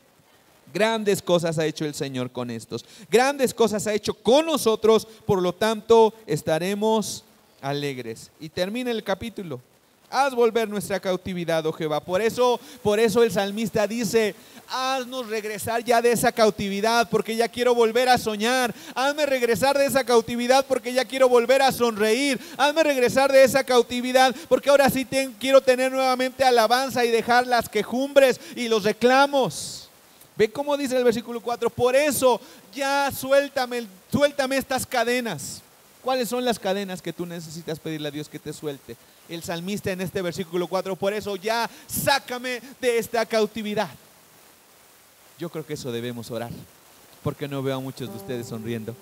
Grandes 0.73 1.21
cosas 1.21 1.57
ha 1.57 1.65
hecho 1.65 1.85
el 1.85 1.93
Señor 1.93 2.31
con 2.31 2.51
estos. 2.51 2.85
Grandes 3.09 3.53
cosas 3.53 3.87
ha 3.87 3.93
hecho 3.93 4.13
con 4.13 4.45
nosotros, 4.45 5.07
por 5.25 5.41
lo 5.41 5.53
tanto 5.53 6.13
estaremos 6.25 7.23
alegres. 7.61 8.31
Y 8.39 8.49
termina 8.49 8.91
el 8.91 9.03
capítulo. 9.03 9.61
Haz 10.09 10.33
volver 10.33 10.69
nuestra 10.69 11.01
cautividad, 11.01 11.65
oh 11.65 11.73
Jehová. 11.73 11.99
Por 11.99 12.21
eso, 12.21 12.59
por 12.81 12.97
eso 12.97 13.23
el 13.23 13.31
salmista 13.31 13.85
dice, 13.85 14.35
haznos 14.69 15.27
regresar 15.27 15.83
ya 15.83 16.01
de 16.01 16.13
esa 16.13 16.31
cautividad, 16.31 17.09
porque 17.09 17.35
ya 17.35 17.49
quiero 17.49 17.75
volver 17.75 18.07
a 18.07 18.17
soñar. 18.17 18.73
Hazme 18.95 19.25
regresar 19.25 19.77
de 19.77 19.85
esa 19.85 20.05
cautividad, 20.05 20.65
porque 20.65 20.93
ya 20.93 21.03
quiero 21.03 21.27
volver 21.27 21.61
a 21.61 21.73
sonreír. 21.73 22.39
Hazme 22.57 22.83
regresar 22.83 23.31
de 23.33 23.43
esa 23.43 23.65
cautividad, 23.65 24.33
porque 24.47 24.69
ahora 24.69 24.89
sí 24.89 25.05
quiero 25.39 25.59
tener 25.59 25.91
nuevamente 25.91 26.45
alabanza 26.45 27.03
y 27.03 27.11
dejar 27.11 27.45
las 27.45 27.67
quejumbres 27.67 28.39
y 28.55 28.69
los 28.69 28.85
reclamos. 28.85 29.89
Ve 30.37 30.49
cómo 30.49 30.77
dice 30.77 30.95
el 30.95 31.03
versículo 31.03 31.41
4, 31.41 31.69
por 31.69 31.97
eso 31.97 32.39
ya 32.73 33.11
suéltame, 33.11 33.87
suéltame 34.09 34.55
estas 34.55 34.85
cadenas. 34.85 35.63
¿Cuáles 36.03 36.29
son 36.29 36.45
las 36.45 36.59
cadenas 36.59 37.01
que 37.01 37.13
tú 37.13 37.25
necesitas 37.25 37.79
pedirle 37.79 38.07
a 38.07 38.11
Dios 38.11 38.29
que 38.29 38.39
te 38.39 38.53
suelte? 38.53 38.95
El 39.27 39.43
salmista 39.43 39.91
en 39.91 40.01
este 40.01 40.21
versículo 40.21 40.67
4, 40.67 40.95
por 40.95 41.13
eso 41.13 41.35
ya 41.35 41.69
sácame 41.87 42.61
de 42.79 42.97
esta 42.97 43.25
cautividad. 43.25 43.89
Yo 45.37 45.49
creo 45.49 45.65
que 45.65 45.73
eso 45.73 45.91
debemos 45.91 46.31
orar, 46.31 46.51
porque 47.23 47.47
no 47.47 47.61
veo 47.61 47.75
a 47.75 47.79
muchos 47.79 48.09
de 48.09 48.15
ustedes 48.15 48.47
sonriendo, 48.47 48.95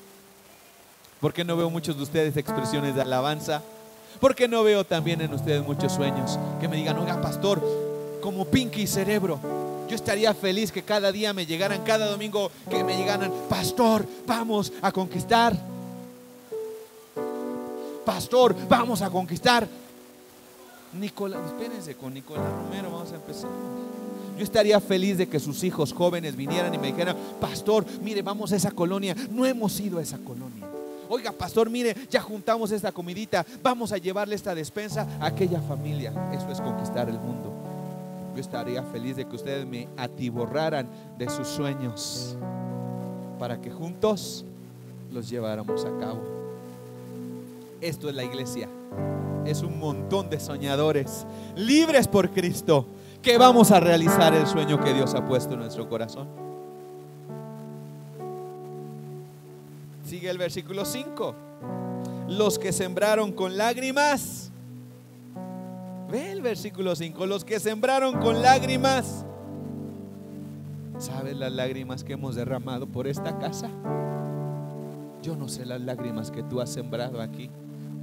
porque 1.22 1.44
no 1.44 1.56
veo 1.56 1.70
muchos 1.70 1.96
de 1.96 2.04
ustedes 2.04 2.36
expresiones 2.38 2.96
de 2.96 3.02
alabanza, 3.02 3.62
porque 4.20 4.48
no 4.48 4.64
veo 4.64 4.84
también 4.84 5.22
en 5.22 5.34
ustedes 5.34 5.64
muchos 5.64 5.94
sueños 5.94 6.40
que 6.60 6.68
me 6.68 6.78
digan, 6.78 6.98
oiga 6.98 7.22
pastor, 7.22 7.62
como 8.22 8.46
Pinky 8.46 8.88
Cerebro, 8.88 9.40
yo 9.88 9.96
estaría 9.96 10.34
feliz 10.34 10.72
que 10.72 10.82
cada 10.82 11.12
día 11.12 11.34
me 11.34 11.46
llegaran, 11.46 11.84
cada 11.84 12.08
domingo 12.08 12.52
que 12.70 12.84
me 12.84 12.98
llegaran, 12.98 13.32
pastor, 13.48 14.08
vamos 14.26 14.74
a 14.82 14.92
conquistar. 14.92 15.56
Pastor, 18.06 18.56
vamos 18.70 19.02
a 19.02 19.10
conquistar. 19.10 19.68
Nicolás, 20.94 21.42
espérense 21.48 21.96
con 21.96 22.14
Nicolás 22.14 22.46
Romero, 22.64 22.92
vamos 22.92 23.12
a 23.12 23.16
empezar. 23.16 23.50
Yo 24.38 24.44
estaría 24.44 24.80
feliz 24.80 25.18
de 25.18 25.28
que 25.28 25.40
sus 25.40 25.64
hijos 25.64 25.94
jóvenes 25.94 26.36
vinieran 26.36 26.74
y 26.74 26.78
me 26.78 26.88
dijeran, 26.88 27.18
pastor, 27.40 27.86
mire, 28.02 28.22
vamos 28.22 28.52
a 28.52 28.56
esa 28.56 28.72
colonia. 28.72 29.16
No 29.32 29.46
hemos 29.46 29.80
ido 29.80 30.00
a 30.00 30.02
esa 30.02 30.18
colonia. 30.20 30.68
Oiga, 31.10 31.32
pastor, 31.32 31.70
mire, 31.70 31.96
ya 32.10 32.22
juntamos 32.22 32.72
esta 32.72 32.92
comidita. 32.92 33.46
Vamos 33.62 33.92
a 33.92 33.98
llevarle 33.98 34.36
esta 34.36 34.56
despensa 34.56 35.08
a 35.20 35.28
aquella 35.28 35.62
familia. 35.62 36.14
Eso 36.34 36.50
es 36.52 36.62
conquistar 36.62 37.10
el 37.10 37.20
mundo 37.20 37.66
yo 38.36 38.42
estaría 38.42 38.84
feliz 38.84 39.16
de 39.16 39.26
que 39.26 39.36
ustedes 39.36 39.66
me 39.66 39.88
atiborraran 39.96 40.88
de 41.18 41.30
sus 41.30 41.48
sueños 41.48 42.36
para 43.40 43.60
que 43.60 43.72
juntos 43.72 44.44
los 45.12 45.30
lleváramos 45.30 45.86
a 45.86 45.98
cabo. 45.98 46.35
Esto 47.86 48.10
es 48.10 48.16
la 48.16 48.24
iglesia. 48.24 48.68
Es 49.46 49.62
un 49.62 49.78
montón 49.78 50.28
de 50.28 50.40
soñadores 50.40 51.28
libres 51.56 52.08
por 52.08 52.32
Cristo 52.32 52.88
que 53.22 53.38
vamos 53.38 53.70
a 53.70 53.80
realizar 53.80 54.34
el 54.34 54.48
sueño 54.48 54.80
que 54.80 54.92
Dios 54.92 55.14
ha 55.14 55.24
puesto 55.24 55.54
en 55.54 55.60
nuestro 55.60 55.88
corazón. 55.88 56.28
Sigue 60.04 60.32
el 60.32 60.40
versículo 60.40 60.84
5. 60.84 61.36
Los 62.30 62.58
que 62.58 62.74
sembraron 62.74 63.32
con 63.34 63.56
lágrimas 63.56 64.52
Ve 66.10 66.32
el 66.32 66.42
versículo 66.42 66.96
5, 66.96 67.26
los 67.28 67.46
que 67.46 67.60
sembraron 67.60 68.20
con 68.20 68.42
lágrimas. 68.42 69.26
¿Sabes 70.98 71.36
las 71.36 71.52
lágrimas 71.52 72.04
que 72.04 72.14
hemos 72.14 72.36
derramado 72.36 72.88
por 72.88 73.06
esta 73.06 73.38
casa? 73.38 73.70
Yo 75.22 75.36
no 75.36 75.48
sé 75.48 75.66
las 75.66 75.82
lágrimas 75.82 76.32
que 76.32 76.42
tú 76.42 76.62
has 76.62 76.72
sembrado 76.72 77.22
aquí 77.22 77.50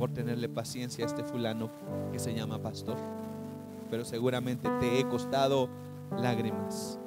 por 0.02 0.10
tenerle 0.10 0.48
paciencia 0.48 1.04
a 1.04 1.06
este 1.06 1.22
fulano 1.22 1.70
que 2.10 2.18
se 2.18 2.34
llama 2.34 2.58
pastor. 2.58 2.96
Pero 3.88 4.04
seguramente 4.04 4.68
te 4.80 4.98
he 4.98 5.04
costado 5.06 5.68
lágrimas. 6.18 6.98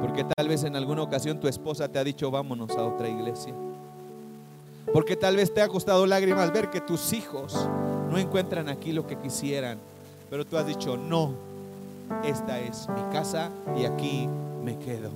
Porque 0.00 0.22
tal 0.22 0.46
vez 0.46 0.62
en 0.62 0.76
alguna 0.76 1.02
ocasión 1.02 1.40
tu 1.40 1.48
esposa 1.48 1.88
te 1.88 1.98
ha 1.98 2.04
dicho 2.04 2.30
vámonos 2.30 2.70
a 2.76 2.84
otra 2.84 3.08
iglesia. 3.08 3.52
Porque 4.92 5.16
tal 5.16 5.34
vez 5.34 5.52
te 5.52 5.62
ha 5.62 5.66
costado 5.66 6.06
lágrimas 6.06 6.52
ver 6.52 6.70
que 6.70 6.80
tus 6.80 7.12
hijos 7.12 7.68
no 8.08 8.16
encuentran 8.16 8.68
aquí 8.68 8.92
lo 8.92 9.04
que 9.04 9.18
quisieran 9.18 9.80
pero 10.30 10.46
tú 10.46 10.56
has 10.56 10.66
dicho, 10.66 10.96
no, 10.96 11.34
esta 12.24 12.60
es 12.60 12.88
mi 12.88 13.02
casa 13.12 13.50
y 13.76 13.84
aquí 13.84 14.28
me 14.64 14.78
quedo. 14.78 15.10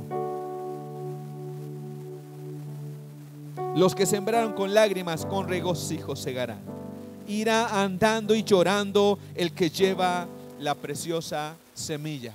Los 3.77 3.95
que 3.95 4.07
sembraron 4.07 4.55
con 4.55 4.75
lágrimas, 4.75 5.25
con 5.25 5.49
regocijo 5.49 6.17
segarán. 6.17 6.76
Irá 7.29 7.83
andando 7.83 8.35
y 8.35 8.43
llorando 8.43 9.19
el 9.35 9.53
que 9.53 9.71
lleva 9.71 10.27
la 10.59 10.75
preciosa 10.75 11.57
semilla, 11.75 12.33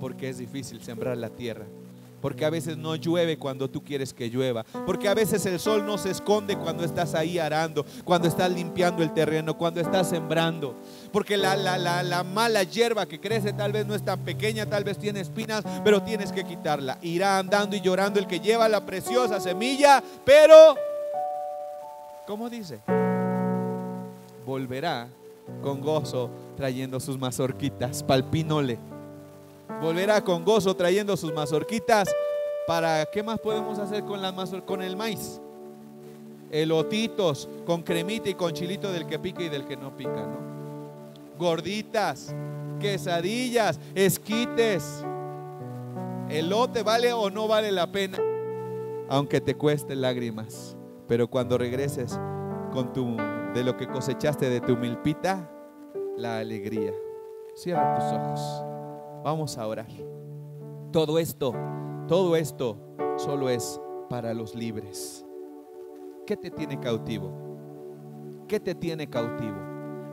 porque 0.00 0.28
es 0.28 0.38
difícil 0.38 0.82
sembrar 0.82 1.16
la 1.16 1.30
tierra 1.30 1.66
porque 2.20 2.44
a 2.44 2.50
veces 2.50 2.76
no 2.76 2.94
llueve 2.94 3.38
cuando 3.38 3.68
tú 3.68 3.82
quieres 3.82 4.12
que 4.12 4.28
llueva, 4.28 4.64
porque 4.86 5.08
a 5.08 5.14
veces 5.14 5.44
el 5.46 5.58
sol 5.58 5.84
no 5.84 5.98
se 5.98 6.10
esconde 6.10 6.56
cuando 6.56 6.84
estás 6.84 7.14
ahí 7.14 7.38
arando, 7.38 7.84
cuando 8.04 8.28
estás 8.28 8.50
limpiando 8.50 9.02
el 9.02 9.12
terreno, 9.12 9.56
cuando 9.56 9.80
estás 9.80 10.08
sembrando, 10.08 10.76
porque 11.12 11.36
la, 11.36 11.56
la, 11.56 12.24
mala 12.24 12.62
hierba 12.62 13.06
que 13.06 13.20
crece 13.20 13.52
tal 13.52 13.72
vez 13.72 13.86
no 13.86 13.94
es 13.94 14.04
tan 14.04 14.20
pequeña, 14.20 14.66
tal 14.66 14.84
vez 14.84 14.98
tiene 14.98 15.20
espinas, 15.20 15.64
pero 15.82 16.02
tienes 16.02 16.32
que 16.32 16.44
quitarla. 16.44 16.98
Irá 17.02 17.38
andando 17.38 17.74
y 17.74 17.80
llorando 17.80 18.18
el 18.20 18.26
que 18.26 18.40
lleva 18.40 18.68
la 18.68 18.84
preciosa 18.84 19.40
semilla, 19.40 20.02
pero, 20.24 20.76
¿cómo 22.26 22.48
dice? 22.50 22.80
Volverá 24.44 25.08
con 25.62 25.80
gozo 25.80 26.30
trayendo 26.56 27.00
sus 27.00 27.18
mazorquitas, 27.18 28.02
palpinole. 28.02 28.78
Volverá 29.80 30.22
con 30.22 30.44
gozo 30.44 30.74
trayendo 30.74 31.16
sus 31.16 31.32
mazorquitas. 31.32 32.08
¿Para 32.66 33.04
qué 33.06 33.22
más 33.22 33.38
podemos 33.40 33.78
hacer 33.78 34.04
con, 34.04 34.22
las 34.22 34.34
mazor 34.34 34.64
con 34.64 34.82
el 34.82 34.96
maíz? 34.96 35.40
Elotitos 36.50 37.48
con 37.64 37.82
cremita 37.82 38.28
y 38.28 38.34
con 38.34 38.52
chilito 38.52 38.92
del 38.92 39.06
que 39.06 39.18
pica 39.18 39.42
y 39.42 39.48
del 39.48 39.64
que 39.64 39.76
no 39.76 39.96
pica, 39.96 40.26
¿no? 40.26 40.50
Gorditas, 41.38 42.34
quesadillas, 42.78 43.80
esquites. 43.94 45.04
Elote 46.28 46.82
vale 46.82 47.12
o 47.12 47.30
no 47.30 47.48
vale 47.48 47.72
la 47.72 47.90
pena, 47.90 48.18
aunque 49.08 49.40
te 49.40 49.54
cueste 49.54 49.96
lágrimas. 49.96 50.76
Pero 51.08 51.28
cuando 51.28 51.58
regreses 51.58 52.18
con 52.72 52.92
tu 52.92 53.16
de 53.54 53.64
lo 53.64 53.76
que 53.76 53.88
cosechaste 53.88 54.48
de 54.48 54.60
tu 54.60 54.76
milpita, 54.76 55.50
la 56.16 56.38
alegría. 56.38 56.92
Cierra 57.54 57.94
tus 57.96 58.04
ojos. 58.04 58.64
Vamos 59.24 59.58
a 59.58 59.66
orar. 59.66 59.88
Todo 60.92 61.18
esto, 61.18 61.54
todo 62.08 62.36
esto 62.36 62.76
solo 63.16 63.48
es 63.48 63.80
para 64.08 64.34
los 64.34 64.54
libres. 64.54 65.24
¿Qué 66.26 66.36
te 66.36 66.50
tiene 66.50 66.78
cautivo? 66.78 67.32
¿Qué 68.46 68.60
te 68.60 68.74
tiene 68.74 69.08
cautivo? 69.08 69.56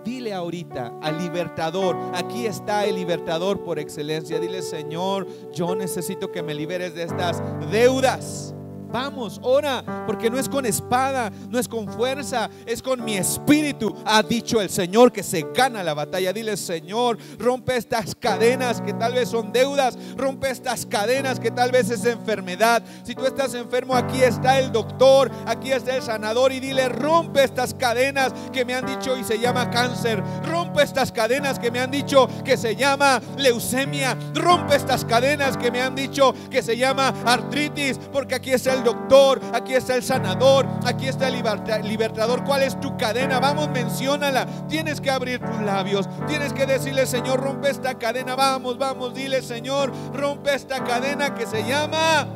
Dile 0.03 0.33
ahorita 0.33 0.99
al 1.01 1.17
libertador, 1.17 1.97
aquí 2.13 2.45
está 2.45 2.85
el 2.85 2.95
libertador 2.95 3.63
por 3.63 3.77
excelencia. 3.77 4.39
Dile, 4.39 4.61
Señor, 4.61 5.27
yo 5.51 5.75
necesito 5.75 6.31
que 6.31 6.41
me 6.41 6.53
liberes 6.53 6.95
de 6.95 7.03
estas 7.03 7.41
deudas. 7.71 8.55
Vamos, 8.91 9.39
ora, 9.43 9.83
porque 10.05 10.29
no 10.29 10.39
es 10.39 10.47
con 10.47 10.65
espada, 10.65 11.31
no 11.49 11.59
es 11.59 11.67
con 11.67 11.87
fuerza, 11.87 12.49
es 12.65 12.81
con 12.81 13.03
mi 13.03 13.17
espíritu. 13.17 13.95
Ha 14.05 14.23
dicho 14.23 14.61
el 14.61 14.69
Señor 14.69 15.11
que 15.11 15.23
se 15.23 15.45
gana 15.53 15.83
la 15.83 15.93
batalla. 15.93 16.33
Dile, 16.33 16.55
Señor, 16.57 17.17
rompe 17.37 17.77
estas 17.77 18.15
cadenas 18.15 18.81
que 18.81 18.93
tal 18.93 19.13
vez 19.13 19.29
son 19.29 19.51
deudas, 19.51 19.97
rompe 20.15 20.49
estas 20.49 20.85
cadenas 20.85 21.39
que 21.39 21.51
tal 21.51 21.71
vez 21.71 21.89
es 21.89 22.05
enfermedad. 22.05 22.83
Si 23.03 23.13
tú 23.13 23.25
estás 23.25 23.53
enfermo, 23.53 23.95
aquí 23.95 24.21
está 24.21 24.59
el 24.59 24.71
doctor, 24.71 25.31
aquí 25.45 25.71
está 25.71 25.95
el 25.95 26.01
sanador 26.01 26.51
y 26.51 26.59
dile, 26.59 26.89
rompe 26.89 27.43
estas 27.43 27.73
cadenas 27.73 28.33
que 28.53 28.65
me 28.65 28.75
han 28.75 28.85
dicho 28.85 29.17
y 29.17 29.23
se 29.23 29.39
llama 29.39 29.69
cáncer. 29.69 30.23
Rompe 30.43 30.83
estas 30.83 31.11
cadenas 31.11 31.59
que 31.59 31.71
me 31.71 31.79
han 31.79 31.91
dicho 31.91 32.27
que 32.43 32.57
se 32.57 32.75
llama 32.75 33.21
leucemia. 33.37 34.17
Rompe 34.33 34.75
estas 34.75 35.03
cadenas 35.05 35.57
que 35.57 35.71
me 35.71 35.81
han 35.81 35.95
dicho 35.95 36.33
que 36.49 36.61
se 36.61 36.77
llama 36.77 37.13
artritis, 37.25 37.99
porque 38.11 38.35
aquí 38.35 38.51
está 38.51 38.73
el 38.73 38.76
doctor, 38.83 39.39
aquí 39.53 39.73
está 39.73 39.95
el 39.95 40.03
sanador, 40.03 40.67
aquí 40.85 41.07
está 41.07 41.27
el 41.27 41.87
libertador. 41.87 42.43
¿Cuál 42.43 42.63
es 42.63 42.79
tu 42.79 42.97
cadena? 42.97 43.39
Vamos, 43.39 43.69
menciónala. 43.69 44.45
Tienes 44.67 45.01
que 45.01 45.11
abrir 45.11 45.39
tus 45.39 45.61
labios. 45.61 46.07
Tienes 46.27 46.53
que 46.53 46.65
decirle, 46.65 47.05
Señor, 47.05 47.39
rompe 47.39 47.69
esta 47.69 47.95
cadena. 47.95 48.35
Vamos, 48.35 48.77
vamos, 48.77 49.13
dile, 49.13 49.41
Señor, 49.41 49.91
rompe 50.13 50.53
esta 50.53 50.83
cadena 50.83 51.33
que 51.33 51.45
se 51.45 51.63
llama. 51.67 52.27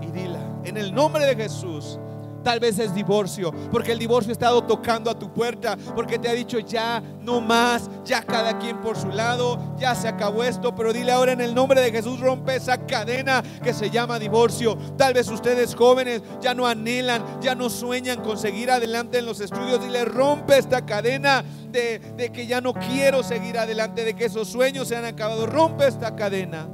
Y 0.00 0.06
dila, 0.06 0.40
en 0.64 0.76
el 0.76 0.94
nombre 0.94 1.26
de 1.26 1.36
Jesús. 1.36 1.98
Tal 2.44 2.60
vez 2.60 2.78
es 2.78 2.94
divorcio, 2.94 3.50
porque 3.72 3.92
el 3.92 3.98
divorcio 3.98 4.30
ha 4.30 4.34
estado 4.34 4.62
tocando 4.64 5.10
a 5.10 5.18
tu 5.18 5.32
puerta, 5.32 5.78
porque 5.94 6.18
te 6.18 6.28
ha 6.28 6.34
dicho 6.34 6.58
ya 6.58 7.02
no 7.22 7.40
más, 7.40 7.88
ya 8.04 8.22
cada 8.22 8.58
quien 8.58 8.82
por 8.82 8.98
su 8.98 9.08
lado, 9.08 9.58
ya 9.78 9.94
se 9.94 10.08
acabó 10.08 10.44
esto, 10.44 10.74
pero 10.74 10.92
dile 10.92 11.10
ahora 11.10 11.32
en 11.32 11.40
el 11.40 11.54
nombre 11.54 11.80
de 11.80 11.90
Jesús 11.90 12.20
rompe 12.20 12.56
esa 12.56 12.86
cadena 12.86 13.42
que 13.62 13.72
se 13.72 13.88
llama 13.88 14.18
divorcio. 14.18 14.76
Tal 14.98 15.14
vez 15.14 15.28
ustedes 15.28 15.74
jóvenes 15.74 16.22
ya 16.42 16.52
no 16.52 16.66
anhelan, 16.66 17.40
ya 17.40 17.54
no 17.54 17.70
sueñan 17.70 18.20
con 18.22 18.36
seguir 18.36 18.70
adelante 18.70 19.18
en 19.18 19.26
los 19.26 19.40
estudios, 19.40 19.80
dile 19.80 20.04
rompe 20.04 20.58
esta 20.58 20.84
cadena 20.84 21.42
de, 21.70 21.98
de 21.98 22.30
que 22.30 22.46
ya 22.46 22.60
no 22.60 22.74
quiero 22.74 23.22
seguir 23.22 23.58
adelante, 23.58 24.04
de 24.04 24.14
que 24.14 24.26
esos 24.26 24.48
sueños 24.48 24.88
se 24.88 24.96
han 24.96 25.06
acabado, 25.06 25.46
rompe 25.46 25.86
esta 25.86 26.14
cadena. 26.14 26.68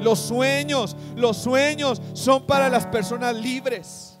Los 0.00 0.18
sueños, 0.18 0.96
los 1.14 1.36
sueños 1.36 2.02
son 2.14 2.46
para 2.46 2.68
las 2.68 2.86
personas 2.86 3.36
libres 3.36 4.11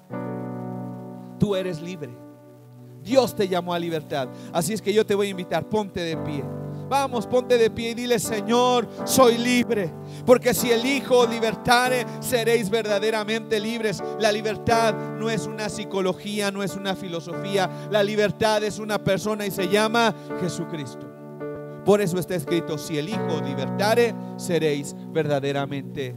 tú 1.42 1.56
eres 1.56 1.82
libre. 1.82 2.08
Dios 3.02 3.34
te 3.34 3.48
llamó 3.48 3.74
a 3.74 3.78
libertad. 3.80 4.28
Así 4.52 4.74
es 4.74 4.80
que 4.80 4.92
yo 4.92 5.04
te 5.04 5.16
voy 5.16 5.26
a 5.26 5.30
invitar, 5.30 5.68
ponte 5.68 5.98
de 6.00 6.16
pie. 6.18 6.44
Vamos, 6.88 7.26
ponte 7.26 7.58
de 7.58 7.68
pie 7.68 7.90
y 7.90 7.94
dile, 7.94 8.20
Señor, 8.20 8.88
soy 9.04 9.38
libre. 9.38 9.92
Porque 10.24 10.54
si 10.54 10.70
el 10.70 10.86
Hijo 10.86 11.26
libertare, 11.26 12.06
seréis 12.20 12.70
verdaderamente 12.70 13.58
libres. 13.58 14.00
La 14.20 14.30
libertad 14.30 14.94
no 15.18 15.28
es 15.30 15.48
una 15.48 15.68
psicología, 15.68 16.52
no 16.52 16.62
es 16.62 16.76
una 16.76 16.94
filosofía. 16.94 17.68
La 17.90 18.04
libertad 18.04 18.62
es 18.62 18.78
una 18.78 19.02
persona 19.02 19.44
y 19.44 19.50
se 19.50 19.68
llama 19.68 20.14
Jesucristo. 20.40 21.10
Por 21.84 22.00
eso 22.00 22.20
está 22.20 22.36
escrito, 22.36 22.78
si 22.78 22.98
el 22.98 23.08
Hijo 23.08 23.40
libertare, 23.44 24.14
seréis 24.36 24.94
verdaderamente 25.08 26.14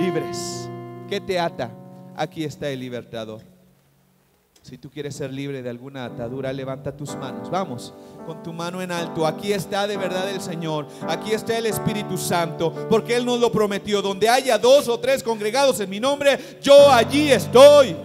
libres. 0.00 0.66
¿Qué 1.10 1.20
te 1.20 1.38
ata? 1.38 1.76
Aquí 2.16 2.44
está 2.44 2.70
el 2.70 2.80
libertador. 2.80 3.51
Si 4.62 4.78
tú 4.78 4.88
quieres 4.90 5.16
ser 5.16 5.32
libre 5.32 5.60
de 5.60 5.68
alguna 5.68 6.04
atadura, 6.04 6.52
levanta 6.52 6.96
tus 6.96 7.16
manos. 7.16 7.50
Vamos, 7.50 7.92
con 8.24 8.44
tu 8.44 8.52
mano 8.52 8.80
en 8.80 8.92
alto. 8.92 9.26
Aquí 9.26 9.52
está 9.52 9.88
de 9.88 9.96
verdad 9.96 10.30
el 10.30 10.40
Señor. 10.40 10.86
Aquí 11.08 11.32
está 11.32 11.58
el 11.58 11.66
Espíritu 11.66 12.16
Santo. 12.16 12.72
Porque 12.88 13.16
Él 13.16 13.26
nos 13.26 13.40
lo 13.40 13.50
prometió. 13.50 14.00
Donde 14.00 14.28
haya 14.28 14.56
dos 14.58 14.86
o 14.86 15.00
tres 15.00 15.20
congregados 15.22 15.80
en 15.80 15.90
mi 15.90 15.98
nombre, 15.98 16.58
yo 16.62 16.92
allí 16.92 17.32
estoy. 17.32 17.96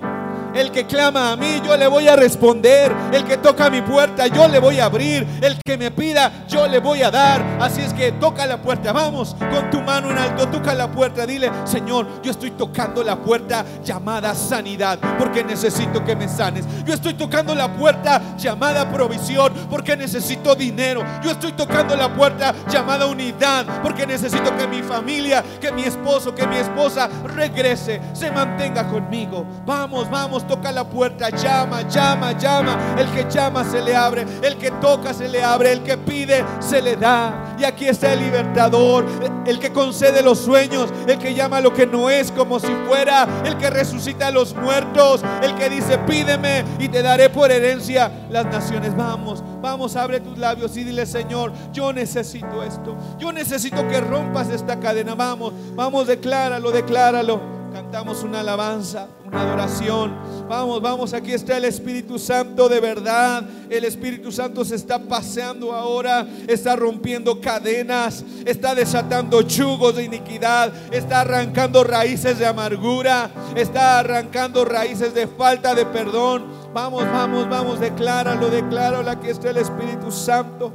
El 0.54 0.72
que 0.72 0.86
clama 0.86 1.32
a 1.32 1.36
mí, 1.36 1.62
yo 1.66 1.76
le 1.78 1.88
voy 1.88 2.08
a 2.08 2.16
responder. 2.16 2.94
El 3.12 3.24
que 3.26 3.38
toca 3.38 3.70
mi 3.70 3.82
puerta, 3.82 4.28
yo 4.28 4.48
le 4.48 4.60
voy 4.60 4.80
a 4.80 4.86
abrir. 4.86 5.28
El 5.42 5.58
que 5.64 5.78
me 5.78 5.92
pida, 5.92 6.46
yo 6.48 6.68
le 6.68 6.80
voy 6.80 7.04
a 7.04 7.12
dar. 7.12 7.44
Así 7.60 7.82
es 7.82 7.94
que 7.94 8.14
toca 8.14 8.46
la 8.46 8.58
puerta. 8.62 8.92
Vamos, 8.92 9.36
con 9.52 9.70
tu 9.70 9.82
mano 9.82 10.12
en 10.12 10.18
alto, 10.18 10.48
toca 10.48 10.74
la 10.74 10.90
puerta. 10.90 11.26
Dile, 11.26 11.52
Señor, 11.66 12.08
yo 12.24 12.32
estoy 12.32 12.52
tocando 12.52 13.04
la 13.04 13.18
puerta 13.18 13.66
llamada 13.84 14.34
sanidad, 14.34 15.00
porque 15.18 15.44
necesito 15.44 16.04
que 16.04 16.16
me 16.16 16.28
sanes. 16.28 16.66
Yo 16.86 16.94
estoy 16.94 17.14
tocando 17.14 17.54
la 17.54 17.74
puerta 17.74 18.22
llamada 18.38 18.90
provisión, 18.92 19.54
porque 19.70 19.96
necesito 19.96 20.56
dinero. 20.56 21.04
Yo 21.24 21.32
estoy 21.32 21.52
tocando 21.54 21.96
la 21.96 22.14
puerta 22.14 22.54
llamada 22.70 23.06
unidad, 23.06 23.66
porque 23.82 24.06
necesito 24.08 24.56
que 24.58 24.68
mi 24.68 24.82
familia, 24.82 25.44
que 25.60 25.72
mi 25.72 25.84
esposo, 25.84 26.34
que 26.34 26.48
mi 26.48 26.58
esposa 26.58 27.10
regrese, 27.24 28.02
se 28.14 28.32
mantenga 28.32 28.88
conmigo. 28.88 29.46
Vamos, 29.66 30.10
vamos 30.10 30.37
toca 30.46 30.72
la 30.72 30.84
puerta, 30.84 31.30
llama, 31.30 31.82
llama, 31.88 32.34
llama. 32.34 32.96
El 32.98 33.10
que 33.12 33.26
llama 33.30 33.64
se 33.64 33.82
le 33.82 33.96
abre, 33.96 34.26
el 34.42 34.58
que 34.58 34.72
toca 34.72 35.14
se 35.14 35.28
le 35.28 35.44
abre, 35.44 35.72
el 35.72 35.84
que 35.84 35.98
pide 35.98 36.44
se 36.60 36.82
le 36.82 36.96
da. 36.96 37.56
Y 37.58 37.64
aquí 37.64 37.88
está 37.88 38.14
el 38.14 38.20
libertador, 38.20 39.06
el 39.46 39.60
que 39.60 39.72
concede 39.72 40.22
los 40.22 40.40
sueños, 40.40 40.90
el 41.08 41.18
que 41.18 41.34
llama 41.34 41.62
lo 41.62 41.74
que 41.74 41.88
no 41.88 42.10
es 42.10 42.32
como 42.32 42.60
si 42.60 42.74
fuera, 42.88 43.28
el 43.46 43.58
que 43.58 43.70
resucita 43.70 44.28
a 44.28 44.32
los 44.32 44.54
muertos, 44.56 45.24
el 45.42 45.56
que 45.56 45.70
dice, 45.70 45.98
pídeme 46.00 46.64
y 46.80 46.90
te 46.90 47.02
daré 47.02 47.30
por 47.30 47.52
herencia 47.52 48.12
las 48.30 48.46
naciones. 48.46 48.96
Vamos, 48.96 49.44
vamos, 49.62 49.96
abre 49.96 50.20
tus 50.20 50.38
labios 50.38 50.76
y 50.78 50.84
dile, 50.84 51.06
Señor, 51.06 51.52
yo 51.74 51.94
necesito 51.94 52.64
esto. 52.64 52.96
Yo 53.18 53.32
necesito 53.32 53.88
que 53.88 54.02
rompas 54.02 54.50
esta 54.50 54.80
cadena. 54.80 55.16
Vamos, 55.16 55.54
vamos, 55.76 56.08
decláralo, 56.08 56.72
decláralo. 56.72 57.57
Cantamos 57.78 58.24
una 58.24 58.40
alabanza, 58.40 59.08
una 59.24 59.40
adoración. 59.40 60.12
Vamos, 60.50 60.82
vamos, 60.82 61.14
aquí 61.14 61.32
está 61.32 61.58
el 61.58 61.66
Espíritu 61.66 62.18
Santo 62.18 62.68
de 62.68 62.80
verdad. 62.80 63.44
El 63.70 63.86
Espíritu 63.86 64.32
Santo 64.32 64.66
se 64.66 64.74
está 64.74 64.98
paseando 64.98 65.72
ahora, 65.72 66.26
está 66.48 66.76
rompiendo 66.76 67.40
cadenas, 67.40 68.26
está 68.48 68.74
desatando 68.74 69.44
chugos 69.44 69.96
de 69.96 70.06
iniquidad, 70.06 70.74
está 70.92 71.22
arrancando 71.22 71.84
raíces 71.84 72.40
de 72.40 72.48
amargura, 72.48 73.30
está 73.56 74.00
arrancando 74.00 74.66
raíces 74.66 75.14
de 75.14 75.28
falta 75.28 75.76
de 75.76 75.86
perdón. 75.86 76.48
Vamos, 76.74 77.04
vamos, 77.04 77.48
vamos, 77.48 77.80
decláralo, 77.80 78.50
decláralo. 78.50 79.08
Aquí 79.08 79.28
está 79.28 79.52
el 79.52 79.58
Espíritu 79.58 80.12
Santo. 80.12 80.74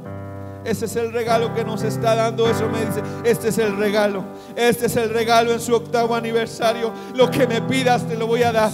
Ese 0.65 0.85
es 0.85 0.95
el 0.95 1.11
regalo 1.11 1.53
que 1.53 1.63
nos 1.63 1.83
está 1.83 2.15
dando. 2.15 2.49
Eso 2.49 2.69
me 2.69 2.85
dice, 2.85 3.01
este 3.23 3.49
es 3.49 3.57
el 3.57 3.77
regalo. 3.77 4.23
Este 4.55 4.85
es 4.85 4.95
el 4.95 5.09
regalo 5.09 5.51
en 5.51 5.59
su 5.59 5.75
octavo 5.75 6.15
aniversario. 6.15 6.91
Lo 7.15 7.29
que 7.29 7.47
me 7.47 7.61
pidas 7.61 8.07
te 8.07 8.15
lo 8.15 8.27
voy 8.27 8.43
a 8.43 8.51
dar. 8.51 8.71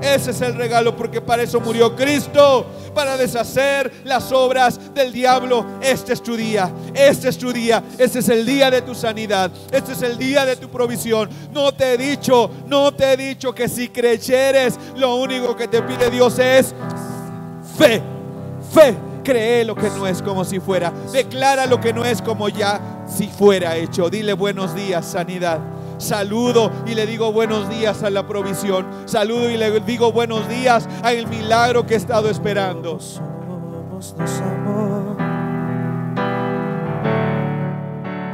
Ese 0.00 0.30
es 0.30 0.40
el 0.40 0.54
regalo 0.54 0.96
porque 0.96 1.20
para 1.20 1.42
eso 1.42 1.60
murió 1.60 1.94
Cristo, 1.94 2.66
para 2.94 3.16
deshacer 3.16 3.92
las 4.04 4.32
obras 4.32 4.94
del 4.94 5.12
diablo. 5.12 5.66
Este 5.80 6.12
es 6.12 6.22
tu 6.22 6.36
día, 6.36 6.72
este 6.94 7.28
es 7.28 7.38
tu 7.38 7.52
día, 7.52 7.82
este 7.98 8.20
es 8.20 8.28
el 8.28 8.46
día 8.46 8.70
de 8.70 8.82
tu 8.82 8.94
sanidad, 8.94 9.50
este 9.70 9.92
es 9.92 10.02
el 10.02 10.16
día 10.16 10.44
de 10.44 10.56
tu 10.56 10.68
provisión. 10.68 11.28
No 11.52 11.72
te 11.72 11.94
he 11.94 11.98
dicho, 11.98 12.50
no 12.66 12.92
te 12.94 13.12
he 13.12 13.16
dicho 13.16 13.54
que 13.54 13.68
si 13.68 13.88
creyeres, 13.88 14.78
lo 14.96 15.16
único 15.16 15.54
que 15.54 15.68
te 15.68 15.82
pide 15.82 16.10
Dios 16.10 16.38
es 16.38 16.74
fe, 17.76 18.02
fe. 18.72 19.11
Cree 19.22 19.64
lo 19.64 19.74
que 19.74 19.88
no 19.90 20.06
es 20.06 20.22
como 20.22 20.44
si 20.44 20.60
fuera. 20.60 20.92
Declara 21.12 21.66
lo 21.66 21.80
que 21.80 21.92
no 21.92 22.04
es 22.04 22.20
como 22.22 22.48
ya 22.48 23.04
si 23.06 23.28
fuera 23.28 23.76
hecho. 23.76 24.10
Dile 24.10 24.32
buenos 24.32 24.74
días, 24.74 25.06
sanidad. 25.06 25.60
Saludo 25.98 26.72
y 26.86 26.94
le 26.94 27.06
digo 27.06 27.32
buenos 27.32 27.68
días 27.68 28.02
a 28.02 28.10
la 28.10 28.26
provisión. 28.26 28.86
Saludo 29.04 29.48
y 29.50 29.56
le 29.56 29.80
digo 29.80 30.10
buenos 30.10 30.48
días 30.48 30.88
al 31.02 31.26
milagro 31.28 31.86
que 31.86 31.94
he 31.94 31.96
estado 31.96 32.28
esperando. 32.28 32.98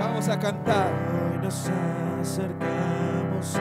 Vamos 0.00 0.28
a 0.28 0.38
cantar. 0.38 0.90
Hoy 1.32 1.44
nos 1.44 1.68
acercamos 2.22 3.58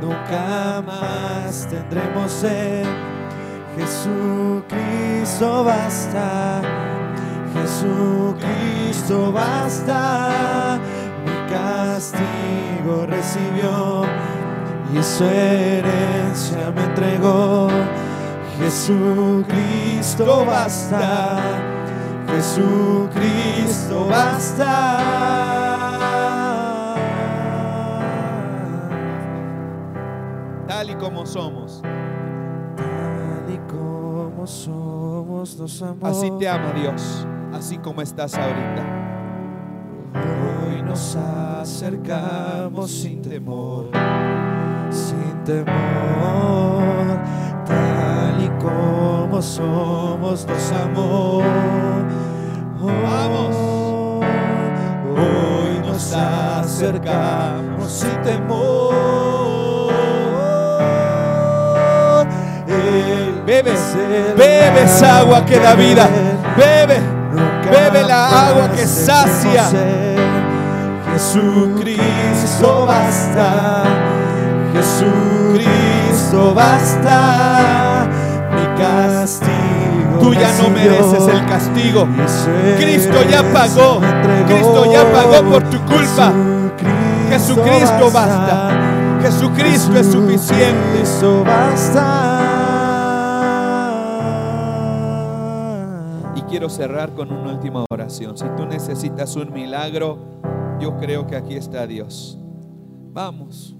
nunca 0.00 0.82
más 0.86 1.66
tendremos 1.68 2.30
sed. 2.32 2.84
Jesucristo 3.76 5.64
basta, 5.64 6.62
Jesucristo 7.54 9.32
basta. 9.32 10.78
Mi 11.24 11.52
castigo 11.52 13.06
recibió 13.06 14.04
y 14.94 15.02
su 15.02 15.24
herencia 15.24 16.70
me 16.74 16.84
entregó. 16.84 17.68
Jesucristo 18.58 20.44
basta, 20.46 21.38
Jesucristo 22.28 24.06
basta. 24.08 25.45
Tal 30.66 30.90
y 30.90 30.94
como 30.96 31.24
somos. 31.24 31.80
Tal 32.76 33.54
y 33.54 33.58
como 33.70 34.46
somos, 34.46 35.56
nos 35.58 35.82
amó. 35.82 36.06
Así 36.06 36.30
te 36.38 36.48
ama 36.48 36.72
Dios, 36.72 37.26
así 37.52 37.78
como 37.78 38.02
estás 38.02 38.34
ahorita. 38.34 38.84
Hoy 40.14 40.82
nos 40.82 41.14
acercamos 41.14 42.90
sin 42.90 43.22
temor, 43.22 43.90
sin 44.90 45.44
temor, 45.44 47.20
tal 47.64 48.42
y 48.42 48.48
como 48.60 49.40
somos, 49.40 50.46
nos 50.46 50.72
amó. 50.72 51.42
Vamos. 52.80 53.56
Hoy 55.16 55.78
nos 55.86 56.12
acercamos 56.12 57.90
sin 57.90 58.22
temor. 58.22 59.25
Bebe, 63.66 64.34
bebe 64.36 64.82
esa 64.84 65.18
agua 65.18 65.44
que 65.44 65.58
da 65.58 65.74
vida. 65.74 66.08
Bebe, 66.56 67.00
bebe 67.68 68.04
la 68.04 68.48
agua 68.48 68.68
que 68.68 68.86
sacia. 68.86 69.64
Jesucristo 71.12 72.86
basta, 72.86 73.82
Jesucristo 74.72 76.54
basta, 76.54 78.06
mi 78.54 78.80
castigo. 78.80 80.18
Tú 80.20 80.34
ya 80.34 80.52
no 80.62 80.70
mereces 80.70 81.26
el 81.26 81.44
castigo. 81.46 82.06
Cristo 82.78 83.24
ya 83.28 83.42
pagó. 83.52 84.00
Cristo 84.46 84.92
ya 84.92 85.04
pagó 85.12 85.42
por 85.50 85.62
tu 85.64 85.78
culpa. 85.86 86.32
Jesucristo 87.30 88.10
basta. 88.12 88.68
Jesucristo 89.22 89.98
es 89.98 90.06
suficiente. 90.06 90.98
Jesucristo 91.00 91.44
basta. 91.44 92.35
Quiero 96.56 96.70
cerrar 96.70 97.12
con 97.12 97.30
una 97.30 97.52
última 97.52 97.84
oración. 97.90 98.38
Si 98.38 98.46
tú 98.56 98.64
necesitas 98.64 99.36
un 99.36 99.52
milagro, 99.52 100.40
yo 100.80 100.96
creo 100.96 101.26
que 101.26 101.36
aquí 101.36 101.54
está 101.54 101.86
Dios. 101.86 102.38
Vamos. 103.12 103.76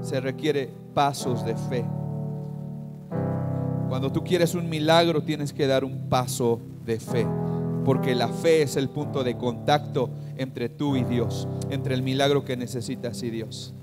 Se 0.00 0.20
requiere 0.20 0.70
pasos 0.94 1.44
de 1.44 1.54
fe. 1.54 1.84
Cuando 3.90 4.10
tú 4.10 4.24
quieres 4.24 4.54
un 4.54 4.70
milagro, 4.70 5.22
tienes 5.22 5.52
que 5.52 5.66
dar 5.66 5.84
un 5.84 6.08
paso 6.08 6.62
de 6.86 6.98
fe. 6.98 7.26
Porque 7.84 8.14
la 8.14 8.28
fe 8.28 8.62
es 8.62 8.76
el 8.76 8.88
punto 8.88 9.22
de 9.22 9.36
contacto 9.36 10.08
entre 10.38 10.70
tú 10.70 10.96
y 10.96 11.04
Dios, 11.04 11.46
entre 11.68 11.92
el 11.92 12.00
milagro 12.00 12.42
que 12.42 12.56
necesitas 12.56 13.22
y 13.22 13.28
Dios. 13.28 13.74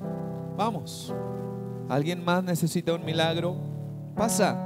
Vamos. 0.58 1.14
¿Alguien 1.90 2.26
más 2.26 2.44
necesita 2.44 2.96
un 2.96 3.06
milagro? 3.06 3.56
Pasa. 4.16 4.64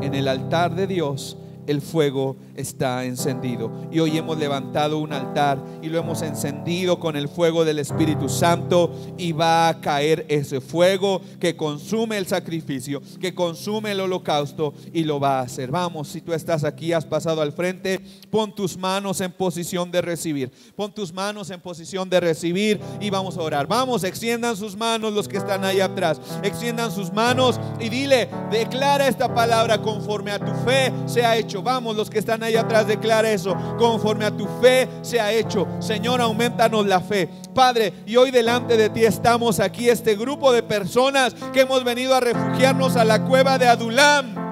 En 0.00 0.14
el 0.14 0.28
altar 0.28 0.76
de 0.76 0.86
Dios 0.86 1.36
el 1.66 1.80
fuego 1.80 2.36
está 2.56 3.04
encendido. 3.04 3.70
Y 3.90 4.00
hoy 4.00 4.16
hemos 4.16 4.38
levantado 4.38 4.98
un 4.98 5.12
altar 5.12 5.62
y 5.82 5.88
lo 5.88 5.98
hemos 5.98 6.22
encendido 6.22 6.98
con 6.98 7.16
el 7.16 7.28
fuego 7.28 7.64
del 7.64 7.78
Espíritu 7.78 8.28
Santo 8.28 8.92
y 9.18 9.32
va 9.32 9.68
a 9.68 9.80
caer 9.80 10.26
ese 10.28 10.60
fuego 10.60 11.20
que 11.40 11.56
consume 11.56 12.18
el 12.18 12.26
sacrificio, 12.26 13.02
que 13.20 13.34
consume 13.34 13.92
el 13.92 14.00
holocausto 14.00 14.74
y 14.92 15.04
lo 15.04 15.20
va 15.20 15.40
a 15.40 15.42
hacer. 15.42 15.70
Vamos, 15.70 16.08
si 16.08 16.20
tú 16.20 16.32
estás 16.32 16.64
aquí, 16.64 16.92
has 16.92 17.04
pasado 17.04 17.40
al 17.42 17.52
frente, 17.52 18.00
pon 18.30 18.54
tus 18.54 18.76
manos 18.76 19.20
en 19.20 19.32
posición 19.32 19.90
de 19.90 20.02
recibir. 20.02 20.50
Pon 20.76 20.92
tus 20.92 21.12
manos 21.12 21.50
en 21.50 21.60
posición 21.60 22.08
de 22.08 22.20
recibir 22.20 22.80
y 23.00 23.10
vamos 23.10 23.36
a 23.36 23.42
orar. 23.42 23.66
Vamos, 23.66 24.04
extiendan 24.04 24.56
sus 24.56 24.76
manos 24.76 25.12
los 25.12 25.28
que 25.28 25.38
están 25.38 25.64
ahí 25.64 25.80
atrás. 25.80 26.20
Extiendan 26.42 26.90
sus 26.90 27.12
manos 27.12 27.60
y 27.80 27.88
dile, 27.88 28.28
declara 28.50 29.08
esta 29.08 29.32
palabra 29.32 29.80
conforme 29.80 30.30
a 30.30 30.38
tu 30.38 30.52
fe 30.64 30.92
se 31.06 31.24
ha 31.24 31.36
Vamos, 31.62 31.96
los 31.96 32.10
que 32.10 32.18
están 32.18 32.42
ahí 32.42 32.56
atrás, 32.56 32.86
declara 32.86 33.30
eso. 33.30 33.56
Conforme 33.78 34.24
a 34.24 34.30
tu 34.30 34.46
fe 34.60 34.88
se 35.02 35.20
ha 35.20 35.32
hecho. 35.32 35.66
Señor, 35.80 36.20
aumentanos 36.20 36.86
la 36.86 37.00
fe. 37.00 37.28
Padre, 37.54 37.92
y 38.06 38.16
hoy 38.16 38.30
delante 38.30 38.76
de 38.76 38.90
ti 38.90 39.04
estamos 39.04 39.60
aquí, 39.60 39.88
este 39.88 40.16
grupo 40.16 40.52
de 40.52 40.62
personas 40.62 41.34
que 41.52 41.62
hemos 41.62 41.84
venido 41.84 42.14
a 42.14 42.20
refugiarnos 42.20 42.96
a 42.96 43.04
la 43.04 43.24
cueva 43.24 43.58
de 43.58 43.68
Adulam 43.68 44.44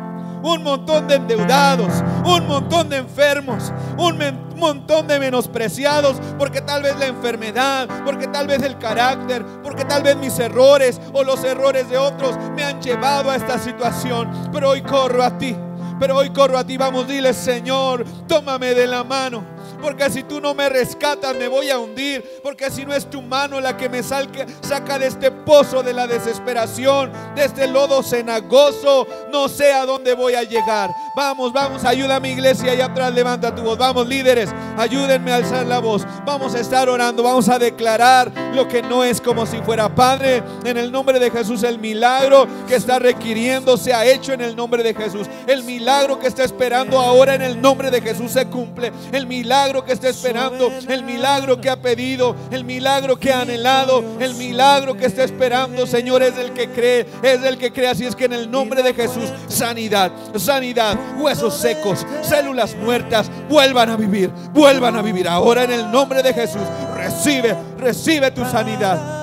un 0.42 0.62
montón 0.62 1.06
de 1.06 1.16
endeudados, 1.16 1.92
un 2.24 2.46
montón 2.46 2.88
de 2.88 2.98
enfermos, 2.98 3.72
un 3.96 4.18
montón 4.56 5.06
de 5.06 5.18
menospreciados, 5.18 6.16
porque 6.38 6.60
tal 6.60 6.82
vez 6.82 6.98
la 6.98 7.06
enfermedad, 7.06 7.88
porque 8.04 8.26
tal 8.26 8.46
vez 8.46 8.62
el 8.62 8.78
carácter, 8.78 9.44
porque 9.62 9.84
tal 9.84 10.02
vez 10.02 10.16
mis 10.16 10.38
errores 10.38 11.00
o 11.12 11.22
los 11.22 11.42
errores 11.44 11.88
de 11.88 11.98
otros 11.98 12.36
me 12.56 12.64
han 12.64 12.80
llevado 12.82 13.30
a 13.30 13.36
esta 13.36 13.58
situación. 13.58 14.30
Pero 14.52 14.70
hoy 14.70 14.82
corro 14.82 15.22
a 15.22 15.38
ti, 15.38 15.56
pero 16.02 16.16
hoy 16.16 16.30
corro 16.30 16.58
a 16.58 16.66
ti, 16.66 16.76
vamos, 16.76 17.06
dile 17.06 17.32
Señor, 17.32 18.04
tómame 18.26 18.74
de 18.74 18.88
la 18.88 19.04
mano. 19.04 19.44
Porque 19.82 20.08
si 20.10 20.22
tú 20.22 20.40
no 20.40 20.54
me 20.54 20.68
rescatas 20.68 21.34
me 21.36 21.48
voy 21.48 21.70
a 21.70 21.78
hundir. 21.78 22.24
Porque 22.42 22.70
si 22.70 22.86
no 22.86 22.94
es 22.94 23.10
tu 23.10 23.20
mano 23.20 23.60
la 23.60 23.76
que 23.76 23.88
me 23.88 24.02
saca 24.02 24.98
de 24.98 25.06
este 25.06 25.30
pozo 25.30 25.82
de 25.82 25.92
la 25.92 26.06
desesperación, 26.06 27.12
de 27.34 27.44
este 27.44 27.66
lodo 27.66 28.02
cenagoso, 28.02 29.06
no 29.30 29.48
sé 29.48 29.72
a 29.72 29.84
dónde 29.84 30.14
voy 30.14 30.34
a 30.34 30.44
llegar. 30.44 30.90
Vamos, 31.16 31.52
vamos, 31.52 31.84
ayuda 31.84 32.16
a 32.16 32.20
mi 32.20 32.30
iglesia 32.30 32.72
allá 32.72 32.86
atrás, 32.86 33.12
levanta 33.12 33.54
tu 33.54 33.62
voz. 33.62 33.76
Vamos, 33.76 34.06
líderes, 34.06 34.50
ayúdenme 34.76 35.32
a 35.32 35.36
alzar 35.36 35.66
la 35.66 35.80
voz. 35.80 36.06
Vamos 36.24 36.54
a 36.54 36.60
estar 36.60 36.88
orando, 36.88 37.22
vamos 37.22 37.48
a 37.48 37.58
declarar 37.58 38.32
lo 38.54 38.68
que 38.68 38.82
no 38.82 39.02
es 39.04 39.20
como 39.20 39.46
si 39.46 39.58
fuera 39.58 39.94
Padre. 39.94 40.42
En 40.64 40.76
el 40.76 40.92
nombre 40.92 41.18
de 41.18 41.30
Jesús, 41.30 41.62
el 41.64 41.78
milagro 41.78 42.46
que 42.68 42.76
está 42.76 42.98
requiriendo 42.98 43.76
se 43.76 43.92
ha 43.92 44.04
hecho 44.04 44.32
en 44.32 44.40
el 44.40 44.54
nombre 44.54 44.82
de 44.82 44.94
Jesús. 44.94 45.26
El 45.46 45.64
milagro 45.64 46.18
que 46.18 46.28
está 46.28 46.44
esperando 46.44 47.00
ahora 47.00 47.34
en 47.34 47.42
el 47.42 47.60
nombre 47.60 47.90
de 47.90 48.00
Jesús 48.00 48.32
se 48.32 48.46
cumple. 48.46 48.92
El 49.10 49.26
milagro 49.26 49.71
que 49.80 49.92
está 49.92 50.08
esperando, 50.08 50.70
el 50.88 51.02
milagro 51.04 51.60
que 51.60 51.70
ha 51.70 51.80
pedido, 51.80 52.36
el 52.50 52.64
milagro 52.64 53.18
que 53.18 53.32
ha 53.32 53.40
anhelado, 53.40 54.04
el 54.20 54.34
milagro 54.34 54.96
que 54.96 55.06
está 55.06 55.24
esperando, 55.24 55.86
Señor, 55.86 56.22
es 56.22 56.36
el 56.36 56.52
que 56.52 56.68
cree, 56.68 57.06
es 57.22 57.42
el 57.42 57.56
que 57.56 57.72
cree. 57.72 57.88
Así 57.88 58.04
es 58.04 58.14
que 58.14 58.26
en 58.26 58.34
el 58.34 58.50
nombre 58.50 58.82
de 58.82 58.92
Jesús, 58.92 59.32
sanidad, 59.48 60.12
sanidad, 60.36 60.98
huesos 61.18 61.54
secos, 61.54 62.06
células 62.22 62.76
muertas, 62.76 63.30
vuelvan 63.48 63.90
a 63.90 63.96
vivir, 63.96 64.30
vuelvan 64.52 64.96
a 64.96 65.02
vivir. 65.02 65.26
Ahora 65.26 65.64
en 65.64 65.72
el 65.72 65.90
nombre 65.90 66.22
de 66.22 66.34
Jesús, 66.34 66.62
recibe, 66.94 67.56
recibe 67.78 68.30
tu 68.30 68.44
sanidad. 68.44 69.22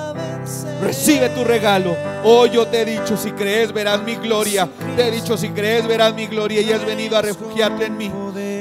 Recibe 0.82 1.30
tu 1.30 1.43
regalo. 1.43 1.95
Oh, 2.24 2.45
yo 2.45 2.66
te 2.68 2.82
he 2.82 2.86
dicho, 2.86 3.18
si 3.18 3.32
crees, 3.32 3.72
verás 3.74 4.02
mi 4.02 4.16
gloria. 4.16 4.68
Te 4.95 5.08
he 5.08 5.12
dicho, 5.12 5.38
si 5.38 5.50
crees, 5.50 5.86
verás 5.86 6.14
mi 6.14 6.28
gloria 6.28 6.62
y 6.62 6.72
has 6.72 6.86
venido 6.86 7.18
a 7.18 7.22
refugiarte 7.22 7.86
en 7.86 7.97
mí. 7.97 8.12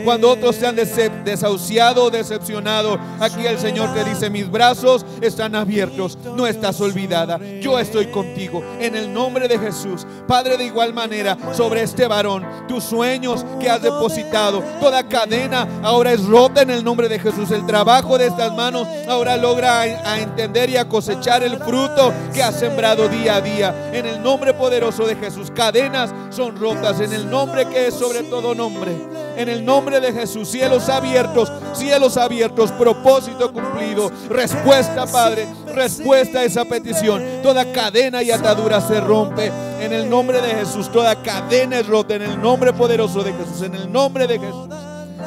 Cuando 0.09 0.31
otros 0.31 0.57
te 0.57 0.67
han 0.67 0.75
desahuciado 0.75 2.05
o 2.05 2.11
decepcionado, 2.11 2.99
aquí 3.21 3.47
el 3.47 3.59
Señor 3.59 3.93
te 3.93 4.05
dice, 4.05 4.31
mis 4.31 4.51
brazos 4.51 5.05
están 5.21 5.55
abiertos, 5.55 6.17
no 6.35 6.47
estás 6.47 6.81
olvidada, 6.81 7.39
yo 7.61 7.79
estoy 7.79 8.07
contigo. 8.07 8.65
En 8.81 8.97
el 8.97 9.13
nombre 9.13 9.49
de 9.49 9.59
Jesús, 9.59 10.07
Padre, 10.27 10.57
de 10.57 10.65
igual 10.65 10.95
manera, 10.95 11.37
sobre 11.53 11.83
este 11.83 12.07
varón, 12.07 12.43
tus 12.67 12.85
sueños 12.85 13.45
que 13.61 13.69
has 13.69 13.83
depositado, 13.83 14.65
toda 14.81 15.07
cadena 15.07 15.69
ahora 15.83 16.13
es 16.13 16.25
rota 16.25 16.63
en 16.63 16.71
el 16.71 16.83
nombre 16.83 17.11
de 17.11 17.19
Jesús. 17.19 17.51
El 17.51 17.67
trabajo 17.67 18.17
de 18.17 18.29
estas 18.29 18.55
manos 18.55 18.89
ahora 19.11 19.37
logra 19.37 19.85
entender 20.17 20.71
y 20.71 20.79
a 20.79 20.89
cosechar 20.89 21.43
el 21.43 21.59
fruto 21.59 22.15
que 22.33 22.43
has 22.43 22.59
sembrado 22.59 23.11
día 23.11 23.37
a 23.37 23.41
día. 23.43 23.91
En 23.93 24.07
el 24.07 24.23
nombre 24.23 24.55
poderoso 24.55 25.07
de 25.07 25.17
Jesús, 25.17 25.53
cadenas 25.55 26.15
son 26.31 26.57
rotas, 26.57 26.99
en 27.01 27.13
el 27.13 27.29
nombre 27.29 27.67
que 27.67 27.89
es 27.89 27.95
sobre 27.95 28.23
todo 28.23 28.55
nombre. 28.55 28.97
En 29.37 29.49
el 29.49 29.65
nombre 29.65 29.98
de 30.01 30.13
Jesús, 30.13 30.49
cielos 30.49 30.89
abiertos, 30.89 31.53
cielos 31.73 32.17
abiertos, 32.17 32.73
propósito 32.73 33.53
cumplido, 33.53 34.11
respuesta, 34.29 35.07
Padre, 35.07 35.47
respuesta 35.75 36.41
a 36.41 36.45
esa 36.45 36.65
petición. 36.65 37.23
Toda 37.43 37.73
cadena 37.73 38.23
y 38.23 38.31
atadura 38.31 38.81
se 38.81 39.01
rompe. 39.01 39.53
En 39.81 39.93
el 39.93 40.09
nombre 40.09 40.41
de 40.41 40.51
Jesús, 40.51 40.91
toda 40.91 41.23
cadena 41.23 41.79
es 41.79 41.87
rota. 41.87 42.15
En 42.15 42.23
el 42.23 42.41
nombre 42.41 42.73
poderoso 42.73 43.23
de 43.23 43.33
Jesús, 43.33 43.63
en 43.63 43.75
el 43.75 43.93
nombre 43.93 44.27
de 44.27 44.39
Jesús. 44.39 44.69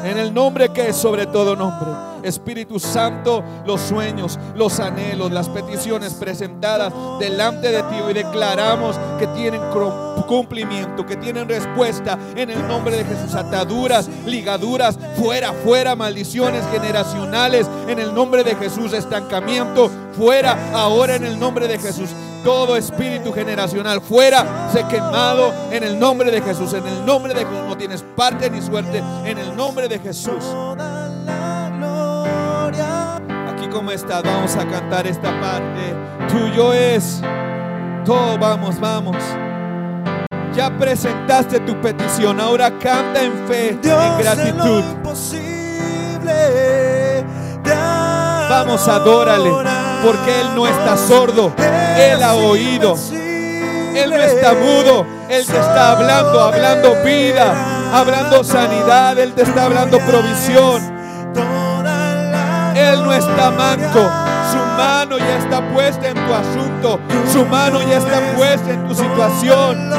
En 0.04 0.18
el 0.18 0.34
nombre 0.34 0.70
que 0.70 0.90
es 0.90 0.96
sobre 0.96 1.26
todo 1.26 1.56
nombre. 1.56 2.11
Espíritu 2.24 2.80
Santo, 2.80 3.44
los 3.66 3.82
sueños, 3.82 4.40
los 4.56 4.80
anhelos, 4.80 5.32
las 5.32 5.50
peticiones 5.50 6.14
presentadas 6.14 6.94
delante 7.20 7.72
de 7.72 7.84
ti 7.84 7.96
y 8.10 8.14
declaramos 8.14 8.98
que 9.20 9.28
tienen 9.28 9.62
cumplimiento, 10.28 11.06
que 11.06 11.18
tienen 11.18 11.48
respuesta 11.48 12.18
en 12.36 12.50
el 12.50 12.68
nombre 12.68 12.98
de 12.98 13.06
Jesús. 13.06 13.36
Ataduras, 13.36 14.10
ligaduras, 14.26 14.98
fuera, 15.18 15.54
fuera, 15.54 15.96
maldiciones 15.96 16.64
generacionales 16.72 17.68
en 17.88 18.00
el 18.00 18.14
nombre 18.14 18.44
de 18.44 18.56
Jesús. 18.56 18.94
Estancamiento, 18.94 19.90
fuera, 20.18 20.58
ahora 20.74 21.16
en 21.16 21.26
el 21.26 21.40
nombre 21.40 21.68
de 21.68 21.80
Jesús 21.80 22.10
todo 22.44 22.76
espíritu 22.76 23.32
generacional 23.32 24.02
fuera, 24.02 24.70
se 24.72 24.84
quemado 24.88 25.54
en 25.72 25.84
el 25.84 26.00
nombre 26.00 26.32
de 26.32 26.42
Jesús. 26.42 26.74
En 26.74 26.86
el 26.88 27.06
nombre 27.06 27.34
de 27.34 27.42
Jesús 27.42 27.68
no 27.68 27.78
tienes 27.78 28.04
parte 28.16 28.50
ni 28.50 28.62
suerte. 28.62 29.02
En 29.26 29.38
el 29.38 29.56
nombre 29.56 29.88
de 29.88 30.00
Jesús. 30.00 30.44
Como 33.72 33.92
está, 33.92 34.22
vamos 34.22 34.56
a 34.58 34.66
cantar 34.68 35.08
esta 35.08 35.32
parte. 35.40 35.96
Tuyo 36.30 36.74
es. 36.74 37.22
Todo, 38.04 38.38
vamos, 38.38 38.80
vamos. 38.80 39.16
Ya 40.54 40.70
presentaste 40.78 41.62
tu 41.62 41.80
petición, 41.80 42.42
ahora 42.42 42.78
canta 42.78 43.24
en 43.24 43.48
fe, 43.48 43.70
en 43.70 44.18
gratitud. 44.18 44.84
Vamos, 48.50 48.88
adórale, 48.90 49.50
porque 50.04 50.42
Él 50.42 50.48
no 50.56 50.68
está 50.68 50.98
sordo, 50.98 51.54
Él 51.58 52.22
ha 52.22 52.34
oído. 52.34 52.96
Él 53.96 54.10
no 54.10 54.18
está 54.18 54.54
mudo, 54.54 55.06
Él 55.30 55.46
te 55.46 55.58
está 55.58 55.92
hablando, 55.92 56.42
hablando 56.42 56.96
vida, 57.04 57.92
hablando 57.94 58.44
sanidad, 58.44 59.18
Él 59.18 59.34
te 59.34 59.44
está 59.44 59.66
hablando 59.66 59.98
provisión. 60.00 61.71
Él 62.90 63.04
no 63.04 63.14
está 63.14 63.52
manco, 63.52 64.02
su 64.52 64.58
mano 64.78 65.18
ya 65.18 65.38
está 65.38 65.62
puesta 65.74 66.10
en 66.10 66.16
tu 66.16 66.34
asunto, 66.34 67.00
su 67.32 67.46
mano 67.46 67.82
ya 67.82 67.98
está 67.98 68.20
puesta 68.36 68.72
en 68.72 68.88
tu 68.88 68.96
situación. 68.96 69.92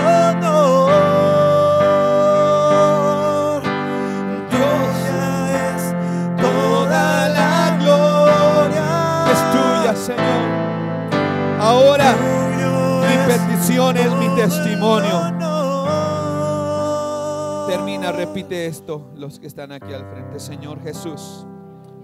Señor. 9.95 11.61
Ahora 11.61 12.16
mi 13.09 13.33
petición 13.33 13.97
es 13.97 14.12
mi 14.12 14.28
testimonio. 14.35 15.20
Termina, 17.68 18.11
repite 18.11 18.66
esto, 18.66 19.12
los 19.14 19.39
que 19.39 19.47
están 19.47 19.70
aquí 19.70 19.93
al 19.93 20.05
frente. 20.11 20.41
Señor 20.41 20.83
Jesús, 20.83 21.47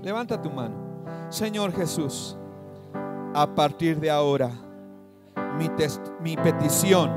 levanta 0.03 0.41
tu 0.41 0.51
mano. 0.51 0.75
Señor 1.31 1.73
Jesús, 1.73 2.37
a 3.35 3.47
partir 3.55 4.01
de 4.01 4.11
ahora, 4.11 4.51
mi, 6.23 6.37
petición 6.37 7.11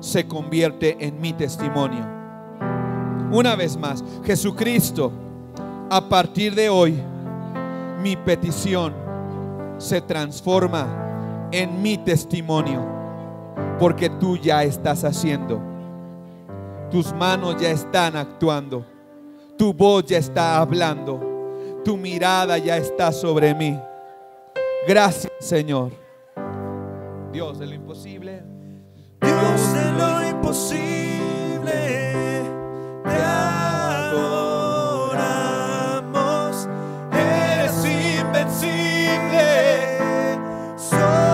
se 0.00 0.26
convierte 0.26 0.96
en 0.98 1.20
mi 1.20 1.32
testimonio. 1.32 2.06
Una 3.32 3.54
vez 3.56 3.76
más, 3.76 4.04
Jesucristo, 4.24 5.12
a 5.90 6.08
partir 6.08 6.54
de 6.54 6.68
hoy, 6.68 7.00
mi 8.02 8.16
petición 8.16 8.94
se 9.78 10.00
transforma 10.00 11.48
en 11.52 11.82
mi 11.82 11.98
testimonio, 11.98 12.86
porque 13.78 14.08
tú 14.08 14.36
ya 14.36 14.62
estás 14.62 15.04
haciendo. 15.04 15.60
Tus 16.90 17.12
manos 17.12 17.56
ya 17.60 17.70
están 17.70 18.16
actuando. 18.16 18.84
Tu 19.56 19.72
voz 19.72 20.04
ya 20.06 20.18
está 20.18 20.58
hablando. 20.58 21.29
Tu 21.84 21.96
mirada 21.96 22.58
ya 22.58 22.76
está 22.76 23.10
sobre 23.12 23.54
mí. 23.54 23.78
Gracias, 24.86 25.32
Señor. 25.40 25.92
Dios 27.32 27.58
de 27.58 27.66
lo 27.66 27.74
imposible. 27.74 28.42
Dios 29.20 29.74
de 29.74 29.92
lo 29.92 30.28
imposible. 30.28 31.10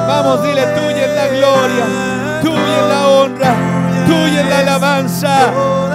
Vamos, 0.09 0.43
dile, 0.43 0.63
tuya 0.63 1.05
es 1.05 1.15
la 1.15 1.27
gloria, 1.29 2.41
tuya 2.43 2.79
es 2.81 2.89
la 2.89 3.09
honra, 3.09 3.55
tuya 4.07 4.41
es 4.41 4.49
la 4.49 4.59
alabanza. 4.61 5.86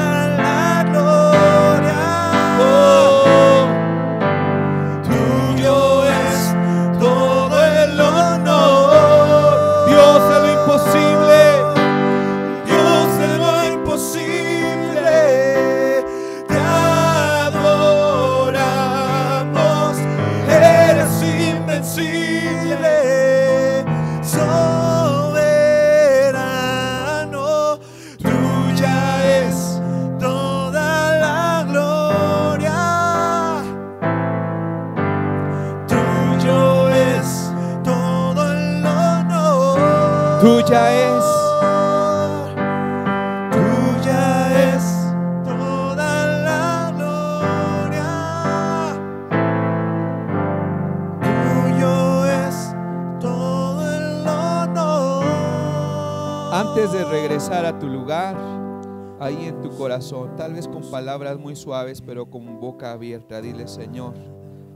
Tal 60.37 60.53
vez 60.53 60.67
con 60.67 60.89
palabras 60.89 61.37
muy 61.37 61.55
suaves, 61.55 62.01
pero 62.01 62.29
con 62.29 62.59
boca 62.59 62.91
abierta, 62.91 63.41
dile, 63.41 63.67
Señor, 63.67 64.13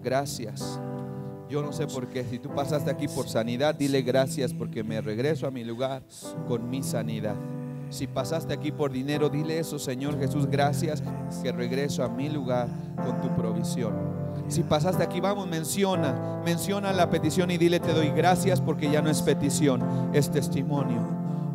gracias 0.04 0.80
yo 1.50 1.62
no 1.62 1.72
sé 1.72 1.88
por 1.88 2.08
qué. 2.08 2.24
Si 2.24 2.40
tú 2.40 2.50
pasaste 2.50 2.90
aquí 2.90 3.08
por 3.08 3.30
sanidad, 3.30 3.76
dile 3.76 4.02
gracias 4.02 4.54
porque 4.54 4.84
me 4.84 5.00
regreso 5.02 5.48
a 5.48 5.52
mi 5.52 5.64
lugar 5.64 6.02
con 6.48 6.70
mi 6.70 6.82
sanidad. 6.82 7.36
Si 7.90 8.08
pasaste 8.08 8.54
aquí 8.54 8.72
por 8.72 8.92
dinero, 8.92 9.30
dile 9.30 9.60
eso, 9.60 9.78
Señor 9.78 10.20
Jesús, 10.20 10.48
gracias 10.48 11.04
que 11.44 11.52
regreso 11.52 12.04
a 12.04 12.10
mi 12.10 12.30
lugar 12.30 12.68
con 12.96 13.22
tu 13.22 13.34
provisión. 13.36 13.94
Si 14.48 14.64
pasaste 14.64 15.04
aquí, 15.04 15.20
vamos, 15.20 15.48
menciona, 15.48 16.42
menciona 16.44 16.92
la 16.94 17.10
petición 17.10 17.52
y 17.52 17.58
dile 17.58 17.80
te 17.80 17.94
doy 17.94 18.10
gracias 18.10 18.60
porque 18.60 18.90
ya 18.90 19.02
no 19.02 19.10
es 19.10 19.22
petición, 19.22 19.82
es 20.14 20.32
testimonio. 20.32 21.00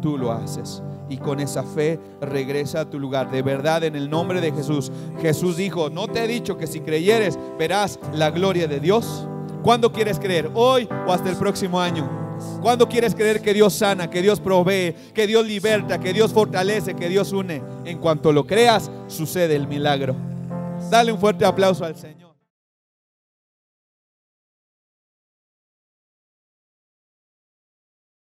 Tú 0.00 0.16
lo 0.16 0.32
haces. 0.32 0.82
Y 1.10 1.18
con 1.18 1.40
esa 1.40 1.62
fe 1.62 2.00
regresa 2.22 2.80
a 2.80 2.88
tu 2.88 2.98
lugar. 2.98 3.30
De 3.30 3.42
verdad, 3.42 3.84
en 3.84 3.96
el 3.96 4.08
nombre 4.08 4.40
de 4.40 4.52
Jesús. 4.52 4.90
Jesús 5.20 5.58
dijo, 5.58 5.90
no 5.90 6.08
te 6.08 6.24
he 6.24 6.28
dicho 6.28 6.56
que 6.56 6.66
si 6.66 6.80
creyeres 6.80 7.38
verás 7.58 7.98
la 8.14 8.30
gloria 8.30 8.66
de 8.66 8.80
Dios. 8.80 9.26
¿Cuándo 9.62 9.92
quieres 9.92 10.18
creer? 10.18 10.50
¿Hoy 10.54 10.88
o 11.06 11.12
hasta 11.12 11.28
el 11.28 11.36
próximo 11.36 11.78
año? 11.78 12.08
¿Cuándo 12.62 12.88
quieres 12.88 13.14
creer 13.14 13.42
que 13.42 13.52
Dios 13.52 13.74
sana, 13.74 14.08
que 14.08 14.22
Dios 14.22 14.40
provee, 14.40 14.94
que 15.12 15.26
Dios 15.26 15.46
liberta, 15.46 15.98
que 15.98 16.12
Dios 16.12 16.32
fortalece, 16.32 16.94
que 16.94 17.08
Dios 17.08 17.32
une? 17.32 17.62
En 17.84 17.98
cuanto 17.98 18.32
lo 18.32 18.46
creas, 18.46 18.90
sucede 19.08 19.56
el 19.56 19.66
milagro. 19.66 20.14
Dale 20.90 21.12
un 21.12 21.18
fuerte 21.18 21.44
aplauso 21.44 21.84
al 21.84 21.96
Señor. 21.96 22.19